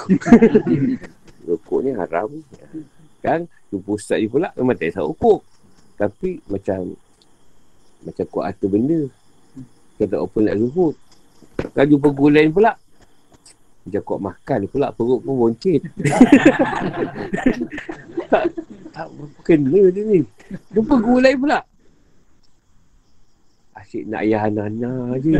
Rokok 1.48 1.80
ni 1.82 1.96
haram. 1.96 2.30
Kan? 3.24 3.48
Jumpa 3.72 3.90
ustaz 3.96 4.20
ni 4.20 4.28
pula 4.28 4.52
memang 4.58 4.76
tak 4.76 4.92
isap 4.92 5.08
rokok. 5.08 5.40
Tapi 5.96 6.44
macam 6.50 6.96
macam 8.04 8.26
kuat 8.32 8.46
harta 8.52 8.66
benda. 8.68 9.08
Kata 10.00 10.16
apa 10.20 10.38
nak 10.44 10.56
zuhud. 10.60 10.96
Kan 11.76 11.86
jumpa 11.88 12.08
guru 12.12 12.32
lain 12.32 12.52
pula. 12.52 12.76
Macam 13.88 14.02
kuat 14.04 14.22
makan 14.22 14.60
pula 14.70 14.88
perut 14.94 15.20
pun 15.24 15.36
boncit. 15.36 15.80
tak, 18.32 18.44
tak 18.94 19.08
kena 19.44 19.82
dia 19.90 20.02
ni. 20.04 20.20
Jumpa 20.76 20.96
guru 21.00 21.20
lain 21.24 21.40
pula. 21.40 21.60
Asyik 23.80 24.04
nak 24.12 24.22
ayah 24.28 24.52
anak-anak 24.52 25.24
je. 25.24 25.40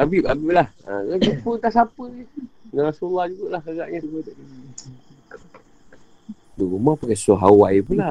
Habib, 0.00 0.24
Habib 0.24 0.50
lah. 0.56 0.68
Ha, 0.88 1.16
jumpa 1.20 1.50
tak 1.60 1.72
siapa 1.76 2.02
je. 2.16 2.24
Dengan 2.72 2.88
Rasulullah 2.88 3.28
jugalah 3.28 3.60
agaknya. 3.60 4.00
Di 6.56 6.64
rumah 6.64 6.96
pakai 6.96 7.16
suah 7.16 7.40
Hawaii 7.44 7.84
pula. 7.84 8.08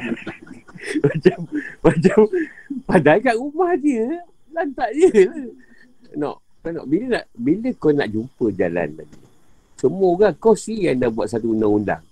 macam, 1.04 1.38
macam, 1.82 2.18
padahal 2.86 3.20
kat 3.22 3.36
rumah 3.38 3.74
je. 3.82 4.02
Lantak 4.54 4.90
je 4.94 5.10
lah. 5.10 5.34
Nak, 6.14 6.36
kau 6.62 6.70
nak, 6.70 6.86
bila 6.86 7.04
nak, 7.18 7.24
bila 7.34 7.68
kau 7.74 7.90
nak 7.90 8.06
jumpa 8.06 8.46
jalan 8.54 8.88
tadi. 8.94 9.18
Semua 9.74 10.06
orang 10.14 10.34
kau 10.38 10.54
sendiri 10.54 10.94
yang 10.94 10.98
dah 11.02 11.10
buat 11.10 11.26
satu 11.26 11.50
undang-undang. 11.50 12.02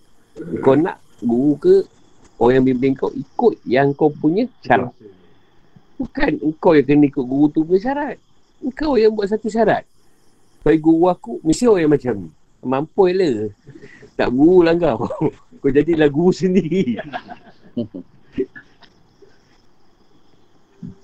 Kau 0.59 0.75
nak 0.75 0.99
guru 1.23 1.55
ke 1.63 1.75
orang 2.43 2.59
yang 2.59 2.67
bimbing 2.75 2.99
kau 2.99 3.15
ikut 3.15 3.55
yang 3.63 3.95
kau 3.95 4.11
punya 4.11 4.51
syarat. 4.67 4.91
Bukan 5.95 6.43
engkau 6.43 6.75
yang 6.75 6.83
kena 6.83 7.07
ikut 7.07 7.23
guru 7.23 7.47
tu 7.55 7.63
punya 7.63 7.79
syarat. 7.87 8.19
Engkau 8.59 8.99
yang 8.99 9.15
buat 9.15 9.31
satu 9.31 9.47
syarat. 9.47 9.87
Supaya 10.59 10.75
guru 10.83 11.07
aku, 11.07 11.39
mesti 11.47 11.71
orang 11.71 11.87
yang 11.87 11.95
macam 11.95 12.15
ni. 12.27 12.31
Mampu 12.63 13.07
lah. 13.15 13.47
Tak 14.19 14.29
guru 14.35 14.67
lah 14.67 14.75
kau. 14.75 15.07
kau 15.63 15.71
jadilah 15.71 16.11
guru 16.11 16.35
sendiri. 16.35 16.99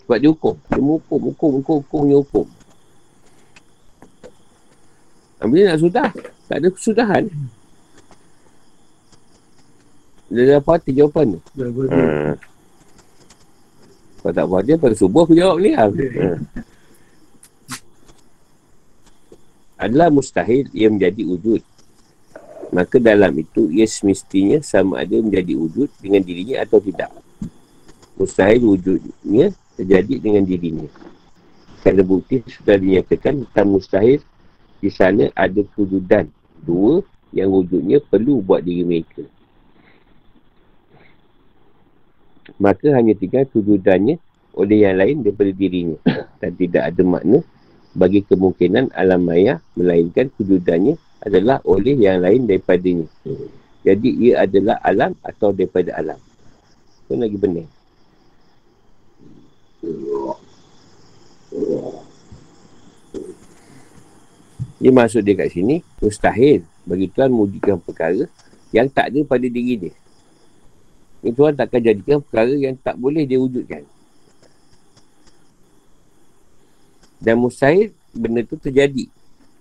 Sebab 0.02 0.18
dia 0.18 0.30
hukum. 0.34 0.58
Dia 0.66 0.82
hukum, 0.82 1.20
hukum, 1.30 1.50
hukum, 1.62 1.76
hukum, 1.84 2.02
dia 2.02 2.18
hukum. 2.18 2.46
Bila 5.38 5.70
nak 5.70 5.78
sudah, 5.78 6.10
tak 6.50 6.56
ada 6.58 6.68
kesudahan. 6.74 7.30
Dia 10.28 10.44
dah 10.56 10.60
pati 10.60 10.92
jawapan 10.92 11.36
tu. 11.36 11.40
Ha. 11.88 12.36
Kalau 14.18 14.32
tak 14.34 14.44
puas 14.44 14.62
dia 14.66 14.76
pada 14.76 14.92
subuh 14.92 15.24
aku 15.24 15.32
jawab 15.32 15.56
ni 15.64 15.72
lah. 15.72 15.88
Ha. 15.88 16.28
Adalah 19.78 20.12
mustahil 20.12 20.68
ia 20.76 20.92
menjadi 20.92 21.22
wujud. 21.24 21.62
Maka 22.68 23.00
dalam 23.00 23.32
itu 23.40 23.72
ia 23.72 23.88
semestinya 23.88 24.60
sama 24.60 25.00
ada 25.00 25.16
menjadi 25.16 25.56
wujud 25.56 25.88
dengan 26.04 26.20
dirinya 26.20 26.60
atau 26.60 26.76
tidak. 26.82 27.08
Mustahil 28.20 28.60
wujudnya 28.60 29.56
terjadi 29.80 30.14
dengan 30.20 30.44
dirinya. 30.44 30.90
Kerana 31.80 32.02
bukti 32.04 32.44
sudah 32.44 32.76
dinyatakan 32.76 33.48
tentang 33.48 33.68
mustahil 33.72 34.20
di 34.82 34.90
sana 34.92 35.32
ada 35.32 35.64
kewujudan 35.72 36.28
dua 36.60 37.00
yang 37.32 37.48
wujudnya 37.48 38.02
perlu 38.04 38.44
buat 38.44 38.60
diri 38.60 38.84
mereka. 38.84 39.24
Maka 42.58 42.94
hanya 42.94 43.14
tinggal 43.14 43.46
tujudannya 43.50 44.18
oleh 44.58 44.78
yang 44.82 44.98
lain 44.98 45.22
daripada 45.22 45.50
dirinya 45.54 45.98
dan 46.42 46.50
tidak 46.58 46.82
ada 46.90 47.02
makna 47.06 47.38
bagi 47.94 48.22
kemungkinan 48.26 48.94
alam 48.94 49.26
maya 49.26 49.62
melainkan 49.78 50.30
tujudannya 50.38 50.98
adalah 51.22 51.58
oleh 51.66 51.98
yang 51.98 52.22
lain 52.22 52.46
daripadanya. 52.46 53.06
Jadi 53.82 54.10
ia 54.22 54.46
adalah 54.46 54.78
alam 54.82 55.14
atau 55.22 55.50
daripada 55.50 55.94
alam. 55.98 56.18
Itu 57.06 57.18
lagi 57.18 57.38
benar. 57.38 57.66
Dia 64.78 64.92
maksud 64.94 65.26
dia 65.26 65.34
kat 65.34 65.50
sini, 65.50 65.82
mustahil 65.98 66.62
bagi 66.86 67.10
Tuhan 67.10 67.34
mewujudkan 67.34 67.82
perkara 67.82 68.30
yang 68.70 68.86
tak 68.86 69.10
ada 69.10 69.20
pada 69.26 69.46
diri 69.50 69.74
dia. 69.88 69.94
Ini 71.18 71.34
Tuhan 71.34 71.52
takkan 71.58 71.82
jadikan 71.82 72.22
perkara 72.22 72.54
yang 72.54 72.78
tak 72.78 72.94
boleh 72.94 73.26
dia 73.26 73.38
wujudkan. 73.42 73.82
Dan 77.18 77.42
mustahil 77.42 77.90
benda 78.14 78.46
tu 78.46 78.54
terjadi. 78.54 79.10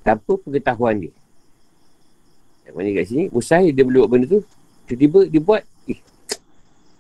Tanpa 0.06 0.38
pengetahuan 0.38 1.02
dia. 1.02 1.14
Yang 2.70 2.74
mana 2.78 2.90
kat 2.94 3.06
sini, 3.10 3.24
mustahil 3.34 3.74
dia 3.74 3.84
boleh 3.84 4.06
buat 4.06 4.12
benda 4.14 4.26
tu. 4.30 4.42
Tiba-tiba 4.88 5.20
dia 5.28 5.42
buat, 5.42 5.62
eh, 5.90 6.00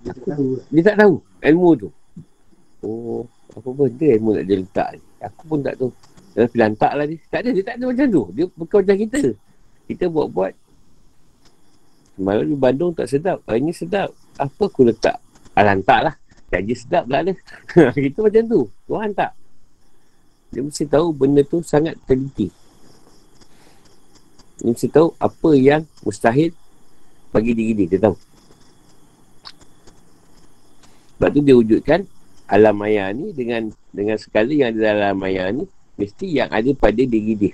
Dia 0.03 0.11
tak 0.11 0.23
tahu 0.27 0.47
dia 0.73 0.81
tak 0.83 0.95
tahu 0.99 1.13
ilmu 1.23 1.69
tu. 1.77 1.89
Oh, 2.83 3.23
apa 3.53 3.67
benda 3.69 4.07
ilmu 4.17 4.29
nak 4.35 4.45
dia 4.49 4.57
letak 4.57 4.89
ni. 4.97 5.05
Aku 5.21 5.41
pun 5.45 5.59
tak 5.61 5.77
tahu. 5.77 5.89
Dalam 6.37 6.49
pilihan 6.53 6.73
tak 6.77 6.93
lah 6.93 7.05
dia. 7.09 7.17
Tak 7.29 7.39
ada, 7.41 7.49
dia 7.53 7.63
tak 7.65 7.75
ada 7.81 7.85
macam 7.89 8.07
tu. 8.09 8.23
Dia 8.33 8.45
bukan 8.53 8.77
macam 8.85 8.97
kita. 9.01 9.21
Kita 9.87 10.05
buat-buat. 10.11 10.53
Semalam 12.17 12.45
di 12.45 12.57
Bandung 12.57 12.91
tak 12.93 13.07
sedap. 13.09 13.41
Hari 13.45 13.61
ni 13.61 13.73
sedap. 13.73 14.13
Apa 14.37 14.69
aku 14.69 14.85
letak? 14.85 15.17
Alah, 15.57 15.73
tak 15.81 16.01
lah. 16.05 16.15
Janji 16.47 16.73
sedap 16.77 17.05
lah 17.11 17.27
dia. 17.27 17.35
kita 18.07 18.23
macam 18.23 18.43
tu. 18.47 18.61
Tuhan 18.87 19.11
tak. 19.11 19.31
Dia 20.53 20.61
mesti 20.63 20.87
tahu 20.87 21.11
benda 21.11 21.43
tu 21.43 21.59
sangat 21.59 21.99
teliti. 22.07 22.47
Dia 24.63 24.71
mesti 24.71 24.87
tahu 24.87 25.11
apa 25.19 25.49
yang 25.59 25.83
mustahil 26.07 26.55
bagi 27.35 27.51
diri 27.51 27.83
dia. 27.83 27.97
Dia 27.97 27.99
tahu. 28.07 28.15
Sebab 31.17 31.29
tu 31.33 31.41
dia 31.43 31.55
wujudkan 31.57 32.05
alam 32.47 32.77
maya 32.79 33.11
ni 33.11 33.35
dengan 33.35 33.67
dengan 33.91 34.15
segala 34.15 34.53
yang 34.53 34.71
ada 34.71 34.79
dalam 34.79 35.01
alam 35.03 35.17
maya 35.19 35.43
ni 35.51 35.65
mesti 35.97 36.27
yang 36.29 36.49
ada 36.53 36.69
pada 36.77 37.01
diri 37.03 37.33
dia. 37.35 37.53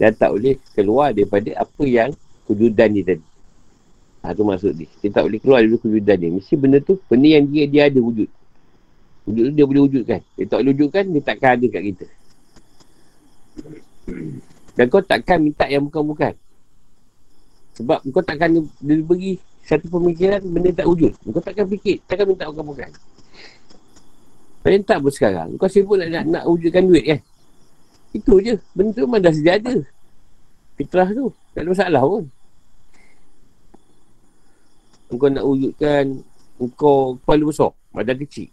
Dan 0.00 0.16
tak 0.16 0.32
boleh 0.34 0.56
keluar 0.74 1.14
daripada 1.14 1.52
apa 1.54 1.84
yang 1.84 2.10
kewujudan 2.48 2.88
dia 2.96 3.04
tadi. 3.14 3.27
Ha, 4.22 4.34
tu 4.34 4.42
maksud 4.42 4.74
dia. 4.74 4.88
Dia 5.00 5.08
tak 5.14 5.22
boleh 5.30 5.38
keluar 5.38 5.58
daripada 5.62 5.80
kewujudan 5.86 6.16
dia. 6.18 6.30
Mesti 6.34 6.54
benda 6.58 6.78
tu, 6.82 6.98
benda 7.06 7.28
yang 7.30 7.44
dia, 7.46 7.64
dia 7.70 7.82
ada 7.86 8.00
wujud. 8.02 8.28
Wujud 9.30 9.42
tu 9.46 9.52
dia 9.54 9.64
boleh 9.64 9.82
wujudkan. 9.86 10.20
Dia 10.34 10.44
tak 10.50 10.58
boleh 10.60 10.72
wujudkan, 10.74 11.04
dia 11.06 11.20
takkan 11.22 11.50
ada 11.54 11.66
kat 11.70 11.82
kita. 11.86 12.06
Dan 14.78 14.84
kau 14.90 15.02
takkan 15.02 15.38
minta 15.42 15.64
yang 15.70 15.86
bukan-bukan. 15.86 16.34
Sebab 17.78 17.98
kau 18.10 18.24
takkan 18.26 18.58
dia, 18.58 18.62
beri 18.82 19.38
satu 19.62 19.86
pemikiran 19.86 20.42
benda 20.42 20.70
tak 20.74 20.86
wujud. 20.88 21.12
Kau 21.30 21.42
takkan 21.44 21.66
fikir, 21.70 22.02
takkan 22.10 22.26
minta 22.26 22.50
bukan-bukan. 22.50 22.90
Paling 24.66 24.82
tak 24.82 24.98
pun 24.98 25.12
sekarang. 25.14 25.48
Kau 25.54 25.70
sibuk 25.70 25.94
nak, 26.00 26.10
nak, 26.10 26.24
nak 26.26 26.44
wujudkan 26.50 26.82
duit 26.84 27.04
kan? 27.06 27.20
Itu 28.10 28.42
je. 28.42 28.58
Benda 28.74 28.90
tu 28.96 29.06
memang 29.06 29.22
dah 29.22 29.32
sedia 29.32 29.60
ada. 29.60 29.76
Fitrah 30.74 31.08
tu. 31.14 31.30
Tak 31.54 31.62
ada 31.62 31.68
masalah 31.70 32.02
pun. 32.02 32.24
Kau 35.08 35.28
nak 35.32 35.44
wujudkan 35.44 36.20
kau 36.76 37.16
kepala 37.22 37.42
besar, 37.48 37.70
badan 37.94 38.18
kecil. 38.20 38.50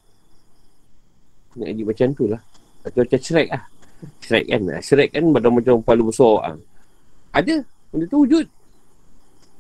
Nak 1.60 1.68
jadi 1.74 1.84
macam 1.84 2.08
tu 2.16 2.26
lah. 2.32 2.42
Atau 2.86 3.02
macam 3.04 3.20
Shrek 3.20 3.50
lah. 3.50 3.64
Shrek 4.22 4.46
kan. 4.48 4.62
Shrek 4.80 5.10
kan 5.12 5.24
badan 5.34 5.52
macam 5.52 5.74
kepala 5.82 6.02
besar. 6.06 6.36
lah. 6.44 6.56
Ada. 7.36 7.56
Benda 7.92 8.06
tu 8.08 8.18
wujud. 8.24 8.46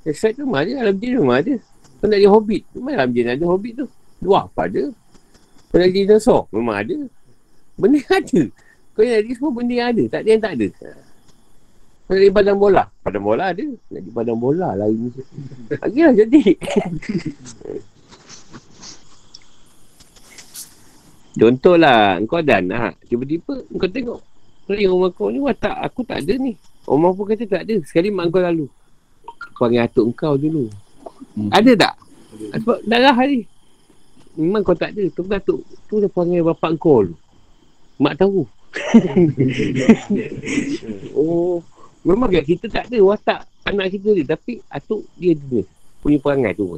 Shrek 0.05 0.37
tu 0.37 0.45
memang 0.45 0.61
ada. 0.63 0.71
Alam 0.85 0.95
jin 1.01 1.11
memang 1.19 1.37
ada. 1.41 1.53
Kau 1.99 2.05
nak 2.05 2.19
jadi 2.19 2.29
hobbit. 2.29 2.61
Memang 2.77 2.93
alam 2.95 3.09
jin 3.11 3.27
ada 3.27 3.43
hobbit 3.47 3.73
tu. 3.79 3.87
Dua 4.21 4.45
apa 4.45 4.61
ada. 4.69 4.83
Kau 5.71 5.77
nak 5.81 5.87
jadi 5.89 6.01
dinosaur. 6.05 6.41
Memang 6.53 6.75
ada. 6.77 6.95
Benda 7.75 7.99
ada. 8.19 8.41
Kau 8.93 9.01
nak 9.01 9.19
jadi 9.25 9.31
semua 9.33 9.51
benda 9.51 9.73
yang 9.73 9.89
ada. 9.89 10.03
Tak 10.11 10.19
ada 10.21 10.29
yang 10.29 10.43
tak 10.43 10.53
ada. 10.55 10.67
Jadi 12.05 12.29
badan 12.29 12.61
bola. 12.61 12.85
Badan 13.01 13.21
bola 13.25 13.49
ada. 13.49 13.65
Nak 13.65 13.97
jadi 13.97 14.09
badan 14.13 14.37
bola 14.37 14.77
lah 14.77 14.85
ini. 14.85 15.09
Lagilah 15.73 16.13
jadi. 16.13 16.41
Contohlah, 21.35 22.21
kau 22.29 22.39
ada 22.39 22.61
anak. 22.61 23.01
Tiba-tiba 23.09 23.57
kau 23.73 23.89
tengok. 23.89 24.21
Tengok 24.69 24.85
rumah 24.85 25.09
kau 25.17 25.33
ni 25.33 25.41
watak 25.41 25.73
aku 25.81 26.05
tak 26.05 26.21
ada 26.21 26.37
ni. 26.37 26.53
Rumah 26.85 27.09
pun 27.17 27.25
kata 27.25 27.43
tak 27.49 27.65
ada. 27.65 27.75
Sekali 27.81 28.13
mak 28.13 28.29
kau 28.29 28.39
lalu. 28.39 28.69
Kau 29.57 29.65
panggil 29.65 29.83
atuk 29.83 30.05
kau 30.13 30.37
dulu. 30.37 30.69
Hmm. 31.33 31.49
Ada 31.49 31.73
tak? 31.73 31.93
Sebab 32.61 32.85
darah 32.85 33.17
ni. 33.25 33.49
Memang 34.37 34.61
kau 34.61 34.77
tak 34.77 34.93
ada. 34.93 35.09
Tu 35.09 35.25
kan 35.25 35.41
atuk. 35.41 35.65
Tu 35.89 36.05
dah 36.05 36.11
panggil 36.13 36.45
bapak 36.45 36.77
kau 36.77 37.01
dulu. 37.01 37.17
Mak 37.97 38.13
tahu. 38.21 38.45
oh. 41.17 41.65
Memang 42.05 42.29
kan 42.29 42.45
kita 42.45 42.69
tak 42.69 42.85
ada 42.85 43.01
watak 43.01 43.49
anak 43.65 43.97
kita 43.97 44.13
ni. 44.13 44.21
Tapi 44.21 44.61
atuk 44.69 45.01
dia 45.17 45.33
dia 45.33 45.65
punya 46.05 46.21
perangai 46.21 46.53
tu. 46.53 46.77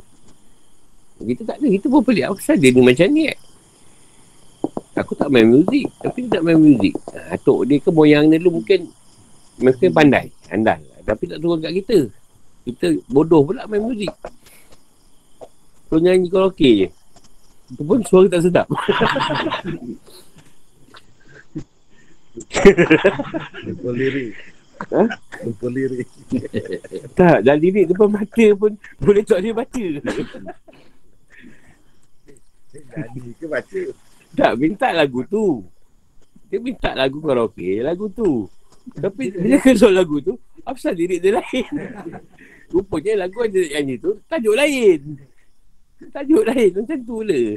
Kita 1.19 1.43
tak 1.43 1.59
ada. 1.59 1.67
Kita 1.67 1.91
pun 1.91 1.99
pelik. 1.99 2.31
Apa 2.31 2.39
saja 2.39 2.63
dia 2.63 2.71
ni 2.71 2.79
macam 2.79 3.07
ni 3.11 3.27
eh? 3.27 3.35
Aku 4.95 5.13
tak 5.19 5.27
main 5.27 5.43
muzik. 5.43 5.83
Tapi 5.99 6.25
dia 6.25 6.39
tak 6.39 6.47
main 6.47 6.55
muzik. 6.55 6.95
Ha, 7.11 7.35
atuk 7.35 7.67
dia 7.67 7.75
ke 7.83 7.91
moyang 7.91 8.31
dia 8.31 8.39
dulu 8.39 8.63
mungkin 8.63 8.87
mungkin 9.59 9.91
pandai. 9.91 10.31
Andal. 10.47 10.79
Tapi 11.03 11.23
tak 11.27 11.43
turun 11.43 11.59
kat 11.59 11.75
kita. 11.75 12.07
Kita 12.63 12.87
bodoh 13.11 13.43
pula 13.43 13.67
main 13.67 13.83
muzik. 13.83 14.15
Kau 15.91 15.99
nyanyi 15.99 16.31
karaoke 16.31 16.87
je. 16.87 16.89
Itu 17.75 17.83
pun 17.83 17.99
suara 18.07 18.31
tak 18.31 18.47
sedap. 18.47 18.67
Lupa 23.67 23.89
lirik. 23.91 24.56
Ha? 24.77 25.03
Lupa 25.43 25.67
lirik. 25.67 26.07
tak, 27.17 27.43
dah 27.43 27.55
lirik 27.57 27.89
depan 27.91 28.07
mata 28.09 28.45
pun 28.55 28.77
boleh 29.01 29.23
tak 29.25 29.41
dia 29.41 29.53
baca. 29.53 29.85
Jadi 32.77 33.29
ke 33.37 33.45
baca? 33.49 33.81
tak, 34.37 34.53
minta 34.61 34.93
lagu 34.93 35.25
tu. 35.25 35.65
Dia 36.47 36.61
minta 36.61 36.93
lagu 36.93 37.19
karaoke, 37.19 37.81
lagu 37.81 38.07
tu. 38.13 38.45
Tapi 38.95 39.35
dia 39.35 39.59
kesal 39.59 39.91
lagu 39.91 40.23
tu, 40.23 40.39
apa 40.63 40.77
lirik 40.95 41.19
dia 41.19 41.41
lain. 41.41 41.67
Rupanya 42.71 43.27
lagu 43.27 43.43
yang 43.43 43.51
dia 43.51 43.63
nyanyi 43.79 43.95
tu, 43.99 44.15
tajuk 44.29 44.55
lain. 44.55 45.19
Tajuk 46.13 46.43
lain, 46.47 46.71
macam 46.71 46.99
tu 47.03 47.17
lah. 47.25 47.49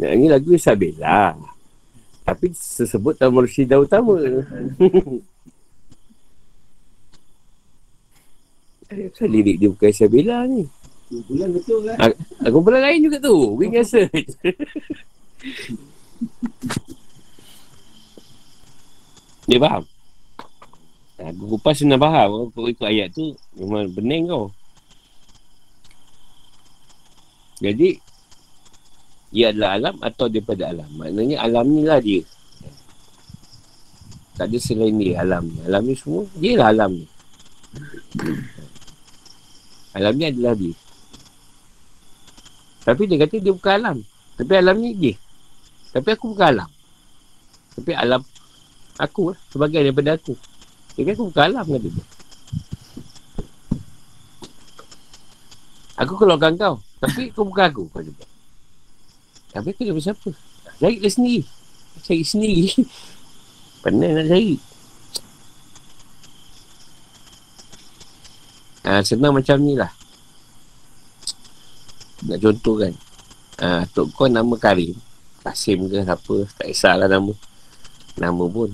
Nak 0.00 0.12
ni 0.16 0.26
lagu 0.32 0.50
Isabella. 0.56 1.36
Tapi 2.30 2.54
sesebut 2.54 3.18
dalam 3.18 3.42
Rashida 3.42 3.74
utama. 3.82 4.14
Kenapa 8.86 9.22
lirik 9.26 9.58
dia 9.58 9.66
bukan 9.66 9.90
Isabella 9.90 10.46
ni? 10.46 10.62
Dua 11.10 11.26
bulan 11.26 11.48
betul 11.50 11.78
kan? 11.90 11.98
Aku 12.46 12.62
pula 12.62 12.78
lain 12.78 13.02
juga 13.02 13.18
tu. 13.18 13.34
Wing 13.58 13.74
and 13.82 13.86
search. 13.90 14.30
Dia 19.50 19.58
faham? 19.58 19.82
Aku 21.18 21.58
kupas 21.58 21.82
senang 21.82 21.98
faham. 21.98 22.54
Kau 22.54 22.70
ikut 22.70 22.86
ayat 22.86 23.10
tu 23.10 23.34
memang 23.58 23.90
bening 23.90 24.30
kau. 24.30 24.54
Jadi, 27.58 27.98
ia 29.30 29.54
adalah 29.54 29.78
alam 29.78 29.94
atau 30.02 30.26
daripada 30.26 30.74
alam. 30.74 30.90
Maknanya 30.98 31.38
alam 31.46 31.66
ni 31.70 31.86
lah 31.86 32.02
dia. 32.02 32.26
Tak 34.34 34.50
ada 34.50 34.58
selain 34.58 34.98
dia 34.98 35.22
alam 35.22 35.46
ni. 35.46 35.58
Alam 35.70 35.82
ni 35.86 35.94
semua, 35.94 36.26
dia 36.34 36.58
lah 36.58 36.74
alam 36.74 36.90
ni. 36.98 37.06
Alam 39.90 40.22
ni 40.22 40.24
adalah 40.30 40.54
dia. 40.54 40.70
Tapi 42.86 43.10
dia 43.10 43.18
kata 43.26 43.42
dia 43.42 43.50
bukan 43.50 43.74
alam. 43.74 43.96
Tapi 44.38 44.52
alam 44.54 44.78
ni 44.78 44.94
dia. 44.94 45.18
Tapi 45.90 46.14
aku 46.14 46.30
bukan 46.30 46.46
alam. 46.46 46.70
Tapi 47.74 47.90
alam 47.98 48.22
aku 49.02 49.34
lah. 49.34 49.38
Sebagai 49.50 49.82
daripada 49.82 50.14
aku. 50.14 50.38
Dia 50.94 51.10
kata 51.10 51.18
aku 51.18 51.26
bukan 51.34 51.44
alam 51.50 51.66
kata 51.66 51.88
dia. 51.90 52.04
Aku 56.06 56.12
keluarkan 56.14 56.54
kau. 56.54 56.74
Tapi 57.02 57.34
kau 57.34 57.42
bukan 57.50 57.66
aku. 57.66 57.82
Dia. 57.98 58.29
Tapi 59.50 59.74
aku 59.74 59.82
daripada 59.82 60.06
siapa? 60.06 60.30
Cari 60.78 60.96
dia 61.02 61.10
sendiri. 61.10 61.42
Cari 62.06 62.22
sendiri. 62.22 62.64
Pandai 63.82 64.14
nak 64.14 64.26
cari. 64.30 64.56
Ha, 68.86 69.04
senang 69.04 69.36
macam 69.36 69.58
ni 69.60 69.74
lah. 69.76 69.92
Nak 72.26 72.38
contoh 72.40 72.74
kan. 72.80 72.94
Ha, 73.60 73.84
Tok 73.90 74.08
kau 74.16 74.26
nama 74.30 74.54
Karim. 74.56 74.96
Kasim 75.44 75.88
ke 75.90 76.00
apa. 76.04 76.36
Tak 76.56 76.66
kisahlah 76.70 77.08
nama. 77.10 77.32
Nama 78.16 78.44
pun. 78.48 78.70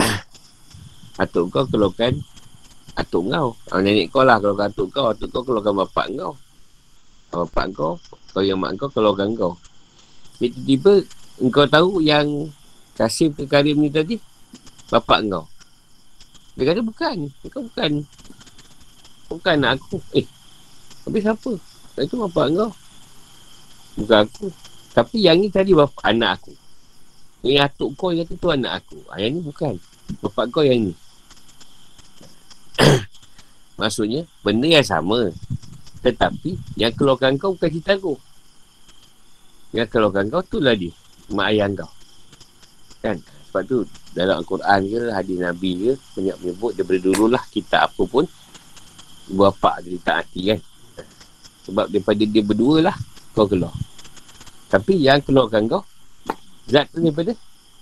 Atuk 1.22 1.48
kau 1.54 1.64
keluarkan 1.68 2.20
Atuk 2.94 3.26
kau. 3.30 3.58
Ha, 3.72 3.82
nenek 3.82 4.10
kau 4.14 4.22
lah 4.22 4.38
keluarkan 4.38 4.70
atuk 4.70 4.88
kau. 4.94 5.10
Atuk 5.10 5.28
kau 5.32 5.42
keluarkan 5.42 5.74
bapak 5.82 6.06
kau. 6.14 6.38
Bapak 7.34 7.74
kau. 7.74 7.98
Kau 8.30 8.42
yang 8.42 8.62
mak 8.62 8.78
kau 8.78 8.86
keluarkan 8.90 9.34
kau. 9.34 9.58
Jadi 10.38 10.54
tiba-tiba 10.54 10.92
engkau 11.42 11.66
tahu 11.66 11.90
yang 12.02 12.50
Kasim 12.94 13.34
ke 13.34 13.42
Karim 13.50 13.82
ni 13.82 13.90
tadi 13.90 14.14
bapak 14.86 15.26
kau. 15.26 15.44
Dia 16.54 16.70
kata 16.70 16.82
bukan. 16.86 17.16
Kau 17.50 17.66
bukan. 17.66 17.92
Bukan 19.26 19.58
aku. 19.66 19.98
Eh. 20.14 20.26
Habis 21.02 21.26
siapa? 21.26 21.52
Itu 21.98 22.14
bapak 22.22 22.46
kau. 22.54 22.70
Bukan 23.98 24.18
aku. 24.30 24.46
Tapi 24.94 25.26
yang 25.26 25.42
ni 25.42 25.50
tadi 25.50 25.74
bapa 25.74 25.98
anak 26.06 26.38
aku. 26.38 26.54
Yang 27.42 27.66
atuk 27.66 27.90
kau 27.98 28.14
yang 28.14 28.22
kata 28.22 28.34
tu 28.38 28.48
anak 28.54 28.72
aku. 28.78 28.98
Ha, 29.10 29.18
yang 29.18 29.34
ni 29.34 29.40
bukan. 29.42 29.74
Bapak 30.22 30.54
kau 30.54 30.62
yang 30.62 30.90
ni. 30.90 30.94
Maksudnya, 33.78 34.22
benda 34.46 34.70
yang 34.70 34.86
sama. 34.86 35.34
Tetapi, 36.04 36.76
yang 36.76 36.92
keluarkan 36.92 37.40
kau 37.40 37.56
bukan 37.56 37.72
cerita 37.72 37.96
aku. 37.96 38.14
Yang 39.72 39.88
keluarkan 39.88 40.28
kau 40.28 40.44
tu 40.44 40.60
lah 40.60 40.76
dia. 40.76 40.92
Mak 41.32 41.46
ayah 41.48 41.68
kau. 41.72 41.90
Kan? 43.00 43.16
Sebab 43.48 43.62
tu, 43.64 43.88
dalam 44.12 44.44
Al-Quran 44.44 44.80
ke, 44.84 45.00
hadis 45.08 45.38
Nabi 45.40 45.70
ke, 45.80 45.92
banyak 46.20 46.36
menyebut 46.44 46.72
daripada 46.76 47.00
dululah 47.00 47.44
kita 47.48 47.88
apa 47.88 48.02
pun, 48.04 48.28
bapa 49.32 49.80
dia 49.80 49.96
tak 50.04 50.16
hati 50.26 50.52
kan. 50.52 50.60
Sebab 51.64 51.86
daripada 51.88 52.22
dia 52.28 52.42
berdua 52.44 52.84
lah, 52.84 52.96
kau 53.32 53.48
keluar. 53.48 53.72
Tapi 54.68 55.00
yang 55.00 55.24
keluarkan 55.24 55.64
kau, 55.70 55.82
zat 56.68 56.92
tu 56.92 57.00
daripada 57.00 57.32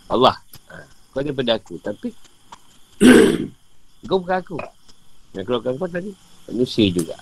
Allah. 0.07 0.39
Ha, 0.71 0.87
kau 1.11 1.25
daripada 1.27 1.59
aku. 1.59 1.75
Tapi, 1.83 2.09
kau 4.09 4.23
bukan 4.23 4.39
aku. 4.39 4.57
Yang 5.35 5.45
keluarkan 5.51 5.73
kau 5.75 5.89
tadi, 5.91 6.15
manusia 6.47 6.87
juga. 6.95 7.19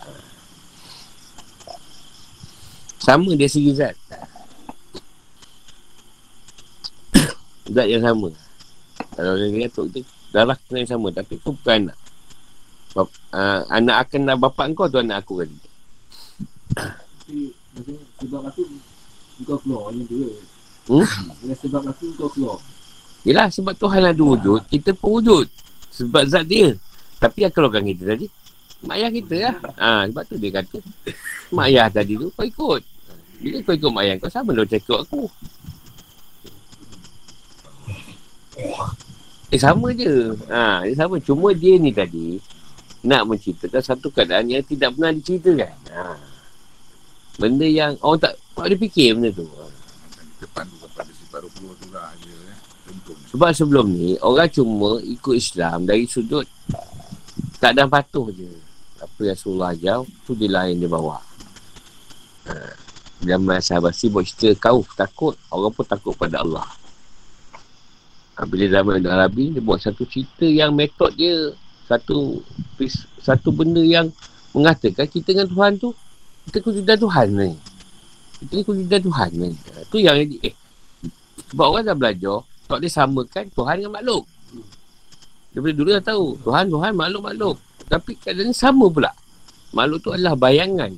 Sama 3.11 3.35
dia 3.35 3.51
segi 3.51 3.75
zat. 3.75 3.99
Zat 7.67 7.87
yang 7.91 8.07
sama. 8.07 8.31
Kalau 9.19 9.35
dia 9.35 9.67
kata 9.67 9.83
tu, 9.91 10.07
darah 10.31 10.55
kena 10.55 10.87
yang 10.87 10.91
sama. 10.95 11.11
Tapi 11.11 11.43
tu 11.43 11.51
bukan 11.51 11.91
anak. 11.91 11.99
Bap, 12.95 13.11
uh, 13.35 13.67
anak 13.67 14.07
akan 14.07 14.21
nak 14.31 14.39
bapak 14.39 14.71
kau 14.79 14.87
tu 14.87 15.03
anak 15.03 15.27
aku 15.27 15.43
kali. 15.43 15.59
Maksudnya, 17.75 17.99
sebab 18.23 18.47
aku, 18.47 18.63
kau 19.43 19.59
keluar 19.59 19.91
macam 19.91 20.07
tu 20.07 20.15
ke? 20.15 20.31
Hmm? 20.87 21.07
Sebab 21.51 21.83
aku, 21.91 22.05
kau 22.15 22.31
keluar. 22.31 22.63
Yelah 23.27 23.51
sebab 23.51 23.75
Tuhan 23.75 24.07
ada 24.07 24.23
wujud, 24.23 24.71
kita 24.71 24.95
pun 24.95 25.19
wujud. 25.19 25.51
Sebab 25.91 26.31
zat 26.31 26.47
dia. 26.47 26.79
Tapi 27.19 27.43
yang 27.43 27.51
keluarkan 27.51 27.91
kita 27.91 28.15
tadi, 28.15 28.31
mak 28.87 29.03
ayah 29.03 29.11
kita 29.11 29.35
lah. 29.35 29.55
Ha, 29.83 30.07
sebab 30.07 30.23
tu 30.31 30.39
dia 30.39 30.63
kata, 30.63 30.79
mak 31.51 31.67
ayah 31.75 31.91
tadi 31.91 32.15
tu 32.15 32.31
kau 32.31 32.47
ikut. 32.47 33.00
Bila 33.41 33.57
kau 33.65 33.73
ikut 33.73 33.91
mak 33.91 34.05
ayah 34.05 34.17
kau, 34.21 34.29
sama 34.29 34.53
lah 34.53 34.69
macam 34.69 34.79
ikut 34.79 34.99
aku. 35.01 35.25
Eh 39.51 39.59
sama 39.59 39.91
je. 39.97 40.37
Ha, 40.53 40.85
dia 40.85 40.95
sama. 40.95 41.17
Cuma 41.19 41.51
dia 41.57 41.81
ni 41.81 41.91
tadi, 41.91 42.39
nak 43.01 43.25
menceritakan 43.27 43.83
satu 43.83 44.13
keadaan 44.13 44.47
yang 44.53 44.63
tidak 44.63 44.93
pernah 44.95 45.11
diceritakan. 45.17 45.75
Ha. 45.91 46.15
Benda 47.41 47.65
yang 47.65 47.97
orang 48.05 48.21
tak, 48.21 48.37
tak 48.53 48.65
ada 48.69 48.77
fikir 48.77 49.17
benda 49.17 49.33
tu. 49.33 49.49
Ha. 49.49 49.65
Depan 50.45 50.65
kepada 50.69 51.11
si 51.11 51.25
baru 51.33 51.49
keluar 51.57 51.75
tu 51.81 51.89
lah 51.91 52.13
je. 52.21 52.31
Eh. 52.31 52.57
Sebab 53.33 53.51
sebelum 53.57 53.87
ni, 53.89 54.21
orang 54.21 54.53
cuma 54.53 55.01
ikut 55.01 55.35
Islam 55.35 55.89
dari 55.89 56.05
sudut 56.05 56.45
tak 57.57 57.77
ada 57.77 57.89
patuh 57.89 58.29
je. 58.33 58.49
Apa 59.01 59.21
yang 59.25 59.37
Rasulullah 59.37 59.73
ajar, 59.73 60.05
tu 60.29 60.37
dia 60.37 60.49
lain 60.53 60.77
dia 60.77 60.89
bawa. 60.89 61.19
Ha. 62.45 62.55
Zaman 63.21 63.61
sahabat 63.61 63.93
buat 64.09 64.25
cerita 64.25 64.57
kau 64.57 64.81
takut, 64.97 65.37
orang 65.53 65.73
pun 65.77 65.85
takut 65.85 66.17
pada 66.17 66.41
Allah. 66.41 66.65
Ha, 68.41 68.49
bila 68.49 68.65
zaman 68.73 69.05
Arabi, 69.05 69.53
dia 69.53 69.61
buat 69.61 69.77
satu 69.77 70.09
cerita 70.09 70.49
yang 70.49 70.73
metod 70.73 71.13
dia, 71.13 71.53
satu 71.85 72.41
satu 73.21 73.53
benda 73.53 73.85
yang 73.85 74.09
mengatakan 74.57 75.05
kita 75.05 75.37
dengan 75.37 75.53
Tuhan 75.53 75.77
tu, 75.77 75.93
kita 76.49 76.65
kujudan 76.65 76.97
Tuhan 76.97 77.27
ni. 77.37 77.51
Kita 78.41 78.53
ni 78.57 78.63
kujudan 78.65 79.01
Tuhan 79.05 79.31
ni. 79.37 79.51
Ha, 79.53 79.85
tu 79.93 80.01
yang 80.01 80.17
jadi, 80.17 80.37
eh, 80.49 80.55
sebab 81.53 81.67
orang 81.77 81.85
dah 81.93 81.97
belajar, 81.99 82.37
tak 82.65 82.81
boleh 82.81 82.93
samakan 82.93 83.45
Tuhan 83.53 83.75
dengan 83.77 83.93
makhluk. 84.01 84.25
Daripada 85.51 85.75
dulu 85.75 85.91
dah 85.91 86.05
tahu. 86.07 86.27
Tuhan, 86.47 86.65
Tuhan, 86.71 86.93
makhluk, 86.95 87.23
makhluk. 87.27 87.57
Tapi 87.91 88.13
keadaan 88.23 88.55
sama 88.55 88.87
pula. 88.87 89.11
Makhluk 89.75 89.99
tu 89.99 90.11
adalah 90.15 90.39
bayangan. 90.39 90.95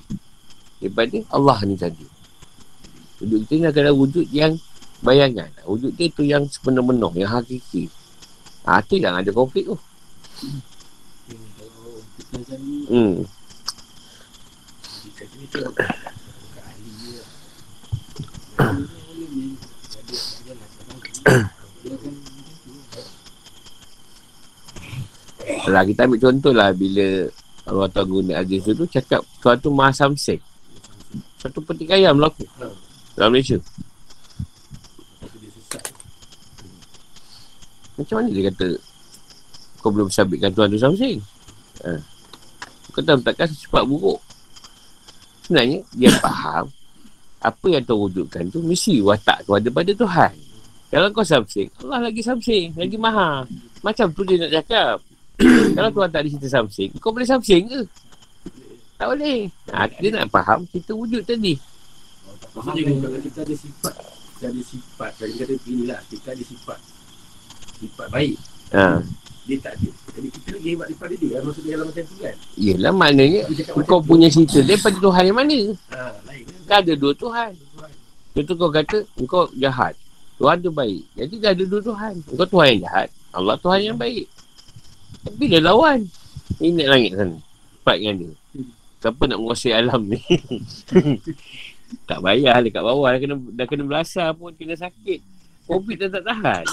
Daripada 0.79 1.19
Allah 1.33 1.59
ni 1.65 1.75
tadi. 1.75 2.12
Wujud 3.23 3.39
kita 3.47 3.55
ni 3.55 3.67
adalah 3.71 3.95
wujud 3.95 4.27
yang 4.35 4.59
bayangan. 4.99 5.47
Wujud 5.63 5.95
dia 5.95 6.11
tu 6.11 6.27
yang 6.27 6.43
sepenuh-penuh, 6.51 7.15
yang 7.23 7.31
hakiki. 7.31 7.87
Ha, 8.67 8.83
tu 8.83 8.99
yang 8.99 9.15
ada 9.15 9.31
konflik 9.31 9.71
tu. 9.71 9.79
Kita 12.19 12.55
Hmm. 12.91 13.23
kita 15.43 15.71
Kalau 25.63 25.83
kita 25.87 26.01
ambil 26.11 26.19
contoh 26.19 26.53
lah 26.55 26.75
bila 26.75 27.31
Allah 27.67 27.87
Ta'ala 27.87 28.11
guna 28.11 28.33
hadis 28.43 28.67
tu 28.67 28.87
cakap 28.91 29.23
suatu 29.39 29.71
maha 29.71 29.95
samsing. 29.95 30.43
Satu 31.39 31.63
pertikaian 31.63 32.15
berlaku 32.15 32.47
dalam 33.17 33.31
Malaysia. 33.35 33.59
Macam 37.97 38.15
mana 38.19 38.29
dia 38.33 38.49
kata 38.49 38.69
kau 39.83 39.91
belum 39.91 40.09
sabitkan 40.09 40.55
Tuhan 40.55 40.71
tu 40.71 40.81
samsing? 40.81 41.19
Ha. 41.83 41.99
Kau 42.95 43.03
tahu 43.03 43.19
takkan 43.21 43.51
secepat 43.51 43.83
buruk. 43.85 44.21
Sebenarnya 45.45 45.83
dia 45.99 46.11
faham 46.25 46.71
apa 47.43 47.67
yang 47.67 47.83
Tuhan 47.83 48.01
wujudkan 48.07 48.43
tu 48.55 48.63
mesti 48.63 49.03
watak 49.03 49.43
tu 49.43 49.53
ada 49.59 49.69
pada 49.69 49.91
Tuhan. 49.91 50.33
Kalau 50.93 51.09
kau 51.09 51.25
samsing, 51.25 51.73
Allah 51.83 52.13
lagi 52.13 52.21
samsing, 52.21 52.77
lagi 52.77 53.01
maha. 53.01 53.49
Macam 53.81 54.13
tu 54.13 54.23
dia 54.29 54.37
nak 54.45 54.53
cakap. 54.61 55.01
Kalau 55.77 55.91
Tuhan 55.91 56.09
tak 56.13 56.21
ada 56.21 56.29
cerita 56.29 56.49
samsing, 56.53 56.91
kau 57.01 57.11
boleh 57.11 57.25
samsing 57.25 57.65
ke? 57.65 57.81
Tak 59.01 59.09
boleh. 59.09 59.49
Ha, 59.73 59.89
dia 59.89 60.11
nak 60.15 60.29
faham 60.29 60.69
kita 60.69 60.93
wujud 60.93 61.25
tadi. 61.25 61.57
Maksudnya 62.53 62.83
kalau 63.01 63.21
kita 63.25 63.39
ada 63.45 63.55
sifat, 63.57 63.95
kita 64.37 64.47
ada 64.53 64.63
sifat, 64.63 65.11
kalau 65.17 65.31
kita 65.33 65.45
kata 65.49 65.55
inilah, 65.69 66.01
kita 66.13 66.29
ada 66.37 66.45
sifat. 66.45 66.79
Sifat 67.81 68.07
baik. 68.13 68.37
Ha. 68.77 69.01
Dia 69.43 69.57
tak 69.59 69.75
ada. 69.75 69.91
Jadi 69.91 70.29
kita 70.31 70.49
lagi 70.55 70.69
hebat 70.71 70.87
daripada 70.87 71.15
dia. 71.19 71.31
Kan? 71.35 71.43
Maksudnya 71.49 71.71
dalam 71.75 71.87
macam 71.91 72.05
tu 72.07 72.17
kan. 72.23 72.37
Yelah 72.55 72.93
maknanya 72.95 73.41
Dia 73.51 73.83
kau 73.83 74.01
punya 74.05 74.29
cerita 74.31 74.63
daripada 74.63 74.97
Tuhan 75.03 75.23
yang 75.27 75.39
mana? 75.39 75.59
Ha, 75.91 76.01
lain 76.29 76.45
kan. 76.47 76.63
Kan 76.69 76.79
ada 76.87 76.93
dua 76.95 77.13
Tuhan. 77.19 77.53
Contoh 78.33 78.55
kau 78.55 78.71
kata 78.71 78.99
kau 79.27 79.45
jahat. 79.59 79.95
Tuhan 80.39 80.57
tu 80.63 80.71
baik. 80.71 81.03
Jadi 81.19 81.35
dah 81.43 81.51
ada 81.51 81.65
dua 81.67 81.81
Tuhan. 81.83 82.15
Kau 82.39 82.47
Tuhan 82.47 82.67
yang 82.77 82.81
jahat. 82.87 83.09
Allah 83.35 83.57
Tuhan 83.59 83.81
yang 83.83 83.99
baik. 83.99 84.27
Tapi 85.27 85.45
dia 85.49 85.61
lawan. 85.61 86.07
Ini 86.63 86.83
langit 86.87 87.13
sana. 87.19 87.37
Cepat 87.83 87.97
dengan 87.99 88.15
dia. 88.23 88.33
Siapa 89.03 89.23
nak 89.27 89.39
menguasai 89.43 89.75
alam 89.75 90.01
ni? 90.07 90.23
tak 92.09 92.19
payah 92.23 92.57
dekat 92.61 92.83
bawah. 92.83 93.09
Dah 93.13 93.21
kena, 93.21 93.37
dah 93.39 93.67
kena 93.67 93.85
belasah 93.87 94.29
pun. 94.37 94.53
Kena 94.57 94.75
sakit. 94.77 95.21
Covid 95.67 95.97
dah 95.97 96.11
tak 96.11 96.25
tahan. 96.27 96.65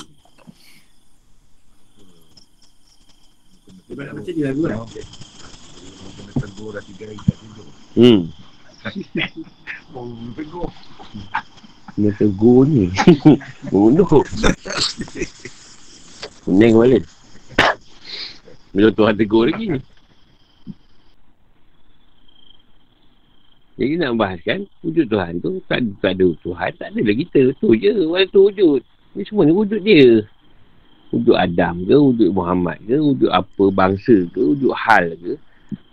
Dia 3.89 4.13
macam 4.13 4.21
ni 4.21 4.41
lagu 4.45 4.61
kan. 4.65 4.85
Kena 4.85 6.31
tegur 6.37 6.69
dah 6.77 6.83
tiga 6.85 7.03
hari 7.09 7.19
tak 7.25 7.37
tidur. 7.41 7.67
Hmm. 7.97 8.21
Oh, 9.97 10.05
tegur. 10.37 10.69
Kena 11.97 12.09
tegur 12.15 12.63
ni. 12.69 12.85
Bunuh. 13.73 14.09
Pening 16.45 16.73
balik. 16.77 17.03
Bila 18.69 18.89
Tuhan 18.93 19.15
tegur 19.17 19.49
lagi. 19.49 19.81
Jadi 23.79 23.95
nak 23.95 24.19
bahaskan 24.19 24.67
wujud 24.83 25.07
Tuhan 25.07 25.39
tu 25.39 25.63
tak, 25.71 25.79
tak 26.03 26.19
ada 26.19 26.27
Tuhan, 26.43 26.71
tak 26.75 26.91
ada 26.91 27.11
kita. 27.15 27.55
Tu 27.63 27.67
je, 27.79 27.95
wala 28.03 28.27
tu 28.27 28.51
wujud. 28.51 28.83
Ni 29.15 29.23
semua 29.23 29.47
ni 29.47 29.55
wujud 29.55 29.79
dia. 29.79 30.19
Wujud 31.15 31.31
Adam 31.39 31.87
ke, 31.87 31.95
wujud 31.95 32.29
Muhammad 32.35 32.75
ke, 32.83 32.99
wujud 32.99 33.31
apa 33.31 33.63
bangsa 33.71 34.27
ke, 34.35 34.39
wujud 34.43 34.75
hal 34.75 35.15
ke, 35.15 35.39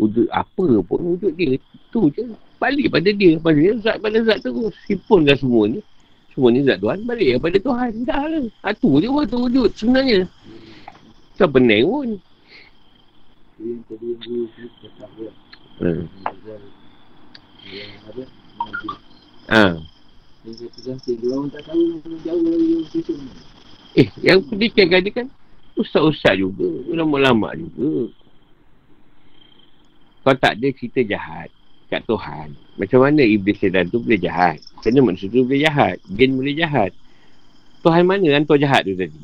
wujud 0.03 0.27
apa 0.35 0.67
pun 0.83 1.15
wujud 1.15 1.31
dia. 1.39 1.55
Tu 1.95 2.11
je. 2.11 2.27
Balik 2.59 2.91
pada 2.91 3.07
dia. 3.15 3.39
Maksudnya 3.39 3.79
zat 3.79 3.97
pada 4.03 4.19
zat 4.27 4.43
tu. 4.43 4.67
Simpunkan 4.91 5.39
semua 5.39 5.71
ni. 5.71 5.79
Semua 6.35 6.51
ni 6.51 6.67
zat 6.67 6.83
Tuhan, 6.83 7.07
balik 7.07 7.39
pada 7.39 7.59
Tuhan. 7.63 8.03
Dah 8.03 8.27
lah. 8.27 8.45
Ha, 8.67 8.75
tu 8.75 8.99
je 8.99 9.07
waktu 9.07 9.39
wujud 9.39 9.71
sebenarnya. 9.79 10.27
Tak 11.39 11.55
pening 11.55 11.87
pun. 11.87 12.19
Dia 15.79 16.75
Yang. 17.77 18.29
Ha. 19.53 19.65
Dia 20.47 20.53
kata 20.63 20.79
sampai 20.79 21.15
dia 21.19 21.29
orang 21.35 21.49
tak 21.51 21.63
tahu 21.67 21.83
jauh 22.23 22.43
lagi 22.47 22.67
yang 22.71 22.85
susun. 22.89 23.21
Eh, 23.97 24.09
yang 24.23 24.39
pendidikan 24.47 25.03
dia 25.03 25.13
kan 25.13 25.27
ustaz-ustaz 25.77 26.39
juga. 26.39 26.69
Lama-lama 26.95 27.53
juga. 27.59 28.13
Kau 30.27 30.35
tak 30.35 30.59
ada 30.59 30.69
cerita 30.75 31.01
jahat. 31.07 31.51
kat 31.87 32.03
Tuhan. 32.03 32.51
Macam 32.75 32.99
mana 32.99 33.23
iblis 33.23 33.63
setan 33.63 33.87
tu 33.87 34.03
boleh 34.03 34.19
jahat? 34.19 34.59
Kena 34.83 34.99
manusia 34.99 35.31
tu 35.31 35.47
boleh 35.47 35.63
jahat. 35.63 36.03
Jin 36.11 36.35
boleh 36.35 36.55
jahat. 36.59 36.91
Tuhan 37.87 38.03
mana 38.03 38.27
hantu 38.35 38.59
jahat 38.59 38.83
tu 38.83 38.99
tadi? 38.99 39.23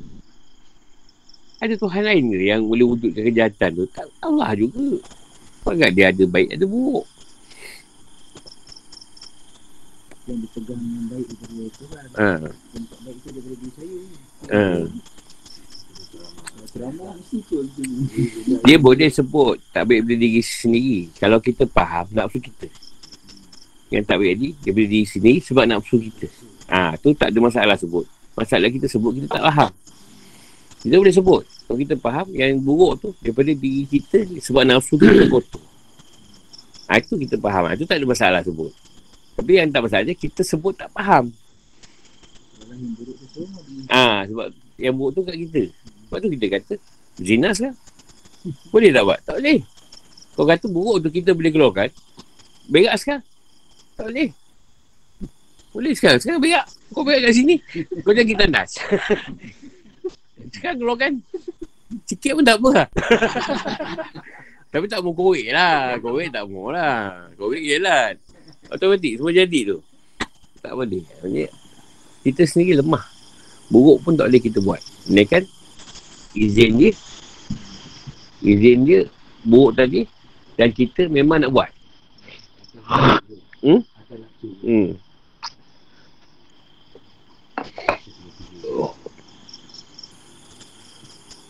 Ada 1.59 1.75
Tuhan 1.79 2.03
lain 2.07 2.23
ke 2.31 2.39
yang 2.43 2.63
boleh 2.67 2.87
wujudkan 2.87 3.23
kejahatan 3.27 3.71
tu? 3.83 3.87
Tak 3.91 4.07
Allah 4.23 4.55
juga. 4.55 4.99
Sebab 5.63 5.91
dia 5.95 6.11
ada 6.11 6.25
baik, 6.27 6.55
ada 6.59 6.65
buruk. 6.67 7.07
Yang 10.23 10.39
dipegang 10.47 10.79
yang 10.79 11.07
baik 11.11 11.27
daripada 11.35 11.65
Tuhan. 11.83 12.07
Ha. 12.15 12.31
Yang 12.47 12.85
tak 12.87 12.99
baik 13.03 13.17
itu 13.19 13.29
daripada 13.35 13.57
diri 13.59 13.71
saya. 13.75 14.01
Ha. 14.53 14.63
Kalau 16.53 16.69
Ceramah 16.69 17.11
mesti 17.19 17.39
tu. 17.49 17.57
Dia 18.63 18.77
boleh 18.79 19.09
sebut 19.11 19.59
tak 19.75 19.83
baik 19.89 20.07
daripada 20.07 20.23
diri 20.23 20.43
sendiri. 20.45 21.01
Kalau 21.19 21.39
kita 21.43 21.65
faham 21.67 22.07
nafsu 22.15 22.39
kita. 22.39 22.69
Yang 23.91 24.05
tak 24.09 24.17
baik 24.23 24.33
tadi, 24.39 24.49
daripada 24.63 24.87
diri 24.89 25.07
sendiri 25.11 25.39
sebab 25.43 25.65
nafsu 25.67 25.97
kita. 25.99 26.27
Ah, 26.71 26.95
ha, 26.95 26.97
tu 26.97 27.13
tak 27.13 27.35
ada 27.35 27.39
masalah 27.43 27.77
sebut. 27.77 28.07
Masalah 28.33 28.71
kita 28.73 28.87
sebut, 28.89 29.13
kita 29.19 29.27
tak 29.29 29.43
faham. 29.53 29.71
Kita 30.81 30.95
boleh 30.97 31.15
sebut. 31.15 31.43
Kalau 31.67 31.79
kita 31.83 31.95
faham, 32.01 32.27
yang 32.33 32.57
buruk 32.63 32.93
tu 33.03 33.09
daripada 33.21 33.51
diri 33.53 33.85
kita 33.91 34.25
sebab 34.39 34.63
nafsu 34.65 34.97
kita 34.97 35.27
kotor. 35.29 35.65
Ha, 36.89 37.03
itu 37.03 37.19
kita 37.21 37.37
faham. 37.43 37.69
Ha, 37.69 37.75
itu 37.75 37.85
tak 37.85 37.99
ada 37.99 38.07
masalah 38.07 38.41
sebut. 38.47 38.73
Tapi 39.33 39.51
yang 39.57 39.73
tak 39.73 39.83
masalah 39.89 40.15
kita 40.17 40.41
sebut 40.45 40.77
tak 40.77 40.93
faham. 40.93 41.33
Ah, 43.89 44.25
sebab 44.29 44.49
yang 44.81 44.95
buruk 44.97 45.13
tu 45.17 45.21
kat 45.25 45.37
kita. 45.37 45.63
Sebab 46.09 46.19
tu 46.21 46.29
kita 46.37 46.47
kata, 46.59 46.75
zina 47.21 47.53
sekarang. 47.53 47.79
Boleh 48.75 48.91
tak 48.91 49.03
buat? 49.07 49.19
Tak 49.23 49.37
boleh. 49.39 49.59
Kau 50.33 50.47
kata 50.49 50.67
buruk 50.67 50.97
tu 51.05 51.09
kita 51.13 51.31
boleh 51.37 51.53
keluarkan. 51.53 51.89
Berak 52.73 52.95
sekarang. 52.99 53.25
Tak 53.95 54.07
boleh. 54.09 54.31
Boleh 55.73 55.93
sekarang. 55.97 56.21
Sekarang 56.21 56.41
berak. 56.41 56.67
Kau 56.93 57.05
berak 57.05 57.29
kat 57.29 57.33
sini. 57.37 57.57
Kau 58.05 58.13
jangan 58.13 58.29
kita 58.29 58.45
nas. 58.49 58.71
sekarang 60.57 60.79
keluarkan. 60.81 61.13
Sikit 62.09 62.33
pun 62.41 62.45
tak 62.45 62.57
apa 62.61 62.71
lah. 62.73 62.89
Tapi 64.73 64.85
tak 64.89 65.05
mau 65.05 65.13
korek 65.13 65.53
lah. 65.53 66.01
Korek 66.01 66.33
tak 66.33 66.45
mau 66.49 66.73
lah. 66.73 67.29
Korek 67.37 67.61
jelat. 67.61 68.17
Automatik 68.73 69.21
semua 69.21 69.37
jadi 69.37 69.61
tu. 69.69 69.79
Tak 70.65 70.73
boleh. 70.73 71.05
Maksudnya, 71.05 71.47
kita 72.25 72.43
sendiri 72.49 72.81
lemah. 72.81 73.05
Buruk 73.69 74.01
pun 74.01 74.17
tak 74.17 74.33
boleh 74.33 74.41
kita 74.41 74.59
buat. 74.65 74.81
Ini 75.13 75.25
kan 75.29 75.45
izin 76.33 76.81
dia. 76.81 76.93
Izin 78.41 78.79
dia 78.89 79.01
buruk 79.45 79.77
tadi. 79.77 80.09
Dan 80.57 80.73
kita 80.73 81.09
memang 81.13 81.45
nak 81.45 81.53
buat. 81.53 81.71
Hmm? 83.61 83.81
Hmm. 84.65 84.89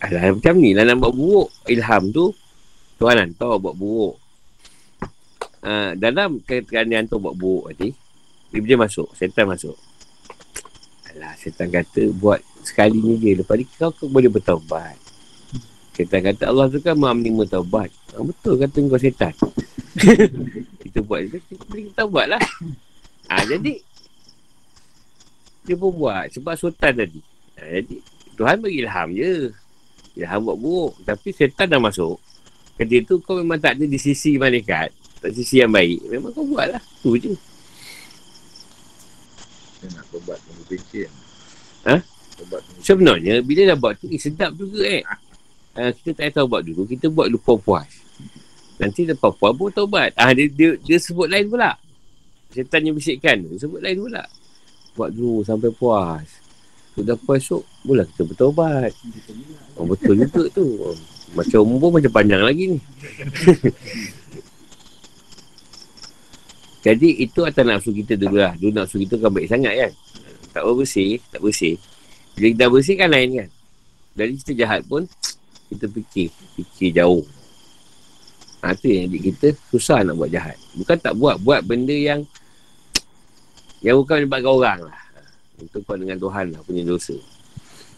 Alah, 0.02 0.34
macam 0.34 0.54
ni 0.58 0.74
lah 0.74 0.82
nak 0.82 0.98
buat 0.98 1.14
buruk. 1.14 1.48
Ilham 1.70 2.10
tu, 2.10 2.34
Tuhan 2.98 3.22
hantar 3.22 3.62
buat 3.62 3.78
buruk. 3.78 4.21
Uh, 5.62 5.94
dalam 5.94 6.42
keadaan 6.42 6.90
yang 6.90 7.00
hantar 7.06 7.22
buat 7.22 7.38
buruk 7.38 7.70
tadi, 7.70 7.94
dia 8.50 8.76
masuk, 8.76 9.14
setan 9.14 9.46
masuk. 9.46 9.78
Alah, 11.12 11.38
setan 11.38 11.70
kata 11.70 12.10
buat 12.12 12.42
sekali 12.66 12.98
ni 12.98 13.16
je. 13.22 13.40
Lepas 13.40 13.54
ni 13.56 13.64
kau, 13.78 13.94
kau 13.94 14.10
boleh 14.10 14.26
bertaubat. 14.26 14.98
Setan 15.92 16.24
kata 16.24 16.48
Allah 16.48 16.66
tu 16.72 16.80
kan 16.80 16.96
maha 16.96 17.12
menerima 17.12 17.46
taubat. 17.46 17.92
Ah, 18.16 18.24
betul 18.24 18.56
kata 18.58 18.76
kau 18.80 19.00
setan. 19.00 19.32
kita 20.82 20.98
buat 21.04 21.20
je, 21.28 21.38
kita 21.46 21.62
boleh 21.68 21.92
taubat 21.92 22.26
lah. 22.32 22.42
Ah, 23.28 23.44
jadi, 23.44 23.80
dia 25.62 25.76
pun 25.78 25.92
buat 25.94 26.32
sebab 26.32 26.54
sultan 26.56 26.92
tadi. 26.96 27.20
Ha, 27.60 27.62
jadi 27.70 27.96
Tuhan 28.34 28.56
bagi 28.58 28.76
ilham 28.82 29.08
je. 29.12 29.32
Ilham 30.16 30.40
buat 30.48 30.58
buruk. 30.58 30.92
Tapi 31.04 31.28
setan 31.30 31.68
dah 31.68 31.80
masuk. 31.80 32.18
Ketika 32.80 33.14
tu 33.14 33.14
kau 33.20 33.36
memang 33.36 33.60
tak 33.60 33.76
ada 33.76 33.84
di 33.84 34.00
sisi 34.00 34.40
malaikat. 34.40 35.01
Tak 35.22 35.30
sisi 35.38 35.62
yang 35.62 35.70
baik. 35.70 36.02
Memang 36.10 36.34
kau 36.34 36.42
buat 36.42 36.66
lah. 36.66 36.82
Tu 36.98 37.14
je. 37.22 37.30
Nak 39.86 40.04
tobat 40.10 40.38
tunggu 40.42 40.62
pencen. 40.66 41.10
Ha? 41.86 41.96
Sebenarnya 42.82 43.38
bila 43.38 43.70
dah 43.70 43.78
buat 43.78 43.94
tu 44.02 44.10
eh, 44.10 44.18
sedap 44.18 44.50
juga 44.58 44.82
eh. 44.82 45.02
Ha, 45.78 45.94
kita 45.94 46.26
tak 46.26 46.42
tahu 46.42 46.46
buat 46.50 46.62
dulu. 46.66 46.82
Kita 46.90 47.06
buat 47.06 47.30
dulu 47.30 47.38
puas-puas. 47.38 47.90
Nanti 48.82 49.06
lepas 49.06 49.30
puas 49.38 49.54
pun 49.54 49.70
taubat. 49.70 50.10
Ah 50.18 50.34
dia, 50.34 50.50
dia, 50.50 50.74
dia 50.82 50.98
sebut 50.98 51.30
lain 51.30 51.46
pula. 51.46 51.78
Setan 52.50 52.82
yang 52.82 52.98
bisikkan. 52.98 53.46
Dia 53.46 53.62
sebut 53.62 53.78
lain 53.78 54.02
pula. 54.02 54.26
Buat 54.98 55.10
dulu 55.14 55.46
sampai 55.46 55.70
puas. 55.70 56.26
Sudah 56.92 57.16
puas 57.16 57.40
esok, 57.40 57.62
mula 57.88 58.04
kita 58.04 58.26
bertaubat. 58.26 58.92
Oh, 59.80 59.88
betul 59.88 60.18
juga 60.18 60.44
tu. 60.52 60.92
Macam 61.32 61.64
umur 61.64 61.88
macam 61.88 62.12
panjang 62.12 62.42
lagi 62.44 62.76
ni. 62.76 62.78
Jadi 66.82 67.22
itu 67.22 67.46
atas 67.46 67.62
nafsu 67.62 67.94
kita 67.94 68.18
dulu 68.18 68.42
lah. 68.42 68.58
Dulu 68.58 68.74
nafsu 68.74 68.98
kita 68.98 69.14
kan 69.22 69.30
baik 69.30 69.46
sangat 69.46 69.74
kan. 69.78 69.92
Tak 70.50 70.62
bersih, 70.66 71.22
tak 71.30 71.40
bersih. 71.40 71.78
Bila 72.34 72.46
kita 72.50 72.66
bersih 72.66 72.94
kan 72.98 73.08
lain 73.14 73.30
kan. 73.38 73.48
Dari 74.12 74.32
kita 74.36 74.52
jahat 74.52 74.82
pun, 74.84 75.06
kita 75.70 75.86
fikir. 75.86 76.28
Fikir 76.58 76.90
jauh. 76.98 77.24
Ha, 78.62 78.74
tu 78.78 78.90
yang 78.90 79.10
jadi 79.10 79.18
kita 79.30 79.46
susah 79.70 80.06
nak 80.06 80.18
buat 80.18 80.30
jahat. 80.30 80.58
Bukan 80.78 80.96
tak 80.98 81.14
buat, 81.18 81.38
buat 81.42 81.62
benda 81.66 81.94
yang 81.94 82.22
yang 83.82 83.98
bukan 83.98 84.22
melibatkan 84.22 84.52
orang 84.54 84.78
lah. 84.86 85.00
Itu 85.58 85.82
kau 85.82 85.98
dengan 85.98 86.18
Tuhan 86.18 86.54
lah 86.54 86.60
punya 86.66 86.82
dosa. 86.86 87.14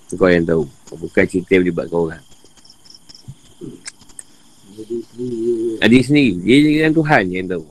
Itu 0.08 0.16
kau 0.16 0.28
yang 0.28 0.44
tahu. 0.44 0.64
Bukan 0.92 1.24
cerita 1.28 1.56
yang 1.56 1.68
melibatkan 1.68 1.98
orang. 2.00 2.24
Jadi 4.74 4.96
sendiri. 5.04 5.84
Adik 5.84 6.02
sendiri. 6.04 6.32
Dia 6.40 6.56
dengan 6.64 6.92
Tuhan 6.96 7.24
yang 7.28 7.46
tahu. 7.48 7.64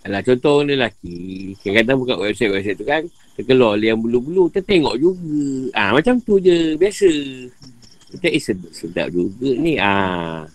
Alah 0.00 0.24
contoh 0.24 0.64
orang 0.64 0.72
lelaki. 0.72 1.52
Kadang-kadang 1.60 1.96
buka 2.00 2.14
website-website 2.16 2.78
tu 2.80 2.86
kan. 2.88 3.04
Terkeluar 3.36 3.76
yang 3.76 4.00
bulu-bulu. 4.00 4.48
Kita 4.48 4.64
tengok 4.64 4.96
juga. 4.96 5.36
Ah 5.76 5.92
Macam 5.92 6.16
tu 6.24 6.40
je. 6.40 6.76
Biasa. 6.80 7.10
Kita 8.10 8.26
eh 8.26 8.42
sedap, 8.42 8.72
sedap 8.72 9.06
juga 9.12 9.50
ni. 9.60 9.76
Ah 9.76 10.48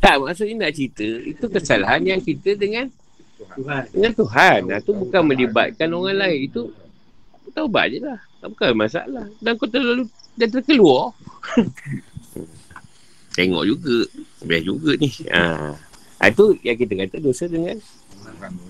Tak 0.00 0.24
maksudnya 0.24 0.66
nak 0.66 0.72
cerita. 0.72 1.04
Itu 1.04 1.52
kesalahan 1.52 2.00
yang 2.04 2.20
kita 2.24 2.56
dengan 2.56 2.88
Tuhan. 3.36 3.84
dengan 3.92 4.12
Tuhan. 4.16 4.58
Nah, 4.72 4.78
tu 4.80 4.92
bukan 4.96 5.22
melibatkan 5.28 5.92
orang 5.92 6.16
lain. 6.16 6.48
Itu 6.48 6.72
taubat 7.52 7.92
je 7.92 8.00
lah. 8.00 8.20
Tak 8.40 8.48
bukan 8.56 8.70
masalah. 8.72 9.26
Dan 9.44 9.52
kau 9.60 9.68
terlalu 9.68 10.08
dah 10.40 10.48
terkeluar. 10.48 11.12
Tengok 13.36 13.64
juga. 13.68 13.98
Best 14.48 14.64
juga 14.64 14.92
ni. 14.96 15.12
Ha. 15.28 15.44
ha. 16.16 16.24
Itu 16.24 16.56
yang 16.64 16.76
kita 16.80 16.92
kata 16.96 17.16
dosa 17.20 17.44
dengan 17.44 17.76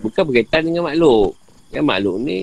bukan 0.05 0.23
berkaitan 0.27 0.63
dengan 0.67 0.89
makhluk. 0.89 1.37
Yang 1.75 1.85
makhluk 1.85 2.17
ni 2.23 2.39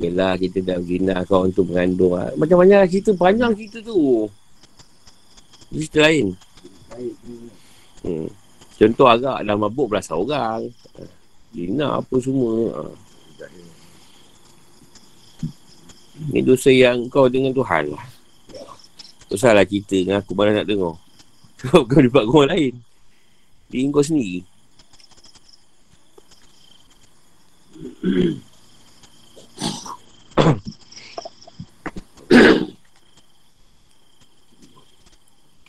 Yelah 0.00 0.32
kita 0.40 0.64
dah 0.64 0.80
zina 0.80 1.20
kawan 1.28 1.52
tu 1.52 1.60
mengandung 1.60 2.16
lah. 2.16 2.32
Macam-macam 2.40 2.80
lah 2.80 2.88
cerita 2.88 3.12
panjang 3.12 3.52
cerita 3.52 3.84
tu. 3.84 4.24
Cerita 5.68 6.08
lain. 6.08 6.32
Hmm. 8.00 8.28
Contoh 8.80 9.06
agak 9.12 9.44
dah 9.44 9.56
mabuk 9.60 9.92
berasa 9.92 10.16
orang. 10.16 10.72
Zina 11.52 12.00
apa 12.00 12.16
semua. 12.16 12.72
Ha. 12.72 12.82
Ni 16.32 16.40
dosa 16.40 16.72
yang 16.72 17.04
kau 17.12 17.28
dengan 17.28 17.52
Tuhan 17.52 17.92
lah. 17.92 18.04
Usahlah 19.28 19.68
cerita 19.68 20.00
dengan 20.00 20.24
aku 20.24 20.32
mana 20.32 20.64
nak 20.64 20.66
dengar. 20.68 20.96
Sebab 21.60 21.82
kau 21.92 22.00
dibuat 22.00 22.24
orang 22.24 22.56
lain. 22.56 22.74
Diri 23.68 23.84
kau 23.92 24.00
sendiri. 24.00 24.48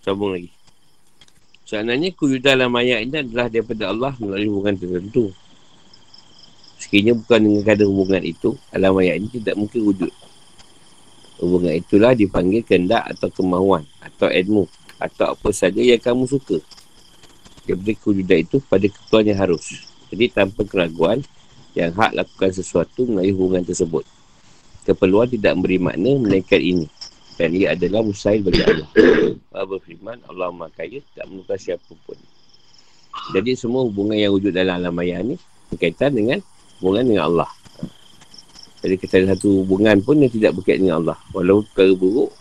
Sambung 0.08 0.32
lagi. 0.40 0.48
Sebenarnya 1.68 2.16
kewujudan 2.16 2.56
dalam 2.56 2.72
ayat 2.80 3.04
ini 3.04 3.20
adalah 3.20 3.52
daripada 3.52 3.92
Allah 3.92 4.16
melalui 4.24 4.48
hubungan 4.48 4.80
tertentu. 4.80 5.36
Sekiranya 6.80 7.20
bukan 7.20 7.40
dengan 7.44 7.64
kadar 7.68 7.88
hubungan 7.92 8.24
itu, 8.24 8.56
alam 8.72 8.96
ayat 8.96 9.20
ini 9.20 9.28
tidak 9.36 9.60
mungkin 9.60 9.92
wujud. 9.92 10.12
Hubungan 11.44 11.84
itulah 11.84 12.16
dipanggil 12.16 12.64
kendak 12.64 13.12
atau 13.12 13.28
kemahuan 13.28 13.84
atau 14.00 14.32
ilmu 14.32 14.72
atau 15.04 15.36
apa 15.36 15.50
saja 15.52 15.84
yang 15.84 16.00
kamu 16.00 16.32
suka. 16.32 16.64
Daripada 17.68 17.92
kewujudan 18.00 18.40
itu 18.40 18.64
pada 18.64 18.88
ketuan 18.88 19.28
yang 19.28 19.40
harus. 19.44 19.84
Jadi 20.12 20.32
tanpa 20.32 20.64
keraguan, 20.64 21.24
yang 21.78 21.96
hak 21.96 22.12
lakukan 22.16 22.52
sesuatu 22.52 23.08
melalui 23.08 23.32
hubungan 23.32 23.64
tersebut. 23.64 24.04
Keperluan 24.84 25.30
tidak 25.30 25.56
memberi 25.56 25.78
makna 25.78 26.12
melainkan 26.20 26.60
ini. 26.60 26.86
Dan 27.40 27.58
ia 27.58 27.74
adalah 27.74 28.06
mustahil 28.06 28.44
bagi 28.44 28.62
Allah. 28.62 28.90
Allah 29.50 29.68
berfirman, 29.68 30.18
Allah 30.30 30.52
maha 30.54 30.70
kaya, 30.78 31.00
tak 31.16 31.26
menukas 31.26 31.58
siapa 31.64 31.92
pun. 32.06 32.18
Jadi 33.34 33.56
semua 33.58 33.88
hubungan 33.88 34.16
yang 34.20 34.32
wujud 34.36 34.54
dalam 34.54 34.78
alam 34.78 34.94
maya 34.94 35.20
ni 35.24 35.36
berkaitan 35.72 36.14
dengan 36.14 36.40
hubungan 36.80 37.08
dengan 37.08 37.24
Allah. 37.32 37.50
Jadi 38.82 38.96
kita 38.98 39.22
ada 39.22 39.38
satu 39.38 39.62
hubungan 39.64 40.02
pun 40.02 40.22
yang 40.22 40.32
tidak 40.34 40.58
berkaitan 40.58 40.90
dengan 40.90 40.98
Allah. 41.06 41.18
Walaupun 41.34 41.66
perkara 41.72 41.94
buruk, 41.94 42.32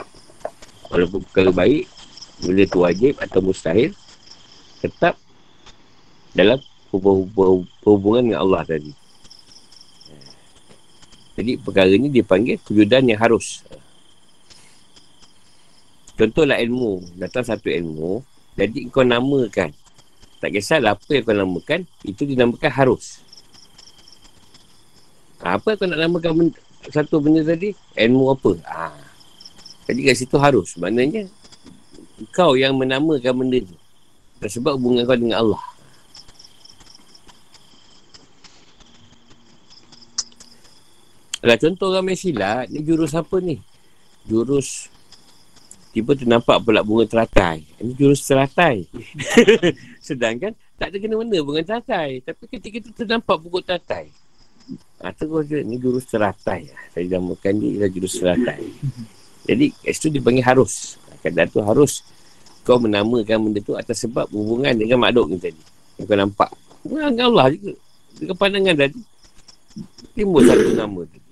walaupun 0.89 1.21
perkara 1.29 1.51
baik, 1.53 1.85
bila 2.41 2.63
tu 2.65 2.79
wajib 2.81 3.13
atau 3.21 3.41
mustahil, 3.45 3.93
tetap 4.81 5.17
dalam 6.33 6.57
hubungan 7.85 8.23
dengan 8.25 8.41
Allah 8.45 8.65
tadi. 8.65 8.93
Jadi 11.41 11.57
perkara 11.57 11.89
ni 11.97 12.13
dipanggil 12.13 12.61
kewujudan 12.61 13.09
yang 13.09 13.17
harus. 13.17 13.65
Contohlah 16.21 16.61
ilmu. 16.61 17.01
Datang 17.17 17.49
satu 17.49 17.73
ilmu. 17.73 18.21
Jadi 18.61 18.93
kau 18.93 19.01
namakan. 19.01 19.73
Tak 20.37 20.53
kisahlah 20.53 20.93
apa 20.93 21.09
yang 21.09 21.25
kau 21.25 21.33
namakan. 21.33 21.89
Itu 22.05 22.29
dinamakan 22.29 22.69
harus. 22.69 23.25
Apa 25.41 25.81
kau 25.81 25.89
nak 25.89 25.97
namakan 25.97 26.33
benda, 26.37 26.61
satu 26.93 27.25
benda 27.25 27.41
tadi? 27.41 27.73
Ilmu 27.97 28.37
apa? 28.37 28.53
Ha. 28.69 28.93
Jadi 29.89 30.01
kat 30.05 30.17
situ 30.21 30.37
harus. 30.37 30.77
Maknanya 30.77 31.25
kau 32.37 32.53
yang 32.53 32.77
menamakan 32.77 33.33
benda 33.33 33.65
tu. 33.65 33.77
Sebab 34.45 34.77
hubungan 34.77 35.09
kau 35.09 35.17
dengan 35.17 35.41
Allah. 35.41 35.70
Kalau 41.41 41.57
contoh 41.57 41.87
orang 41.93 42.05
main 42.13 42.19
silat, 42.21 42.69
ni 42.69 42.85
jurus 42.85 43.17
apa 43.17 43.41
ni? 43.41 43.57
Jurus 44.29 44.93
Tiba 45.91 46.15
tu 46.15 46.23
nampak 46.23 46.63
pula 46.63 46.87
bunga 46.87 47.03
teratai. 47.03 47.67
Ini 47.83 47.93
jurus 47.99 48.23
teratai. 48.23 48.87
Sedangkan 50.07 50.55
tak 50.79 50.95
ada 50.95 50.97
kena-mena 51.03 51.43
bunga 51.43 51.67
teratai. 51.67 52.23
Tapi 52.23 52.47
ketika 52.47 52.79
tu 52.87 52.91
ternampak 52.95 53.43
bunga 53.43 53.75
teratai. 53.75 54.07
Ha, 55.03 55.11
terus 55.11 55.51
je, 55.51 55.67
ni 55.67 55.83
jurus 55.83 56.07
teratai. 56.07 56.71
Saya 56.95 57.19
namakan 57.19 57.59
dia 57.59 57.71
ialah 57.75 57.91
jurus 57.91 58.23
teratai. 58.23 58.63
Jadi, 59.51 59.75
kat 59.75 59.93
situ 59.99 60.15
dipanggil 60.15 60.47
harus. 60.47 60.95
Kadang 61.27 61.51
tu 61.51 61.59
harus 61.59 62.07
kau 62.63 62.79
menamakan 62.79 63.51
benda 63.51 63.59
tu 63.59 63.75
atas 63.75 63.99
sebab 64.07 64.31
hubungan 64.31 64.71
dengan 64.79 65.03
makhluk 65.03 65.27
ni 65.27 65.43
tadi. 65.43 65.63
Yang 65.99 66.07
kau 66.07 66.19
nampak. 66.23 66.51
Dengan 66.87 67.19
Allah 67.19 67.51
juga. 67.51 67.75
Dengan 68.15 68.37
pandangan 68.39 68.75
tadi. 68.79 69.01
Timbul 70.15 70.47
satu 70.47 70.71
nama 70.79 71.03
tu. 71.03 71.30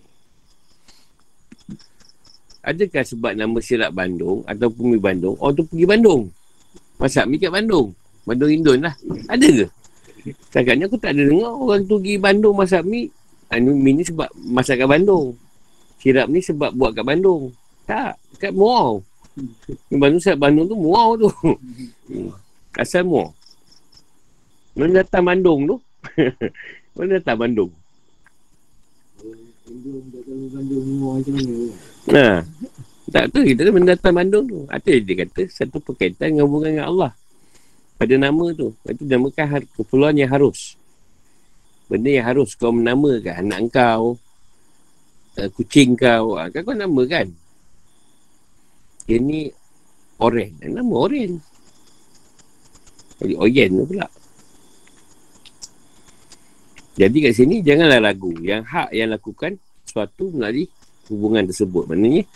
Adakah 2.62 3.04
sebab 3.06 3.32
nama 3.38 3.58
sirat 3.62 3.94
Bandung 3.94 4.42
atau 4.44 4.68
Pumi 4.68 4.98
Bandung, 4.98 5.38
orang 5.38 5.54
tu 5.54 5.64
pergi 5.66 5.86
Bandung? 5.86 6.22
Masak 6.98 7.24
mi 7.30 7.38
kat 7.38 7.54
Bandung. 7.54 7.94
Bandung 8.26 8.50
Indon 8.50 8.84
lah. 8.84 8.94
Ada 9.30 9.48
ke? 9.48 9.66
Cakapnya 10.52 10.84
aku 10.90 10.98
tak 11.00 11.16
ada 11.16 11.22
dengar 11.24 11.54
orang 11.54 11.86
tu 11.86 11.96
pergi 11.96 12.18
Bandung 12.20 12.54
masak 12.58 12.82
mi. 12.84 13.08
Anu 13.48 13.72
mi 13.72 13.96
ni 13.96 14.04
sebab 14.04 14.28
masak 14.50 14.84
kat 14.84 14.88
Bandung. 14.90 15.32
Sirap 16.02 16.28
ni 16.28 16.44
sebab 16.44 16.74
buat 16.76 16.92
kat 16.92 17.06
Bandung. 17.06 17.54
Tak. 17.88 18.20
Kat 18.36 18.52
Muau. 18.52 19.00
Bandung 19.88 20.20
sirat 20.20 20.36
Bandung 20.36 20.66
tu 20.68 20.76
Muau 20.76 21.16
tu. 21.16 21.30
Asal 22.76 23.06
Muau. 23.06 23.32
Mana 24.76 25.02
datang 25.02 25.24
Bandung 25.24 25.60
tu? 25.64 25.76
Mana 26.98 27.22
datang 27.22 27.38
Bandung? 27.40 27.70
Bandung, 29.78 30.50
Bandung, 30.50 30.84
Muau 30.98 31.22
macam 31.22 31.32
mana? 31.38 31.54
Nah, 32.10 32.36
tak 33.14 33.24
tu 33.30 33.38
kita 33.46 33.60
kan 33.70 33.74
mendatang 33.78 34.14
Bandung 34.18 34.44
tu. 34.50 34.60
Ada 34.66 34.92
dia 34.98 35.14
kata 35.22 35.42
satu 35.46 35.78
perkaitan 35.78 36.34
dengan 36.34 36.50
hubungan 36.50 36.74
dengan 36.74 36.86
Allah. 36.90 37.12
Pada 37.94 38.14
nama 38.18 38.44
tu. 38.58 38.74
Itu 38.90 39.06
namakan 39.06 39.62
keperluan 39.78 40.18
yang 40.18 40.34
harus. 40.34 40.74
Benda 41.86 42.10
yang 42.10 42.26
harus 42.26 42.58
kau 42.58 42.74
menamakan 42.74 43.38
anak 43.38 43.70
kau, 43.70 44.18
uh, 45.38 45.48
kucing 45.54 45.94
kau. 45.94 46.34
Uh, 46.34 46.50
kan 46.50 46.60
kau 46.66 46.74
nama 46.74 47.02
kan? 47.06 47.30
Dia 49.06 49.22
ni 49.22 49.46
oren. 50.18 50.58
Nama 50.58 50.94
oren. 50.94 51.38
Jadi 53.22 53.34
oyen 53.38 53.70
tu 53.78 53.84
pula. 53.86 54.06
Jadi 56.98 57.16
kat 57.22 57.32
sini 57.38 57.62
janganlah 57.62 58.10
ragu. 58.10 58.34
Yang 58.42 58.62
hak 58.66 58.90
yang 58.90 59.14
lakukan 59.14 59.54
sesuatu 59.88 60.28
melalui 60.28 60.68
hubungan 61.08 61.48
tersebut. 61.48 61.88
Maknanya, 61.88 62.28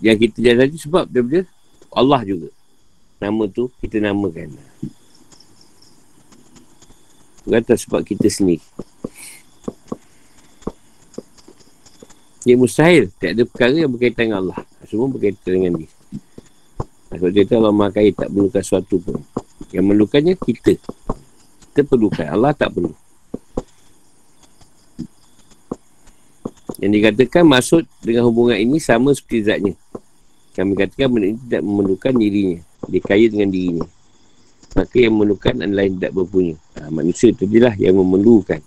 yang 0.00 0.16
kita 0.16 0.38
jadi 0.40 0.76
sebab 0.80 1.04
daripada 1.12 1.44
Allah 1.92 2.20
juga. 2.24 2.48
Nama 3.20 3.44
tu 3.48 3.68
kita 3.80 4.00
namakan. 4.00 4.56
Atas 7.46 7.86
sebab 7.86 8.02
kita 8.02 8.26
sendiri. 8.26 8.64
Ia 12.46 12.54
mustahil. 12.58 13.08
Tak 13.16 13.38
ada 13.38 13.42
perkara 13.46 13.74
yang 13.86 13.90
berkaitan 13.94 14.30
dengan 14.30 14.38
Allah. 14.44 14.58
Semua 14.86 15.08
berkaitan 15.08 15.50
dengan 15.56 15.72
dia. 15.82 15.90
Sebab 17.16 17.30
dia 17.32 17.46
tahu 17.46 17.58
Allah 17.64 17.74
Maha 17.74 18.02
tak 18.12 18.28
perlukan 18.28 18.62
sesuatu 18.62 18.96
pun. 19.00 19.18
Yang 19.72 19.84
memerlukannya 19.86 20.34
kita. 20.36 20.74
Kita 21.72 21.80
perlukan. 21.86 22.26
Allah 22.28 22.52
tak 22.52 22.74
perlu. 22.74 22.92
Yang 26.76 26.92
dikatakan 27.00 27.44
maksud 27.48 27.82
dengan 28.04 28.28
hubungan 28.28 28.56
ini 28.60 28.76
sama 28.76 29.16
seperti 29.16 29.48
zatnya. 29.48 29.74
Kami 30.56 30.72
katakan 30.72 31.08
benda 31.12 31.26
ini 31.32 31.40
tidak 31.48 31.62
memerlukan 31.64 32.12
dirinya. 32.16 32.58
Dia 32.88 33.00
kaya 33.04 33.26
dengan 33.28 33.48
dirinya. 33.52 33.86
Maka 34.76 34.96
yang 35.00 35.12
memerlukan 35.16 35.54
adalah 35.56 35.84
yang 35.88 35.96
tidak 35.96 36.12
berpunya. 36.12 36.56
Ha, 36.76 36.92
manusia 36.92 37.32
itu 37.32 37.44
lah 37.60 37.72
yang 37.80 37.96
memerlukan. 37.96 38.60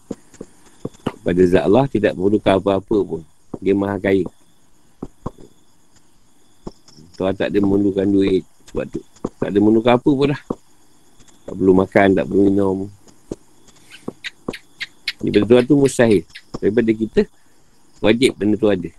Pada 1.22 1.42
zat 1.46 1.66
Allah 1.66 1.86
tidak 1.86 2.18
memerlukan 2.18 2.54
apa-apa 2.58 2.98
pun. 3.06 3.22
Dia 3.62 3.74
maha 3.78 4.02
kaya. 4.02 4.26
Tuhan 7.14 7.34
tak 7.38 7.54
ada 7.54 7.58
memerlukan 7.62 8.06
duit. 8.10 8.42
Sebab 8.74 8.86
tu. 8.90 9.02
Tak 9.38 9.50
ada 9.54 9.58
memerlukan 9.62 9.94
apa 10.02 10.10
pun 10.10 10.28
dah. 10.34 10.42
Tak 11.46 11.54
perlu 11.58 11.74
makan, 11.78 12.08
tak 12.14 12.26
perlu 12.26 12.42
minum. 12.50 12.78
Daripada 15.22 15.46
Tuhan 15.46 15.64
tu 15.66 15.76
mustahil. 15.78 16.24
Daripada 16.58 16.92
kita, 16.94 17.22
Wajib 18.00 18.32
benda 18.40 18.56
tu 18.56 18.72
ada. 18.72 18.90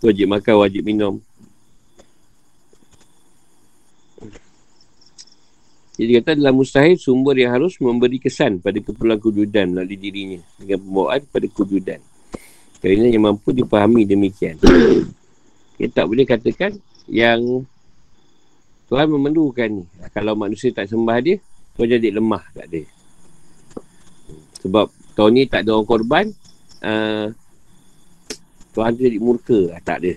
Wajib 0.00 0.26
makan, 0.30 0.54
wajib 0.62 0.82
minum. 0.84 1.20
Jadi 5.98 6.10
kata 6.22 6.38
dalam 6.38 6.54
mustahil 6.54 6.94
sumber 6.94 7.34
yang 7.34 7.58
harus 7.58 7.74
memberi 7.82 8.22
kesan 8.22 8.62
pada 8.62 8.78
keperluan 8.78 9.18
kewujudan 9.18 9.74
melalui 9.74 9.98
dirinya 9.98 10.38
dengan 10.54 10.78
pembawaan 10.78 11.26
pada 11.26 11.46
kewujudan. 11.50 11.98
Kerana 12.78 13.10
yang 13.10 13.26
mampu 13.26 13.50
dipahami 13.50 14.06
demikian. 14.06 14.62
Kita 15.74 15.90
tak 15.90 16.06
boleh 16.06 16.22
katakan 16.22 16.78
yang 17.10 17.66
Tuhan 18.86 19.10
memerlukan 19.10 19.82
ni. 19.82 19.84
Kalau 20.14 20.38
manusia 20.38 20.70
tak 20.70 20.86
sembah 20.86 21.18
dia, 21.18 21.42
Tuhan 21.74 21.98
jadi 21.98 22.14
lemah 22.14 22.46
tak 22.54 22.70
ada. 22.70 22.82
Sebab 24.62 24.86
tahun 25.18 25.30
ni 25.34 25.42
tak 25.50 25.66
ada 25.66 25.74
orang 25.74 25.88
korban, 25.90 26.24
uh, 26.84 27.26
Tuhan 28.76 28.90
tu 28.94 29.02
jadi 29.02 29.18
murka 29.18 29.74
ah, 29.74 29.82
tak 29.82 30.04
ada 30.04 30.12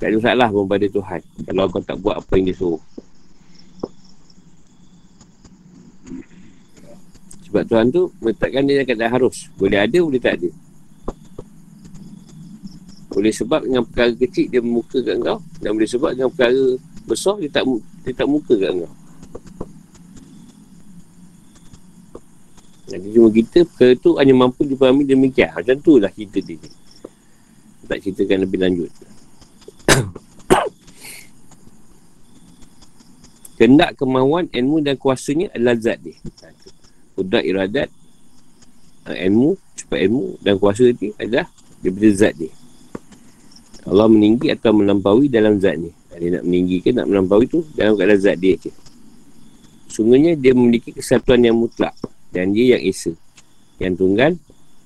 tak 0.00 0.08
ada 0.08 0.16
masalah 0.16 0.48
pun 0.48 0.64
pada 0.64 0.86
Tuhan. 0.88 1.20
Kalau 1.44 1.68
kau 1.68 1.84
tak 1.84 1.96
buat 2.00 2.16
apa 2.16 2.32
yang 2.40 2.48
dia 2.48 2.56
suruh. 2.56 2.80
Sebab 7.44 7.62
Tuhan 7.68 7.86
tu 7.92 8.08
meletakkan 8.24 8.64
dia 8.64 8.80
kata 8.88 9.12
harus. 9.12 9.52
Boleh 9.60 9.84
ada 9.84 9.98
boleh 10.00 10.16
tak 10.16 10.40
ada. 10.40 10.48
Boleh 13.12 13.34
sebab 13.36 13.60
dengan 13.68 13.84
perkara 13.84 14.16
kecil 14.16 14.48
dia 14.48 14.64
muka 14.64 15.04
kat 15.04 15.20
kau 15.20 15.36
dan 15.60 15.70
boleh 15.76 15.90
sebab 15.90 16.10
dengan 16.16 16.30
perkara 16.32 16.62
besar 17.04 17.36
dia 17.42 17.50
tak 17.52 17.66
dia 18.06 18.12
tak 18.14 18.28
muka 18.30 18.54
kat 18.54 18.70
kau 18.70 18.92
Jadi 22.90 23.14
cuma 23.14 23.30
kita 23.30 23.62
perkara 23.62 23.94
tu 23.94 24.18
hanya 24.18 24.34
mampu 24.34 24.66
dipahami 24.66 25.06
demikian. 25.06 25.54
Macam 25.54 25.78
tu 25.78 26.02
lah 26.02 26.10
cerita 26.10 26.42
dia. 26.42 26.58
Tak 27.86 28.02
ceritakan 28.02 28.42
lebih 28.42 28.58
lanjut. 28.58 28.90
Kendak 33.62 33.94
kemahuan 33.94 34.50
ilmu 34.50 34.82
dan 34.82 34.98
kuasanya 34.98 35.54
adalah 35.54 35.78
zat 35.78 36.02
dia. 36.02 36.18
Kudat 37.14 37.46
iradat 37.46 37.86
ah, 39.06 39.14
ilmu, 39.14 39.54
cepat 39.78 40.10
ilmu 40.10 40.42
dan 40.42 40.58
kuasa 40.58 40.90
dia 40.90 41.14
adalah 41.22 41.46
daripada 41.78 42.10
zat 42.10 42.34
dia. 42.34 42.50
Allah 43.86 44.10
meninggi 44.10 44.50
atau 44.50 44.74
melampaui 44.74 45.30
dalam 45.30 45.62
zat 45.62 45.78
ni. 45.78 45.94
Dia 46.20 46.42
nak 46.42 46.44
meninggi 46.44 46.82
ke 46.82 46.90
nak 46.90 47.06
melampaui 47.06 47.46
tu 47.46 47.62
dalam 47.78 47.94
keadaan 47.94 48.18
zat 48.18 48.34
dia 48.42 48.58
je. 48.58 48.74
Sungguhnya 49.86 50.34
dia 50.34 50.54
memiliki 50.54 50.90
kesatuan 50.90 51.42
yang 51.42 51.54
mutlak 51.58 51.94
dan 52.30 52.54
dia 52.54 52.78
yang 52.78 52.82
Esa 52.86 53.12
yang 53.82 53.94
tunggal 53.98 54.38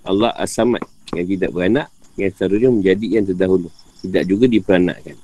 Allah 0.05 0.33
As-Samad 0.37 0.85
yang 1.17 1.27
tidak 1.29 1.51
beranak 1.53 1.89
yang 2.17 2.31
seharusnya 2.33 2.71
menjadi 2.71 3.07
yang 3.21 3.25
terdahulu 3.25 3.69
tidak 4.05 4.25
juga 4.29 4.47
diperanakkan 4.49 5.17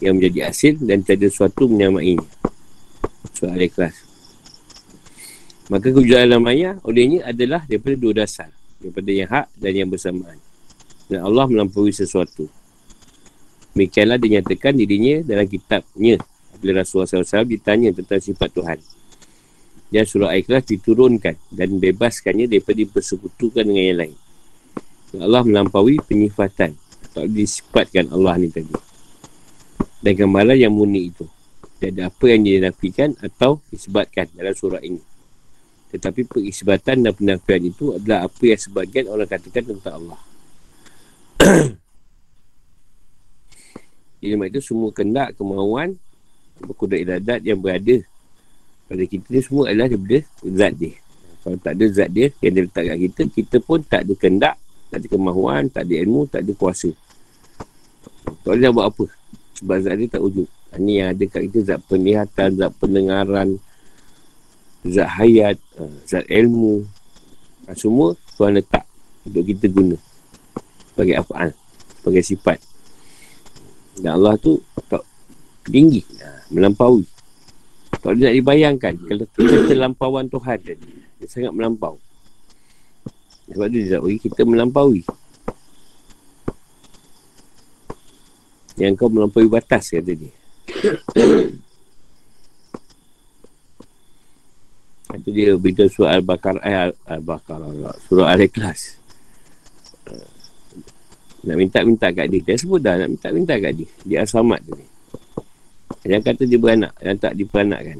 yang 0.00 0.16
menjadi 0.16 0.48
asil 0.48 0.80
dan 0.80 1.04
tiada 1.04 1.28
sesuatu 1.28 1.68
menyamainya 1.68 2.24
Surah 3.36 3.56
Al-Ikhlas. 3.56 3.96
Maka 5.70 5.94
kewujudan 5.94 6.26
alam 6.26 6.42
maya 6.42 6.76
olehnya 6.82 7.24
adalah 7.24 7.62
daripada 7.64 7.94
dua 7.94 8.12
dasar. 8.24 8.50
Daripada 8.80 9.10
yang 9.12 9.28
hak 9.28 9.46
dan 9.54 9.72
yang 9.76 9.88
bersamaan. 9.88 10.38
Dan 11.06 11.22
Allah 11.22 11.46
melampaui 11.46 11.94
sesuatu. 11.94 12.48
Demikianlah 13.72 14.18
dinyatakan 14.18 14.74
dirinya 14.74 15.22
dalam 15.22 15.46
kitabnya. 15.46 16.18
Bila 16.60 16.82
Rasulullah 16.82 17.08
SAW 17.08 17.46
ditanya 17.46 17.94
tentang 17.94 18.20
sifat 18.20 18.50
Tuhan. 18.52 18.78
Dan 19.90 20.06
surah 20.06 20.30
Al-Ikhlas 20.30 20.70
diturunkan 20.70 21.34
dan 21.50 21.68
bebaskannya 21.82 22.46
daripada 22.46 22.78
dipersekutukan 22.78 23.66
dengan 23.66 23.84
yang 23.84 23.98
lain. 24.06 24.16
Allah 25.18 25.42
melampaui 25.42 25.98
penyifatan. 25.98 26.78
Tak 27.10 27.26
disifatkan 27.26 28.06
Allah 28.14 28.38
ni 28.38 28.54
tadi. 28.54 28.70
Dan 29.98 30.12
gambaran 30.14 30.54
yang 30.54 30.70
murni 30.70 31.10
itu. 31.10 31.26
Tiada 31.82 32.06
apa 32.06 32.24
yang 32.30 32.46
dinafikan 32.46 33.18
atau 33.18 33.58
disebutkan 33.74 34.30
dalam 34.30 34.54
surah 34.54 34.78
ini. 34.78 35.02
Tetapi 35.90 36.22
pengisbatan 36.30 37.02
dan 37.02 37.10
penafian 37.10 37.66
itu 37.66 37.98
adalah 37.98 38.30
apa 38.30 38.42
yang 38.46 38.60
sebagian 38.62 39.10
orang 39.10 39.26
katakan 39.26 39.74
tentang 39.74 39.94
Allah. 39.98 40.20
Ilmu 44.30 44.44
itu 44.46 44.60
semua 44.62 44.94
kendak, 44.94 45.34
kemauan, 45.34 45.98
kudrat 46.78 47.00
iradat 47.00 47.40
yang 47.42 47.58
berada 47.58 48.04
pada 48.90 49.06
kita 49.06 49.26
ni 49.30 49.38
semua 49.38 49.70
adalah 49.70 49.86
daripada 49.86 50.18
zat 50.50 50.72
dia. 50.74 50.92
Kalau 51.46 51.56
tak 51.62 51.72
ada 51.78 51.84
zat 51.94 52.10
dia 52.10 52.26
yang 52.42 52.52
dia 52.58 52.62
letak 52.66 52.84
kat 52.90 52.98
kita, 52.98 53.22
kita 53.30 53.56
pun 53.62 53.78
tak 53.86 54.02
ada 54.02 54.14
kendak, 54.18 54.56
tak 54.90 54.98
ada 54.98 55.06
kemahuan, 55.06 55.62
tak 55.70 55.86
ada 55.86 55.94
ilmu, 55.94 56.26
tak 56.26 56.42
ada 56.42 56.52
kuasa. 56.58 56.90
Tak 58.42 58.50
boleh 58.50 58.66
nak 58.66 58.72
buat 58.74 58.86
apa. 58.90 59.04
Sebab 59.62 59.76
zat 59.78 59.94
dia 59.94 60.10
tak 60.10 60.22
wujud. 60.26 60.48
Ini 60.74 60.92
yang 60.98 61.08
ada 61.14 61.24
kat 61.30 61.40
kita 61.46 61.58
zat 61.62 61.78
penglihatan, 61.86 62.48
zat 62.58 62.70
pendengaran, 62.82 63.48
zat 64.82 65.08
hayat, 65.22 65.56
uh, 65.78 65.94
zat 66.02 66.26
ilmu. 66.26 66.82
Ha, 67.70 67.78
semua 67.78 68.18
Tuhan 68.34 68.58
letak 68.58 68.82
untuk 69.22 69.46
kita 69.46 69.70
guna. 69.70 69.94
Sebagai 70.90 71.14
apaan? 71.14 71.54
Sebagai 72.02 72.22
sifat. 72.26 72.58
Dan 74.02 74.18
Allah 74.18 74.34
tu 74.34 74.58
tak 74.90 75.06
tinggi. 75.70 76.02
Ha, 76.18 76.50
melampaui. 76.50 77.06
Tak 78.00 78.16
boleh 78.16 78.32
dibayangkan 78.32 78.94
kalau 78.96 79.24
kita 79.36 79.56
terlampauan 79.68 80.26
Tuhan 80.32 80.58
tadi. 80.64 80.88
Sangat 81.28 81.52
melampau. 81.52 82.00
Sebab 83.52 83.68
dia 83.68 84.00
tak 84.00 84.02
kita 84.24 84.42
melampaui. 84.48 85.04
Yang 88.80 88.92
kau 88.96 89.12
melampaui 89.12 89.52
batas 89.52 89.92
kata 89.92 90.12
dia. 90.16 90.32
Itu 95.20 95.30
dia 95.34 95.58
beritahu 95.58 95.90
surah 95.90 96.16
Al-Bakar 96.16 96.62
eh, 96.62 96.94
Al-Bakar 97.10 97.58
Surah 98.06 98.30
Al-Ikhlas 98.30 98.96
Nak 101.44 101.56
minta-minta 101.58 102.14
kat 102.14 102.30
dia 102.30 102.40
Dia 102.40 102.56
sebut 102.56 102.78
dah 102.78 102.94
nak 102.94 103.18
minta-minta 103.18 103.58
kat 103.58 103.74
dia 103.74 103.88
Dia 104.06 104.18
asamat 104.22 104.62
tu 104.62 104.78
ni 104.78 104.89
yang 106.08 106.24
kata 106.24 106.48
dia 106.48 106.56
beranak 106.56 106.96
Yang 107.04 107.16
tak 107.20 107.32
diperanakkan. 107.36 107.98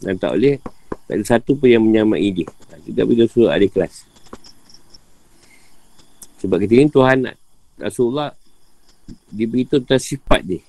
Dan 0.00 0.14
tak 0.16 0.32
boleh 0.32 0.56
Tak 1.04 1.14
ada 1.20 1.24
satu 1.28 1.52
pun 1.60 1.68
yang 1.68 1.84
menyamai 1.84 2.32
dia. 2.32 2.48
Kita 2.80 3.04
bila 3.04 3.28
suruh 3.28 3.52
ada 3.52 3.66
kelas. 3.68 4.08
Sebab 6.40 6.56
kita 6.64 6.72
ni 6.80 6.88
Tuhan 6.88 7.18
Rasulullah 7.76 8.32
Dia 9.28 9.44
beritahu 9.44 9.84
tentang 9.84 10.00
sifat 10.00 10.40
dia. 10.40 10.60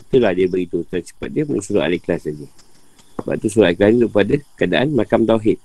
Itulah 0.00 0.32
dia 0.32 0.48
beritahu 0.48 0.80
tentang 0.88 1.04
sifat 1.04 1.28
dia 1.28 1.42
Menurut 1.44 1.64
surah 1.68 1.84
Al-Ikhlas 1.84 2.24
tadi 2.24 2.48
Sebab 3.20 3.34
tu 3.36 3.48
surah 3.52 3.68
Al-Ikhlas 3.68 3.90
ni 3.92 4.08
pada 4.08 4.34
keadaan 4.56 4.96
makam 4.96 5.28
Tauhid. 5.28 5.60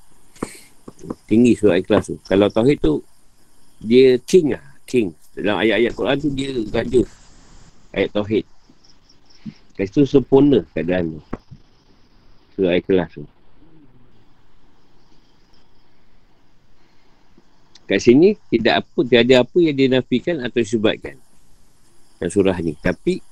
Tinggi 1.24 1.56
surah 1.56 1.80
Al-Ikhlas 1.80 2.12
tu. 2.12 2.20
Kalau 2.28 2.52
Tauhid 2.52 2.84
tu 2.84 3.00
Dia 3.80 4.20
king 4.28 4.52
lah 4.60 4.64
King. 4.84 5.16
Dalam 5.40 5.64
ayat-ayat 5.64 5.94
Quran 5.96 6.18
tu 6.20 6.30
dia 6.36 6.52
raja 6.76 7.02
ayat 7.94 8.10
Tauhid. 8.14 8.45
Kat 9.80 9.86
situ 9.88 10.03
sempurna 10.03 10.68
keadaan 10.76 11.18
tu. 11.18 11.22
Surah 12.57 12.76
ayat 12.76 12.84
kelas 12.84 13.10
tu. 13.16 13.24
Kat 17.90 17.99
sini 18.03 18.38
tidak 18.53 18.86
apa, 18.86 18.99
tiada 19.07 19.41
apa 19.41 19.57
yang 19.57 19.74
dinafikan 19.74 20.44
atau 20.45 20.61
disebabkan 20.61 21.18
dalam 22.20 22.30
surah 22.30 22.57
ni. 22.61 22.76
Tapi 22.78 23.24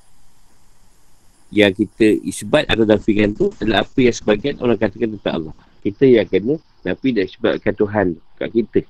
yang 1.48 1.72
kita 1.72 2.04
isbat 2.24 2.68
atau 2.68 2.84
nafikan 2.84 3.32
tu 3.32 3.48
adalah 3.60 3.84
apa 3.84 3.98
yang 4.00 4.16
sebagian 4.16 4.56
orang 4.60 4.76
katakan 4.80 5.14
tentang 5.16 5.34
Allah. 5.44 5.54
Kita 5.80 6.04
yang 6.04 6.26
kena 6.26 6.54
nafi 6.84 7.08
dan 7.14 7.24
isbatkan 7.24 7.72
Tuhan 7.76 8.06
kat 8.36 8.50
kita. 8.52 8.80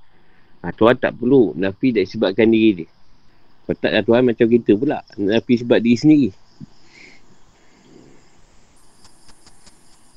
Ha, 0.65 0.75
Tuhan 0.75 0.97
tak 0.99 1.15
perlu 1.15 1.55
nafi 1.55 1.95
dan 1.95 2.03
isbatkan 2.03 2.49
diri 2.51 2.83
dia. 2.83 2.89
Tak 3.69 3.93
ada 3.93 4.01
Tuhan 4.01 4.25
macam 4.25 4.47
kita 4.49 4.73
pula. 4.81 5.05
Nafi 5.21 5.61
sebab 5.61 5.77
diri 5.85 5.99
sendiri. 6.01 6.29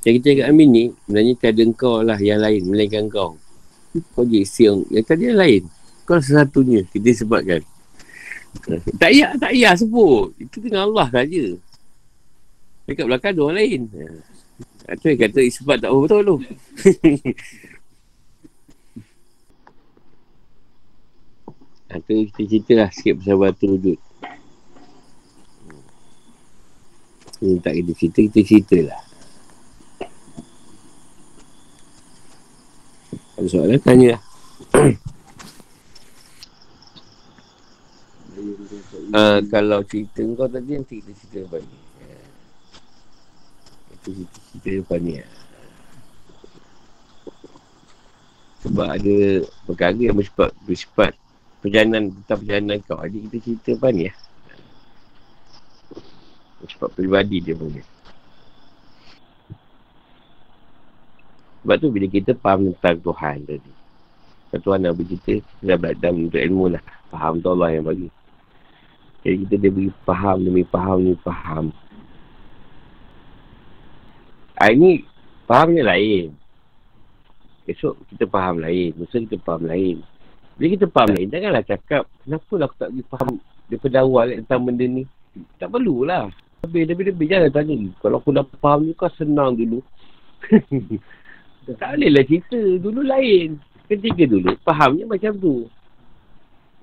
Yang 0.01 0.13
kita 0.17 0.27
ingat 0.33 0.47
amin 0.49 0.69
ni, 0.71 0.83
sebenarnya 1.05 1.33
tiada 1.37 1.61
engkau 1.61 2.01
lah 2.01 2.17
yang 2.17 2.41
lain, 2.41 2.61
melainkan 2.65 3.05
kau. 3.11 3.37
Kau 4.15 4.23
je 4.23 4.41
siang. 4.47 4.81
Yang 4.87 5.05
tadi 5.05 5.23
yang 5.29 5.37
lain. 5.37 5.61
Kau 6.07 6.17
satu-satunya, 6.17 6.87
kita 6.89 7.21
sebabkan. 7.21 7.61
tak 8.97 9.09
payah, 9.13 9.31
tak 9.37 9.51
payah 9.53 9.73
sebut. 9.77 10.33
Itu 10.41 10.57
dengan 10.63 10.89
Allah 10.89 11.07
saja. 11.11 11.45
Dekat 12.89 13.05
belakang 13.05 13.31
ada 13.35 13.41
orang 13.45 13.57
lain. 13.61 13.81
Itu 14.89 15.05
yang 15.05 15.19
kata 15.21 15.41
sebab 15.53 15.75
tak 15.77 15.91
betul 15.93 16.21
tu. 16.25 16.37
Ha, 21.91 21.99
tu 21.99 22.23
kita 22.31 22.47
cerita 22.47 22.71
lah 22.79 22.87
sikit 22.87 23.19
pasal 23.19 23.35
batu 23.35 23.67
wujud. 23.75 23.99
Ini 27.43 27.59
tak 27.59 27.75
kita 27.75 27.91
cerita, 27.99 28.19
kita 28.31 28.39
cerita 28.47 28.77
lah. 28.87 29.01
Ada 33.35 33.47
soalan, 33.51 33.75
tanya 33.83 34.15
lah. 34.15 34.23
uh, 39.11 39.43
kalau 39.51 39.83
cerita 39.83 40.23
kau 40.31 40.47
tadi, 40.47 40.79
nanti 40.79 41.03
kita 41.03 41.11
cerita 41.11 41.43
lepas 41.43 41.59
ni. 41.59 41.75
Uh, 41.75 42.23
itu 43.99 44.09
cerita, 44.15 44.39
cerita 44.47 44.69
lepas 44.79 44.99
ni 45.03 45.19
lah. 45.19 45.27
Sebab 48.63 48.87
ada 48.87 49.43
perkara 49.67 49.99
yang 49.99 50.15
bersifat, 50.15 50.55
bersifat 50.63 51.19
perjalanan 51.61 52.09
tentang 52.11 52.39
perjalanan 52.41 52.77
kau. 52.83 52.99
Jadi 52.99 53.17
kita 53.29 53.37
cerita 53.45 53.69
apa 53.77 53.87
ni 53.93 54.03
ya? 54.09 54.13
Cepat 56.61 56.89
peribadi 56.93 57.37
dia 57.41 57.55
punya. 57.57 57.83
Sebab 61.61 61.75
tu 61.77 61.87
bila 61.93 62.07
kita 62.09 62.33
faham 62.41 62.73
tentang 62.73 62.97
Tuhan 63.05 63.37
tadi. 63.45 63.71
Tuhan 64.51 64.83
nak 64.83 64.99
bagi 64.99 65.15
kita, 65.15 65.33
dah 65.63 65.77
belajar 65.79 66.11
untuk 66.11 66.41
ilmu 66.41 66.65
lah. 66.75 66.83
Faham 67.07 67.39
tu 67.39 67.47
Allah 67.55 67.79
yang 67.79 67.87
bagi. 67.87 68.09
Jadi 69.21 69.35
kita 69.45 69.55
dia 69.61 69.71
beri 69.71 69.89
faham 70.03 70.37
demi 70.41 70.65
faham 70.65 70.97
demi 70.99 71.17
faham. 71.21 71.65
Ha, 74.57 74.73
ini 74.73 75.05
fahamnya 75.45 75.93
lain. 75.93 76.33
Esok 77.69 77.95
kita 78.11 78.25
faham 78.27 78.59
lain. 78.59 78.97
Masa 78.97 79.21
kita 79.21 79.37
faham 79.45 79.69
lain. 79.69 80.01
Bila 80.61 80.77
kita 80.77 80.85
faham 80.93 81.09
lain, 81.17 81.33
janganlah 81.33 81.65
cakap, 81.65 82.05
kenapa 82.21 82.53
lah 82.53 82.69
aku 82.69 82.77
tak 82.77 82.89
boleh 82.93 83.05
faham 83.09 83.29
daripada 83.65 83.97
awal 84.05 84.25
tentang 84.29 84.61
benda 84.61 84.85
ni. 84.85 85.03
Tak 85.57 85.73
perlulah. 85.73 86.29
Lebih-lebih 86.69 87.25
jangan 87.25 87.49
tanya. 87.49 87.89
Kalau 87.97 88.21
aku 88.21 88.29
dah 88.29 88.45
faham 88.61 88.85
ni, 88.85 88.93
kau 88.93 89.09
senang 89.17 89.57
dulu. 89.57 89.81
tak 91.81 91.97
boleh 91.97 92.09
lah 92.13 92.23
cerita. 92.29 92.61
Dulu 92.77 93.01
lain. 93.01 93.57
Ketika 93.89 94.21
dulu, 94.29 94.53
fahamnya 94.61 95.09
macam 95.09 95.33
tu. 95.41 95.65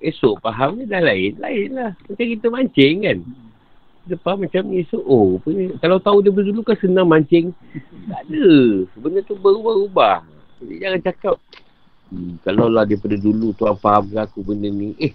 Esok 0.03 0.43
fahamnya 0.43 0.83
dah 0.83 0.99
lain. 0.99 1.39
Lain 1.39 1.69
lah. 1.71 1.95
Macam 2.03 2.25
kita 2.35 2.51
mancing 2.51 2.95
kan. 3.07 3.17
Kita 4.03 4.15
faham 4.19 4.43
macam 4.43 4.61
ni 4.67 4.83
esok. 4.83 5.03
Oh, 5.07 5.39
punya. 5.39 5.71
kalau 5.79 6.03
tahu 6.03 6.19
dia 6.19 6.35
dulu 6.35 6.67
kan 6.67 6.75
senang 6.83 7.07
mancing. 7.07 7.55
Tak 8.11 8.27
ada. 8.27 8.51
Benda 8.99 9.23
tu 9.23 9.39
berubah-ubah. 9.39 10.27
Jadi 10.59 10.75
jangan 10.83 10.99
cakap, 10.99 11.35
Hmm, 12.09 12.41
kalau 12.41 12.65
lah 12.65 12.89
daripada 12.89 13.13
dulu 13.13 13.53
tuan 13.53 13.77
faham 13.77 14.09
aku 14.17 14.41
benda 14.41 14.65
ni. 14.65 14.97
Eh, 14.97 15.13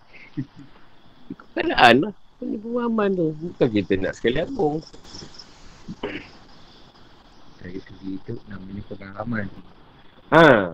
ikut 1.30 1.48
keadaan 1.50 2.06
lah. 2.06 2.12
Benda 2.38 2.56
pemahaman 2.62 3.08
tu. 3.18 3.28
Bukan 3.34 3.68
kita 3.74 3.92
nak 3.98 4.14
sekali 4.14 4.38
abang. 4.38 4.78
Dari 7.58 7.80
segi 7.82 8.10
itu 8.14 8.32
namanya 8.46 8.82
pengalaman. 8.86 9.46
Ha. 10.30 10.70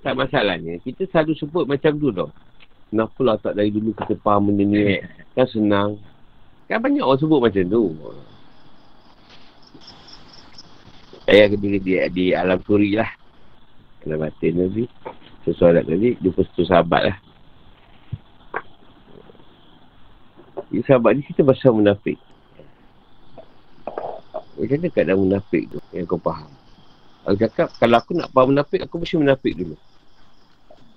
Tak 0.00 0.14
masalahnya. 0.14 0.78
Kita 0.78 1.02
selalu 1.10 1.34
sebut 1.34 1.64
macam 1.66 1.92
tu 1.98 2.08
tau. 2.14 2.30
Kenapa 2.90 3.20
lah 3.22 3.36
tak 3.38 3.54
dari 3.58 3.70
dulu 3.74 3.90
kita 3.98 4.14
faham 4.22 4.54
benda 4.54 4.62
ni. 4.62 5.02
kan 5.34 5.46
senang. 5.50 5.98
Kan 6.70 6.78
banyak 6.78 7.02
orang 7.02 7.18
sebut 7.18 7.42
macam 7.42 7.64
tu. 7.66 7.84
Saya 11.26 11.50
di, 11.50 11.78
di, 11.82 11.92
di 12.14 12.24
alam 12.30 12.62
suri 12.62 12.94
lah. 12.94 13.19
Alam 14.06 14.24
batin 14.24 14.52
tadi. 14.56 14.84
Sesuai 15.44 15.84
tadi, 15.84 16.16
jumpa 16.20 16.40
satu 16.44 16.64
sahabat 16.68 17.02
lah. 17.08 17.16
Ini 20.70 20.86
sahabat 20.86 21.18
ni 21.18 21.26
cerita 21.26 21.42
pasal 21.42 21.74
munafik. 21.74 22.20
Macam 24.60 24.76
mana 24.76 24.88
keadaan 24.92 25.20
munafik 25.24 25.72
tu 25.72 25.80
yang 25.90 26.04
kau 26.04 26.20
faham? 26.20 26.52
Aku 27.24 27.36
cakap, 27.40 27.72
kalau 27.80 27.96
aku 27.96 28.12
nak 28.12 28.28
faham 28.30 28.52
munafik, 28.52 28.80
aku 28.84 29.00
mesti 29.00 29.16
munafik 29.16 29.52
dulu. 29.56 29.76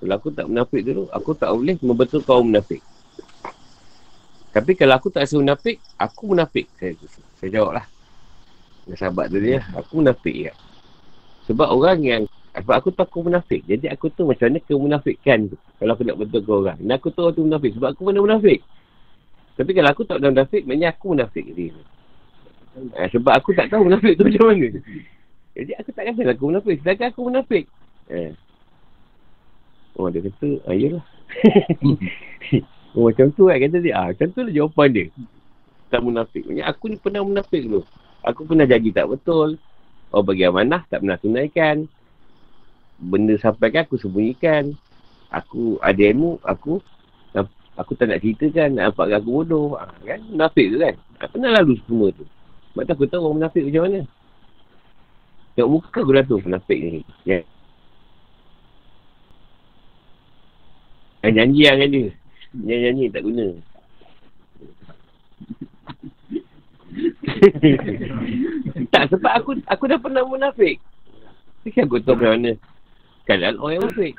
Kalau 0.03 0.13
aku 0.19 0.29
tak 0.35 0.45
munafik 0.51 0.81
dulu, 0.83 1.03
aku 1.15 1.31
tak 1.31 1.49
boleh 1.55 1.75
membetul 1.79 2.21
kau 2.27 2.43
munafik. 2.43 2.83
Tapi 4.53 4.71
kalau 4.77 4.93
aku 4.99 5.09
tak 5.09 5.25
rasa 5.25 5.39
munafik, 5.39 5.79
aku 5.97 6.35
munafik. 6.35 6.67
Saya, 6.77 6.93
saya 7.39 7.49
jawab 7.49 7.81
lah. 7.81 7.85
Dengan 8.83 8.97
sahabat 8.99 9.25
tu 9.31 9.39
dia, 9.39 9.63
aku 9.73 9.91
munafik 10.03 10.35
ya. 10.35 10.53
Sebab 11.49 11.71
orang 11.71 11.99
yang, 12.03 12.23
sebab 12.53 12.75
aku 12.77 12.93
tahu 12.93 13.09
aku 13.09 13.19
munafik. 13.25 13.65
Jadi 13.65 13.89
aku 13.89 14.13
tu 14.13 14.29
macam 14.29 14.45
mana 14.45 14.61
kemunafikan 14.61 15.49
tu. 15.49 15.57
Kalau 15.81 15.91
aku 15.97 16.05
nak 16.05 16.17
betul 16.21 16.41
kau 16.45 16.61
orang. 16.61 16.77
Dan 16.77 16.93
aku 16.93 17.09
tahu 17.09 17.33
tu 17.33 17.41
munafik. 17.49 17.73
Sebab 17.73 17.89
aku 17.97 18.01
mana 18.05 18.21
munafik. 18.21 18.61
Tapi 19.57 19.71
kalau 19.73 19.89
aku 19.89 20.01
tak 20.05 20.21
pernah 20.21 20.31
munafik, 20.37 20.61
maknanya 20.69 20.89
aku 20.93 21.05
munafik. 21.17 21.45
Jadi, 21.49 21.65
eh, 22.93 23.09
sebab 23.09 23.33
aku 23.33 23.49
tak 23.57 23.73
tahu 23.73 23.89
munafik 23.89 24.13
tu 24.21 24.23
macam 24.29 24.45
mana. 24.53 24.69
Jadi 25.53 25.71
aku 25.81 25.89
tak 25.97 26.03
kata 26.13 26.21
aku 26.29 26.45
munafik. 26.45 26.75
Sedangkan 26.85 27.07
aku 27.09 27.21
munafik. 27.25 27.65
Eh. 28.13 28.31
Oh 29.97 30.09
dia 30.13 30.21
kata, 30.21 30.47
ah, 30.69 30.75
yelah. 30.77 31.05
oh 32.93 33.09
macam 33.09 33.33
tu 33.33 33.49
kan 33.49 33.57
kata 33.57 33.77
dia. 33.81 33.93
Ah, 33.97 34.07
macam 34.13 34.27
tu 34.29 34.41
lah 34.45 34.53
jawapan 34.53 34.87
dia. 34.93 35.05
Tak 35.89 36.01
munafik. 36.05 36.45
Maksudnya 36.45 36.65
aku 36.69 36.83
ni 36.85 36.97
pernah 37.01 37.21
munafik 37.25 37.65
dulu. 37.65 37.81
Aku 38.21 38.45
pernah 38.45 38.69
janji 38.69 38.93
tak 38.93 39.09
betul. 39.09 39.57
Oh 40.13 40.21
bagi 40.21 40.45
amanah 40.45 40.85
tak 40.85 41.01
pernah 41.01 41.17
tunaikan. 41.17 41.89
Benda 43.03 43.35
sampai 43.37 43.69
kan 43.75 43.83
aku 43.83 43.99
sembunyikan. 43.99 44.73
Aku 45.33 45.81
ada 45.81 45.99
ilmu, 45.99 46.39
aku 46.45 46.79
Aku 47.73 47.97
tak 47.97 48.13
nak 48.13 48.21
ceritakan, 48.21 48.77
nak 48.77 48.93
nampak 48.93 49.17
aku 49.17 49.41
bodoh. 49.41 49.73
Ha, 49.81 49.89
kan? 50.05 50.21
Munafik 50.29 50.69
tu 50.69 50.77
kan? 50.77 50.93
Ha, 51.17 51.25
pernah 51.25 51.57
lalu 51.57 51.73
semua 51.89 52.13
tu. 52.13 52.21
Sebab 52.73 52.85
tu 52.85 52.93
aku 52.93 53.05
tahu 53.09 53.21
orang 53.25 53.35
munafik 53.41 53.65
macam 53.65 53.81
mana. 53.89 53.99
Tengok 55.57 55.69
muka 55.69 55.99
aku 56.05 56.13
dah 56.13 56.25
tu 56.25 56.37
munafik 56.37 56.77
ni. 56.77 57.01
Ya. 57.25 57.41
Yeah. 61.25 61.33
Janji 61.33 61.65
yang 61.65 61.81
kan 61.81 61.89
dia. 61.89 62.13
Yang 62.61 62.81
janji 62.85 63.05
tak 63.09 63.23
guna. 63.25 63.45
tak, 68.93 69.03
sebab 69.09 69.33
aku 69.33 69.57
aku 69.65 69.83
dah 69.89 69.97
pernah 69.97 70.21
munafik. 70.29 70.77
Tapi 71.65 71.73
aku 71.81 71.97
tahu 72.05 72.21
macam 72.21 72.37
mana. 72.37 72.53
Keadaan 73.23 73.55
orang 73.59 73.73
yang 73.79 73.83
munafik. 73.87 74.13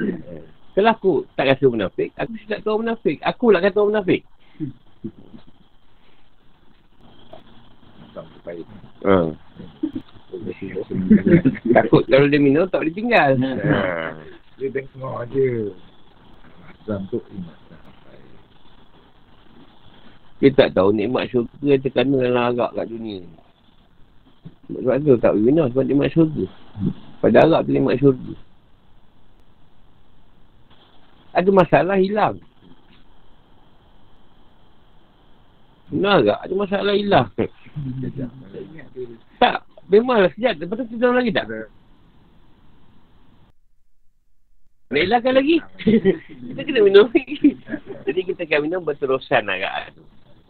Kalau 0.75 0.91
aku 0.91 1.13
tak 1.37 1.53
rasa 1.53 1.65
munafik, 1.69 2.11
aku 2.17 2.33
tak 2.49 2.61
tahu 2.65 2.77
munafik. 2.81 3.17
Aku 3.21 3.47
lah 3.53 3.61
kata 3.61 3.79
orang 3.79 3.91
munafik. 4.01 4.23
Ha. 9.05 9.15
Takut 11.77 12.03
kalau 12.09 12.27
dia 12.33 12.41
minum 12.41 12.65
tak 12.73 12.81
boleh 12.81 12.97
tinggal. 12.97 13.37
Ha. 13.37 13.51
Dia 14.57 14.69
tengok 14.73 15.29
je. 15.35 15.71
Azam 16.65 17.01
tu 17.09 17.21
Dia 20.41 20.51
tak 20.53 20.77
tahu 20.77 20.93
nikmat 20.93 21.29
syurga 21.29 21.81
terkena 21.81 22.25
dalam 22.25 22.45
agak 22.53 22.71
kat 22.73 22.87
dunia. 22.89 23.21
Sebab 24.69 24.97
tu 25.05 25.17
tak 25.21 25.33
boleh 25.37 25.45
minum 25.45 25.67
sebab 25.69 25.85
nikmat 25.87 26.09
syurga. 26.13 26.45
Pada 27.21 27.45
agak 27.45 27.69
tu 27.69 27.71
nikmat 27.77 28.01
syurga 28.01 28.33
ada 31.35 31.51
masalah 31.51 31.99
hilang. 31.99 32.39
Benar 35.91 36.23
tak? 36.23 36.39
Ada 36.47 36.55
masalah 36.55 36.95
hilang. 36.95 37.29
tak. 39.43 39.59
Memanglah 39.85 40.33
sejak. 40.33 40.57
Lepas 40.57 40.81
tu 40.81 40.97
kita 40.97 41.13
lagi 41.13 41.35
tak? 41.35 41.45
Nak 44.95 45.03
hilangkan 45.03 45.35
lagi? 45.37 45.57
kita 46.55 46.61
kena 46.65 46.81
minum 46.87 47.11
lagi. 47.11 47.59
Jadi 48.07 48.21
kita 48.31 48.47
akan 48.47 48.61
minum 48.65 48.81
berterusan 48.87 49.45
agak. 49.51 49.93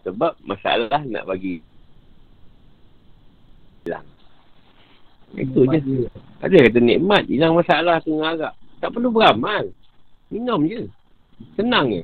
Sebab 0.04 0.36
masalah 0.44 1.00
nak 1.08 1.24
bagi 1.24 1.64
hilang. 3.82 4.06
Itu 5.34 5.66
je. 5.66 6.06
Ada 6.44 6.70
kata 6.70 6.78
nikmat 6.78 7.26
hilang 7.26 7.58
masalah 7.58 7.98
tengah 8.04 8.36
agak. 8.36 8.54
Tak 8.78 8.92
perlu 8.92 9.10
beramal. 9.10 9.72
Minum 10.34 10.66
je. 10.66 10.90
Senang 11.54 11.94
je. 11.94 12.02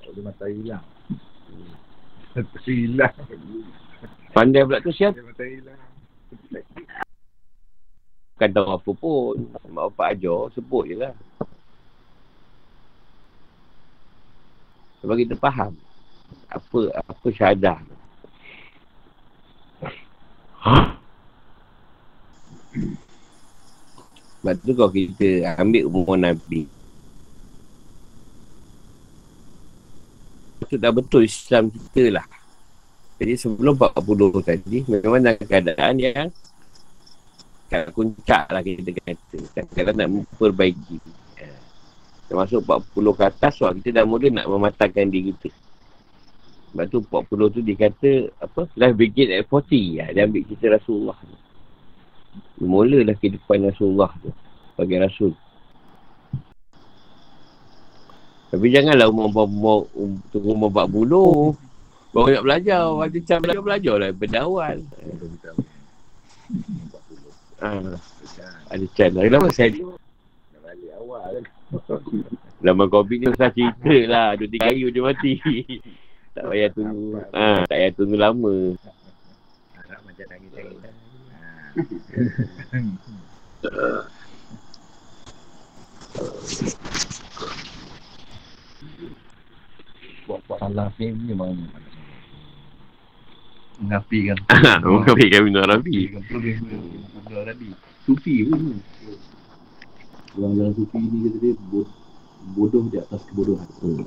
Kalau 0.00 0.24
mata 0.24 0.48
hilang. 0.48 0.80
Mata 2.32 2.60
hilang. 2.64 3.16
Pandai 4.32 4.64
pula 4.64 4.80
tu 4.80 4.88
siap. 4.96 5.12
Mata 5.12 5.44
hilang. 5.44 5.76
Bukan 8.32 8.48
tahu 8.48 8.68
apa 8.80 8.90
pun. 8.96 9.36
Mak 9.68 9.92
bapak 9.92 10.16
ajar, 10.16 10.48
sebut 10.56 10.88
je 10.88 10.96
lah. 11.04 11.12
Sebab 15.04 15.20
kita 15.20 15.36
faham. 15.36 15.76
Apa 16.48 16.96
apa 16.96 17.26
syahadah. 17.28 17.84
Ha? 20.64 20.76
Sebab 24.46 24.62
tu 24.62 24.78
kalau 24.78 24.94
kita 24.94 25.58
ambil 25.58 25.90
umur 25.90 26.14
Nabi. 26.14 26.70
Itu 30.62 30.78
dah 30.78 30.94
betul 30.94 31.26
Islam 31.26 31.66
kita 31.66 32.14
lah. 32.14 32.26
Jadi 33.18 33.34
sebelum 33.34 33.74
40 33.74 34.46
tadi, 34.46 34.86
memang 34.86 35.18
dalam 35.18 35.42
keadaan 35.42 35.94
yang 35.98 36.30
kat 37.66 37.90
kuncak 37.90 38.46
lah 38.46 38.62
kita 38.62 38.94
kata. 38.94 39.38
Kadang-kadang 39.50 39.96
nak 39.98 40.08
memperbaiki. 40.14 41.02
Ya. 41.42 41.50
Termasuk 42.30 42.62
40 42.62 43.18
ke 43.18 43.22
atas, 43.26 43.52
sebab 43.58 43.82
kita 43.82 43.98
dah 43.98 44.04
mula 44.06 44.30
nak 44.30 44.46
mematangkan 44.46 45.10
diri 45.10 45.34
kita. 45.34 45.50
Sebab 46.70 46.86
tu 46.86 47.02
40 47.02 47.50
tu 47.50 47.60
dia 47.66 47.74
kata, 47.74 48.30
apa, 48.38 48.70
life 48.78 48.94
begin 48.94 49.42
at 49.42 49.42
40. 49.50 49.98
Ya. 49.98 50.06
Dia 50.14 50.22
ambil 50.22 50.46
kita 50.46 50.70
Rasulullah. 50.70 51.18
Mulalah 52.60 53.16
kehidupan 53.20 53.68
Rasulullah 53.68 54.10
tu. 54.24 54.32
Sebagai 54.74 55.08
Rasul. 55.08 55.32
Tapi 58.46 58.66
janganlah 58.72 59.10
umur 59.10 59.28
umur 59.44 59.78
umur, 59.92 60.68
umur 60.70 60.70
40. 60.72 62.14
Baru 62.16 62.32
nak 62.32 62.44
belajar. 62.48 62.80
Ada 62.88 63.18
macam 63.20 63.38
belajar, 63.44 63.62
belajar 63.62 63.94
lah. 64.00 64.08
Daripada 64.08 64.36
awal. 64.48 64.76
Ha. 67.60 67.70
Ada 68.72 68.86
can 68.96 69.10
lah. 69.16 69.22
Kenapa 69.28 69.48
saya 69.52 69.68
ni? 69.72 69.80
balik 70.64 70.92
awal. 70.96 71.32
Lama 72.64 72.84
COVID 72.88 73.18
ni 73.20 73.26
usah 73.28 73.52
cerita 73.52 73.94
lah. 74.08 74.28
Dua 74.40 74.48
tiga 74.48 74.72
hari 74.72 74.88
dia 74.88 75.02
mati. 75.04 75.32
tak 76.36 76.44
payah 76.48 76.68
tunggu. 76.72 77.20
Ha, 77.36 77.68
tak 77.68 77.76
payah 77.76 77.92
tunggu 77.92 78.16
lama. 78.16 78.54
Harap 79.76 80.00
macam 80.04 80.26
nangis-nangis. 80.32 80.95
Buat-buat 90.26 90.58
salah 90.58 90.88
ni 90.96 91.12
memang 91.28 91.52
Mengapi 93.76 94.32
kan 94.32 94.38
Mengapi 94.80 95.26
kan 95.28 95.40
minum 95.44 95.60
Arabi. 95.60 96.08
Minum 96.16 97.36
Arabi 97.36 97.68
Sufi 98.08 98.48
pun 98.48 98.80
Orang 100.40 100.52
dalam 100.56 100.72
Sufi 100.72 100.96
ni 100.96 101.28
kata 101.28 101.36
dia 101.44 101.52
bod- 101.68 101.92
Bodoh 102.56 102.88
di 102.88 102.96
atas 102.96 103.20
kebodohan 103.28 103.68
hmm. 103.84 104.06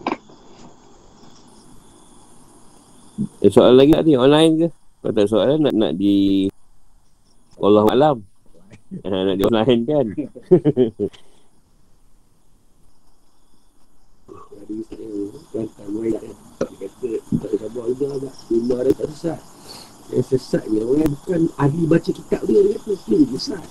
Eh, 3.43 3.51
soalan 3.51 3.75
lagi 3.75 3.91
tak 3.91 4.07
ni? 4.07 4.15
Online 4.15 4.51
ke? 4.55 4.67
Kalau 5.03 5.11
tak 5.11 5.27
soalan 5.27 5.59
nak 5.59 5.75
nak 5.75 5.91
di 5.99 6.47
Allah 7.60 7.86
Alam. 7.91 8.18
Ha, 9.03 9.07
nak 9.11 9.36
di 9.36 9.44
online 9.44 9.84
kan? 9.86 10.07
Kan 15.52 15.68
kan. 15.76 15.88
Dia 15.99 16.76
kata 16.80 17.10
tak 17.19 17.52
sabar 17.60 17.86
juga 17.91 18.06
agak. 18.15 18.34
Rumah 18.48 18.80
dia 18.88 18.94
tak 18.95 19.07
sesat. 19.11 19.40
Yang 20.10 20.26
sesat 20.34 20.64
ni 20.72 20.80
orang 20.81 21.03
yang 21.03 21.11
bukan 21.19 21.41
ahli 21.60 21.84
baca 21.84 22.10
kitab 22.15 22.41
dia. 22.48 22.60
Dia 22.64 22.80
kata 22.80 22.94
dia 23.11 23.27
sesat. 23.36 23.65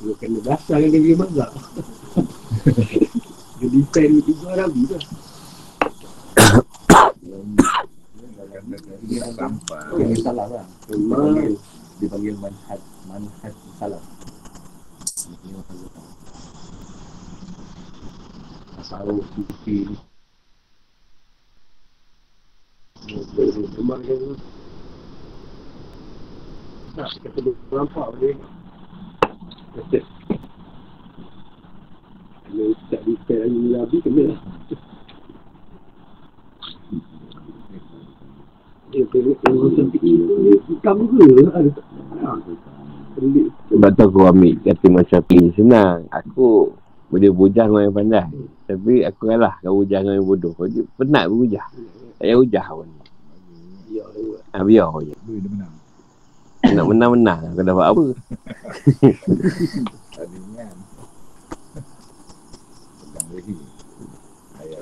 Dia 0.00 0.12
kena 0.16 0.40
dasar 0.40 0.78
kan 0.80 0.90
dia 0.90 1.16
mazhab. 1.16 1.52
Dia 3.60 3.68
depend 3.68 4.12
juga 4.24 4.46
Arabi 4.56 4.82
lah. 4.88 5.04
Dia 9.06 9.28
sampai. 9.36 9.82
Ini 10.00 10.16
salah 10.24 10.46
lah 10.48 10.66
Memang. 10.88 11.54
Dia 11.96 12.06
panggil 12.08 12.34
manhaj 12.40 12.95
manhaj 13.06 13.54
masalah. 13.54 14.02
Tasawuf 18.76 19.26
sufi 19.34 19.86
ni. 19.88 19.96
Tak, 26.96 27.12
kata 27.22 27.38
dia 27.44 27.52
nampak 27.70 28.06
boleh. 28.16 28.36
Kata. 29.76 29.98
Tak 32.86 33.02
detail 33.02 33.50
kena 34.00 34.22
lah. 34.32 34.40
Dia 38.94 39.02
kena 39.12 39.32
urusan 39.50 39.86
fikir 39.92 40.24
tu, 40.24 40.34
dia 40.46 40.54
hitam 40.70 40.96
juga. 41.10 41.52
Ada 41.58 41.70
tak? 41.74 41.95
Sebab 43.72 43.90
tu 43.96 44.02
aku 44.04 44.28
ambil 44.28 44.54
kata 44.60 44.86
macam 44.92 45.20
ni 45.32 45.48
senang. 45.56 46.04
Aku 46.12 46.76
boleh 47.08 47.30
bujang 47.32 47.72
orang 47.72 47.88
yang 47.88 47.96
pandai. 47.96 48.28
Tapi 48.68 49.06
aku 49.08 49.32
kalah 49.32 49.56
kau 49.64 49.80
bujang 49.80 50.04
orang 50.04 50.20
yang 50.20 50.28
bodoh. 50.28 50.52
Kau 50.52 50.68
je 50.68 50.84
penat 51.00 51.24
berhujah. 51.32 51.64
Tak 52.20 52.24
payah 52.28 52.36
hujah 52.36 52.66
pun. 52.68 52.88
Ya. 53.88 54.04
Ha, 54.52 54.64
biar 54.64 54.88
je. 55.04 55.14
Boleh 55.24 55.40
dia 55.40 55.50
menang. 55.52 55.72
Nak 56.66 56.86
menang-menang. 56.88 57.40
Kau 57.56 57.64
dapat 57.64 57.86
apa? 57.92 58.04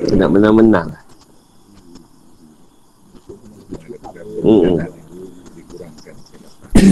Nak 0.15 0.31
menang-menang. 0.31 0.89
Dikurangkan. 5.55 6.15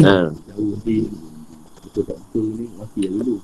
Ha. 0.02 0.16
Jauh 0.30 0.76
di 0.86 1.31
betul 1.92 2.08
tak 2.08 2.18
betul 2.24 2.44
ni 2.56 2.66
mati 2.80 2.98
yang 3.04 3.14
dulu. 3.20 3.36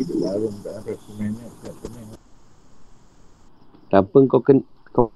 Itu 0.00 0.12
warung 0.24 0.56
tak 0.64 0.74
ada 0.80 0.92
semennya. 1.04 1.46
Tak 1.60 1.74
semen. 1.84 2.04
Tanpa 3.92 4.18
kau 4.24 4.40
ken 4.40 4.58
kau 4.96 5.12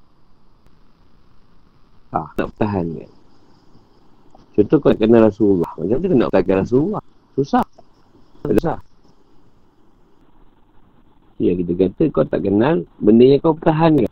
ah, 2.12 2.28
nak 2.36 2.52
tahan 2.60 2.86
kan. 3.00 3.10
Contoh 4.52 4.76
kau 4.76 4.92
nak 4.92 5.00
kenal 5.00 5.20
Rasulullah. 5.24 5.72
Macam 5.80 5.96
mana 6.04 6.28
nak 6.28 6.44
kenal 6.44 6.60
Rasulullah? 6.68 7.02
Susah. 7.32 7.64
Susah. 8.44 8.78
Ya, 11.40 11.56
kita 11.56 11.72
kata 11.80 12.02
kau 12.12 12.28
tak 12.28 12.44
kenal 12.44 12.84
benda 13.00 13.24
yang 13.24 13.40
kau 13.40 13.56
pertahankan. 13.56 14.04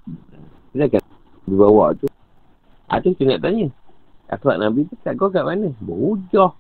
Kita 0.73 0.89
akan 0.89 1.03
dibawa 1.45 1.93
tu. 2.01 2.09
Ah, 2.89 2.97
tu 3.05 3.13
nak 3.21 3.45
tanya. 3.45 3.69
Akhlak 4.33 4.57
Nabi 4.57 4.89
tu 4.89 4.97
kat 5.05 5.13
kau 5.21 5.29
kat 5.29 5.45
mana? 5.45 5.69
Berhujah. 5.85 6.57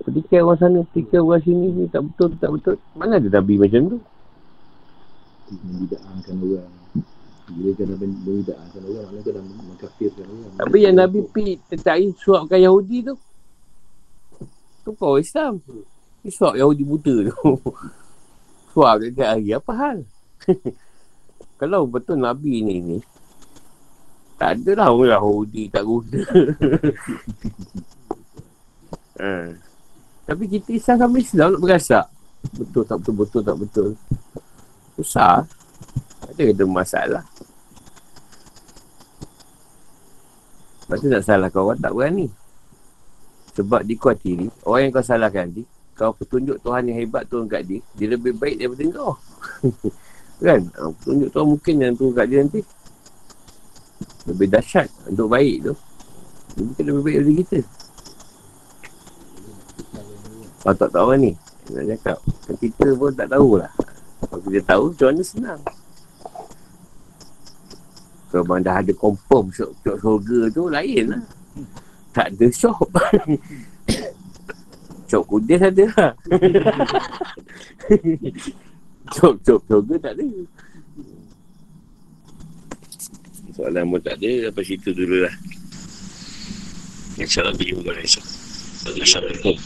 Petikai 0.00 0.40
orang 0.40 0.58
sana, 0.58 0.78
petikai 0.88 1.20
orang 1.20 1.42
sini, 1.44 1.66
ni 1.76 1.84
tak 1.92 2.08
betul, 2.08 2.32
tak 2.40 2.50
betul. 2.56 2.74
Mana 2.96 3.20
ada 3.20 3.28
Nabi 3.28 3.54
macam 3.60 3.80
tu? 3.96 3.98
Membida'ahkan 5.50 6.34
orang. 6.40 6.72
Bila 7.50 7.70
dah 7.74 7.98
membida'ahkan 7.98 8.80
orang, 8.86 9.04
maknanya 9.10 9.26
kau 9.26 9.32
dah 9.34 9.44
mengkafirkan 9.44 10.24
orang. 10.24 10.52
Tapi 10.56 10.76
yang 10.80 10.96
Nabi 10.96 11.18
pi 11.28 11.60
cari 11.76 12.06
suapkan 12.16 12.60
Yahudi 12.62 12.98
tu. 13.04 13.14
Tu 14.86 14.90
kau 14.96 15.20
Islam. 15.20 15.60
Ni 16.24 16.30
suap 16.32 16.56
Yahudi 16.56 16.82
buta 16.86 17.14
tu. 17.28 17.34
suap 18.72 19.04
dekat 19.04 19.28
hari. 19.36 19.52
Apa 19.52 19.72
hal? 19.76 19.98
Kalau 21.60 21.84
betul 21.84 22.16
Nabi 22.16 22.64
ni 22.64 22.80
ni. 22.80 22.98
Tak 24.40 24.56
ada 24.56 24.70
lah 24.80 24.88
orang 24.88 25.12
Yahudi 25.12 25.68
tak 25.68 25.84
guna. 25.84 26.24
ha. 29.20 29.52
Tapi 30.30 30.46
kita 30.46 30.70
Islam 30.70 30.96
sama 31.02 31.16
Islam 31.18 31.46
nak 31.58 31.62
berasak. 31.66 32.06
Betul 32.54 32.86
tak 32.86 32.96
betul, 33.02 33.14
betul 33.18 33.42
tak 33.42 33.56
betul. 33.58 33.88
Susah. 34.94 35.42
Ada 36.22 36.42
kata 36.54 36.64
masalah. 36.70 37.24
Lepas 40.86 40.96
tu 41.02 41.06
nak 41.10 41.22
salahkan 41.26 41.60
orang 41.66 41.78
tak 41.82 41.90
berani. 41.90 42.26
Sebab 43.58 43.82
dikuatiri, 43.82 44.46
orang 44.62 44.80
yang 44.86 44.92
kau 44.94 45.02
salahkan 45.02 45.50
nanti, 45.50 45.66
kau 45.98 46.14
petunjuk 46.14 46.62
Tuhan 46.62 46.86
yang 46.86 47.02
hebat 47.02 47.26
turun 47.26 47.50
kat 47.50 47.66
dia, 47.66 47.82
dia 47.98 48.06
lebih 48.14 48.38
baik 48.38 48.62
daripada 48.62 48.86
kau. 48.94 49.14
kan? 50.46 50.62
Ha, 50.62 50.94
petunjuk 50.94 51.28
Tuhan 51.34 51.46
mungkin 51.50 51.74
yang 51.82 51.94
turun 51.98 52.14
kat 52.14 52.26
dia 52.30 52.38
nanti. 52.46 52.62
Lebih 54.30 54.46
dahsyat 54.46 54.86
untuk 55.10 55.26
baik 55.26 55.56
tu. 55.66 55.74
Mungkin 56.54 56.82
lebih 56.86 57.02
baik 57.02 57.16
daripada 57.18 57.34
kita. 57.42 57.79
Kau 60.60 60.76
tak 60.76 60.92
tahu 60.92 61.16
ni. 61.16 61.32
Nak 61.72 61.84
cakap. 61.96 62.18
Kita 62.60 62.86
pun 62.96 63.12
tak 63.16 63.32
tahulah. 63.32 63.72
Kalau 64.20 64.40
kita 64.44 64.60
tahu, 64.68 64.84
macam 64.92 65.06
mana 65.08 65.22
senang. 65.24 65.60
Kalau 68.30 68.46
memang 68.46 68.62
dah 68.62 68.78
ada 68.78 68.92
confirm 68.94 69.50
shop, 69.50 69.74
shop 69.82 69.96
surga 69.98 70.38
tu 70.54 70.70
lain 70.70 71.04
lah. 71.16 71.22
Tak 72.14 72.30
ada 72.30 72.46
shop. 72.54 72.86
shop 75.10 75.22
kudis 75.26 75.58
ada 75.58 75.84
lah. 75.98 76.12
shop, 79.18 79.34
shop 79.42 79.60
surga 79.66 79.94
tak 79.98 80.12
ada. 80.14 80.26
Soalan 83.50 83.90
pun 83.90 83.98
tak 83.98 84.14
ada. 84.22 84.30
Lepas 84.52 84.62
situ 84.62 84.94
dulu 84.94 85.26
lah. 85.26 85.34
InsyaAllah 87.18 87.58
bila 87.58 87.82
boleh. 87.82 88.06
Assalamualaikum. 88.06 88.39
desaparecer. 88.94 89.56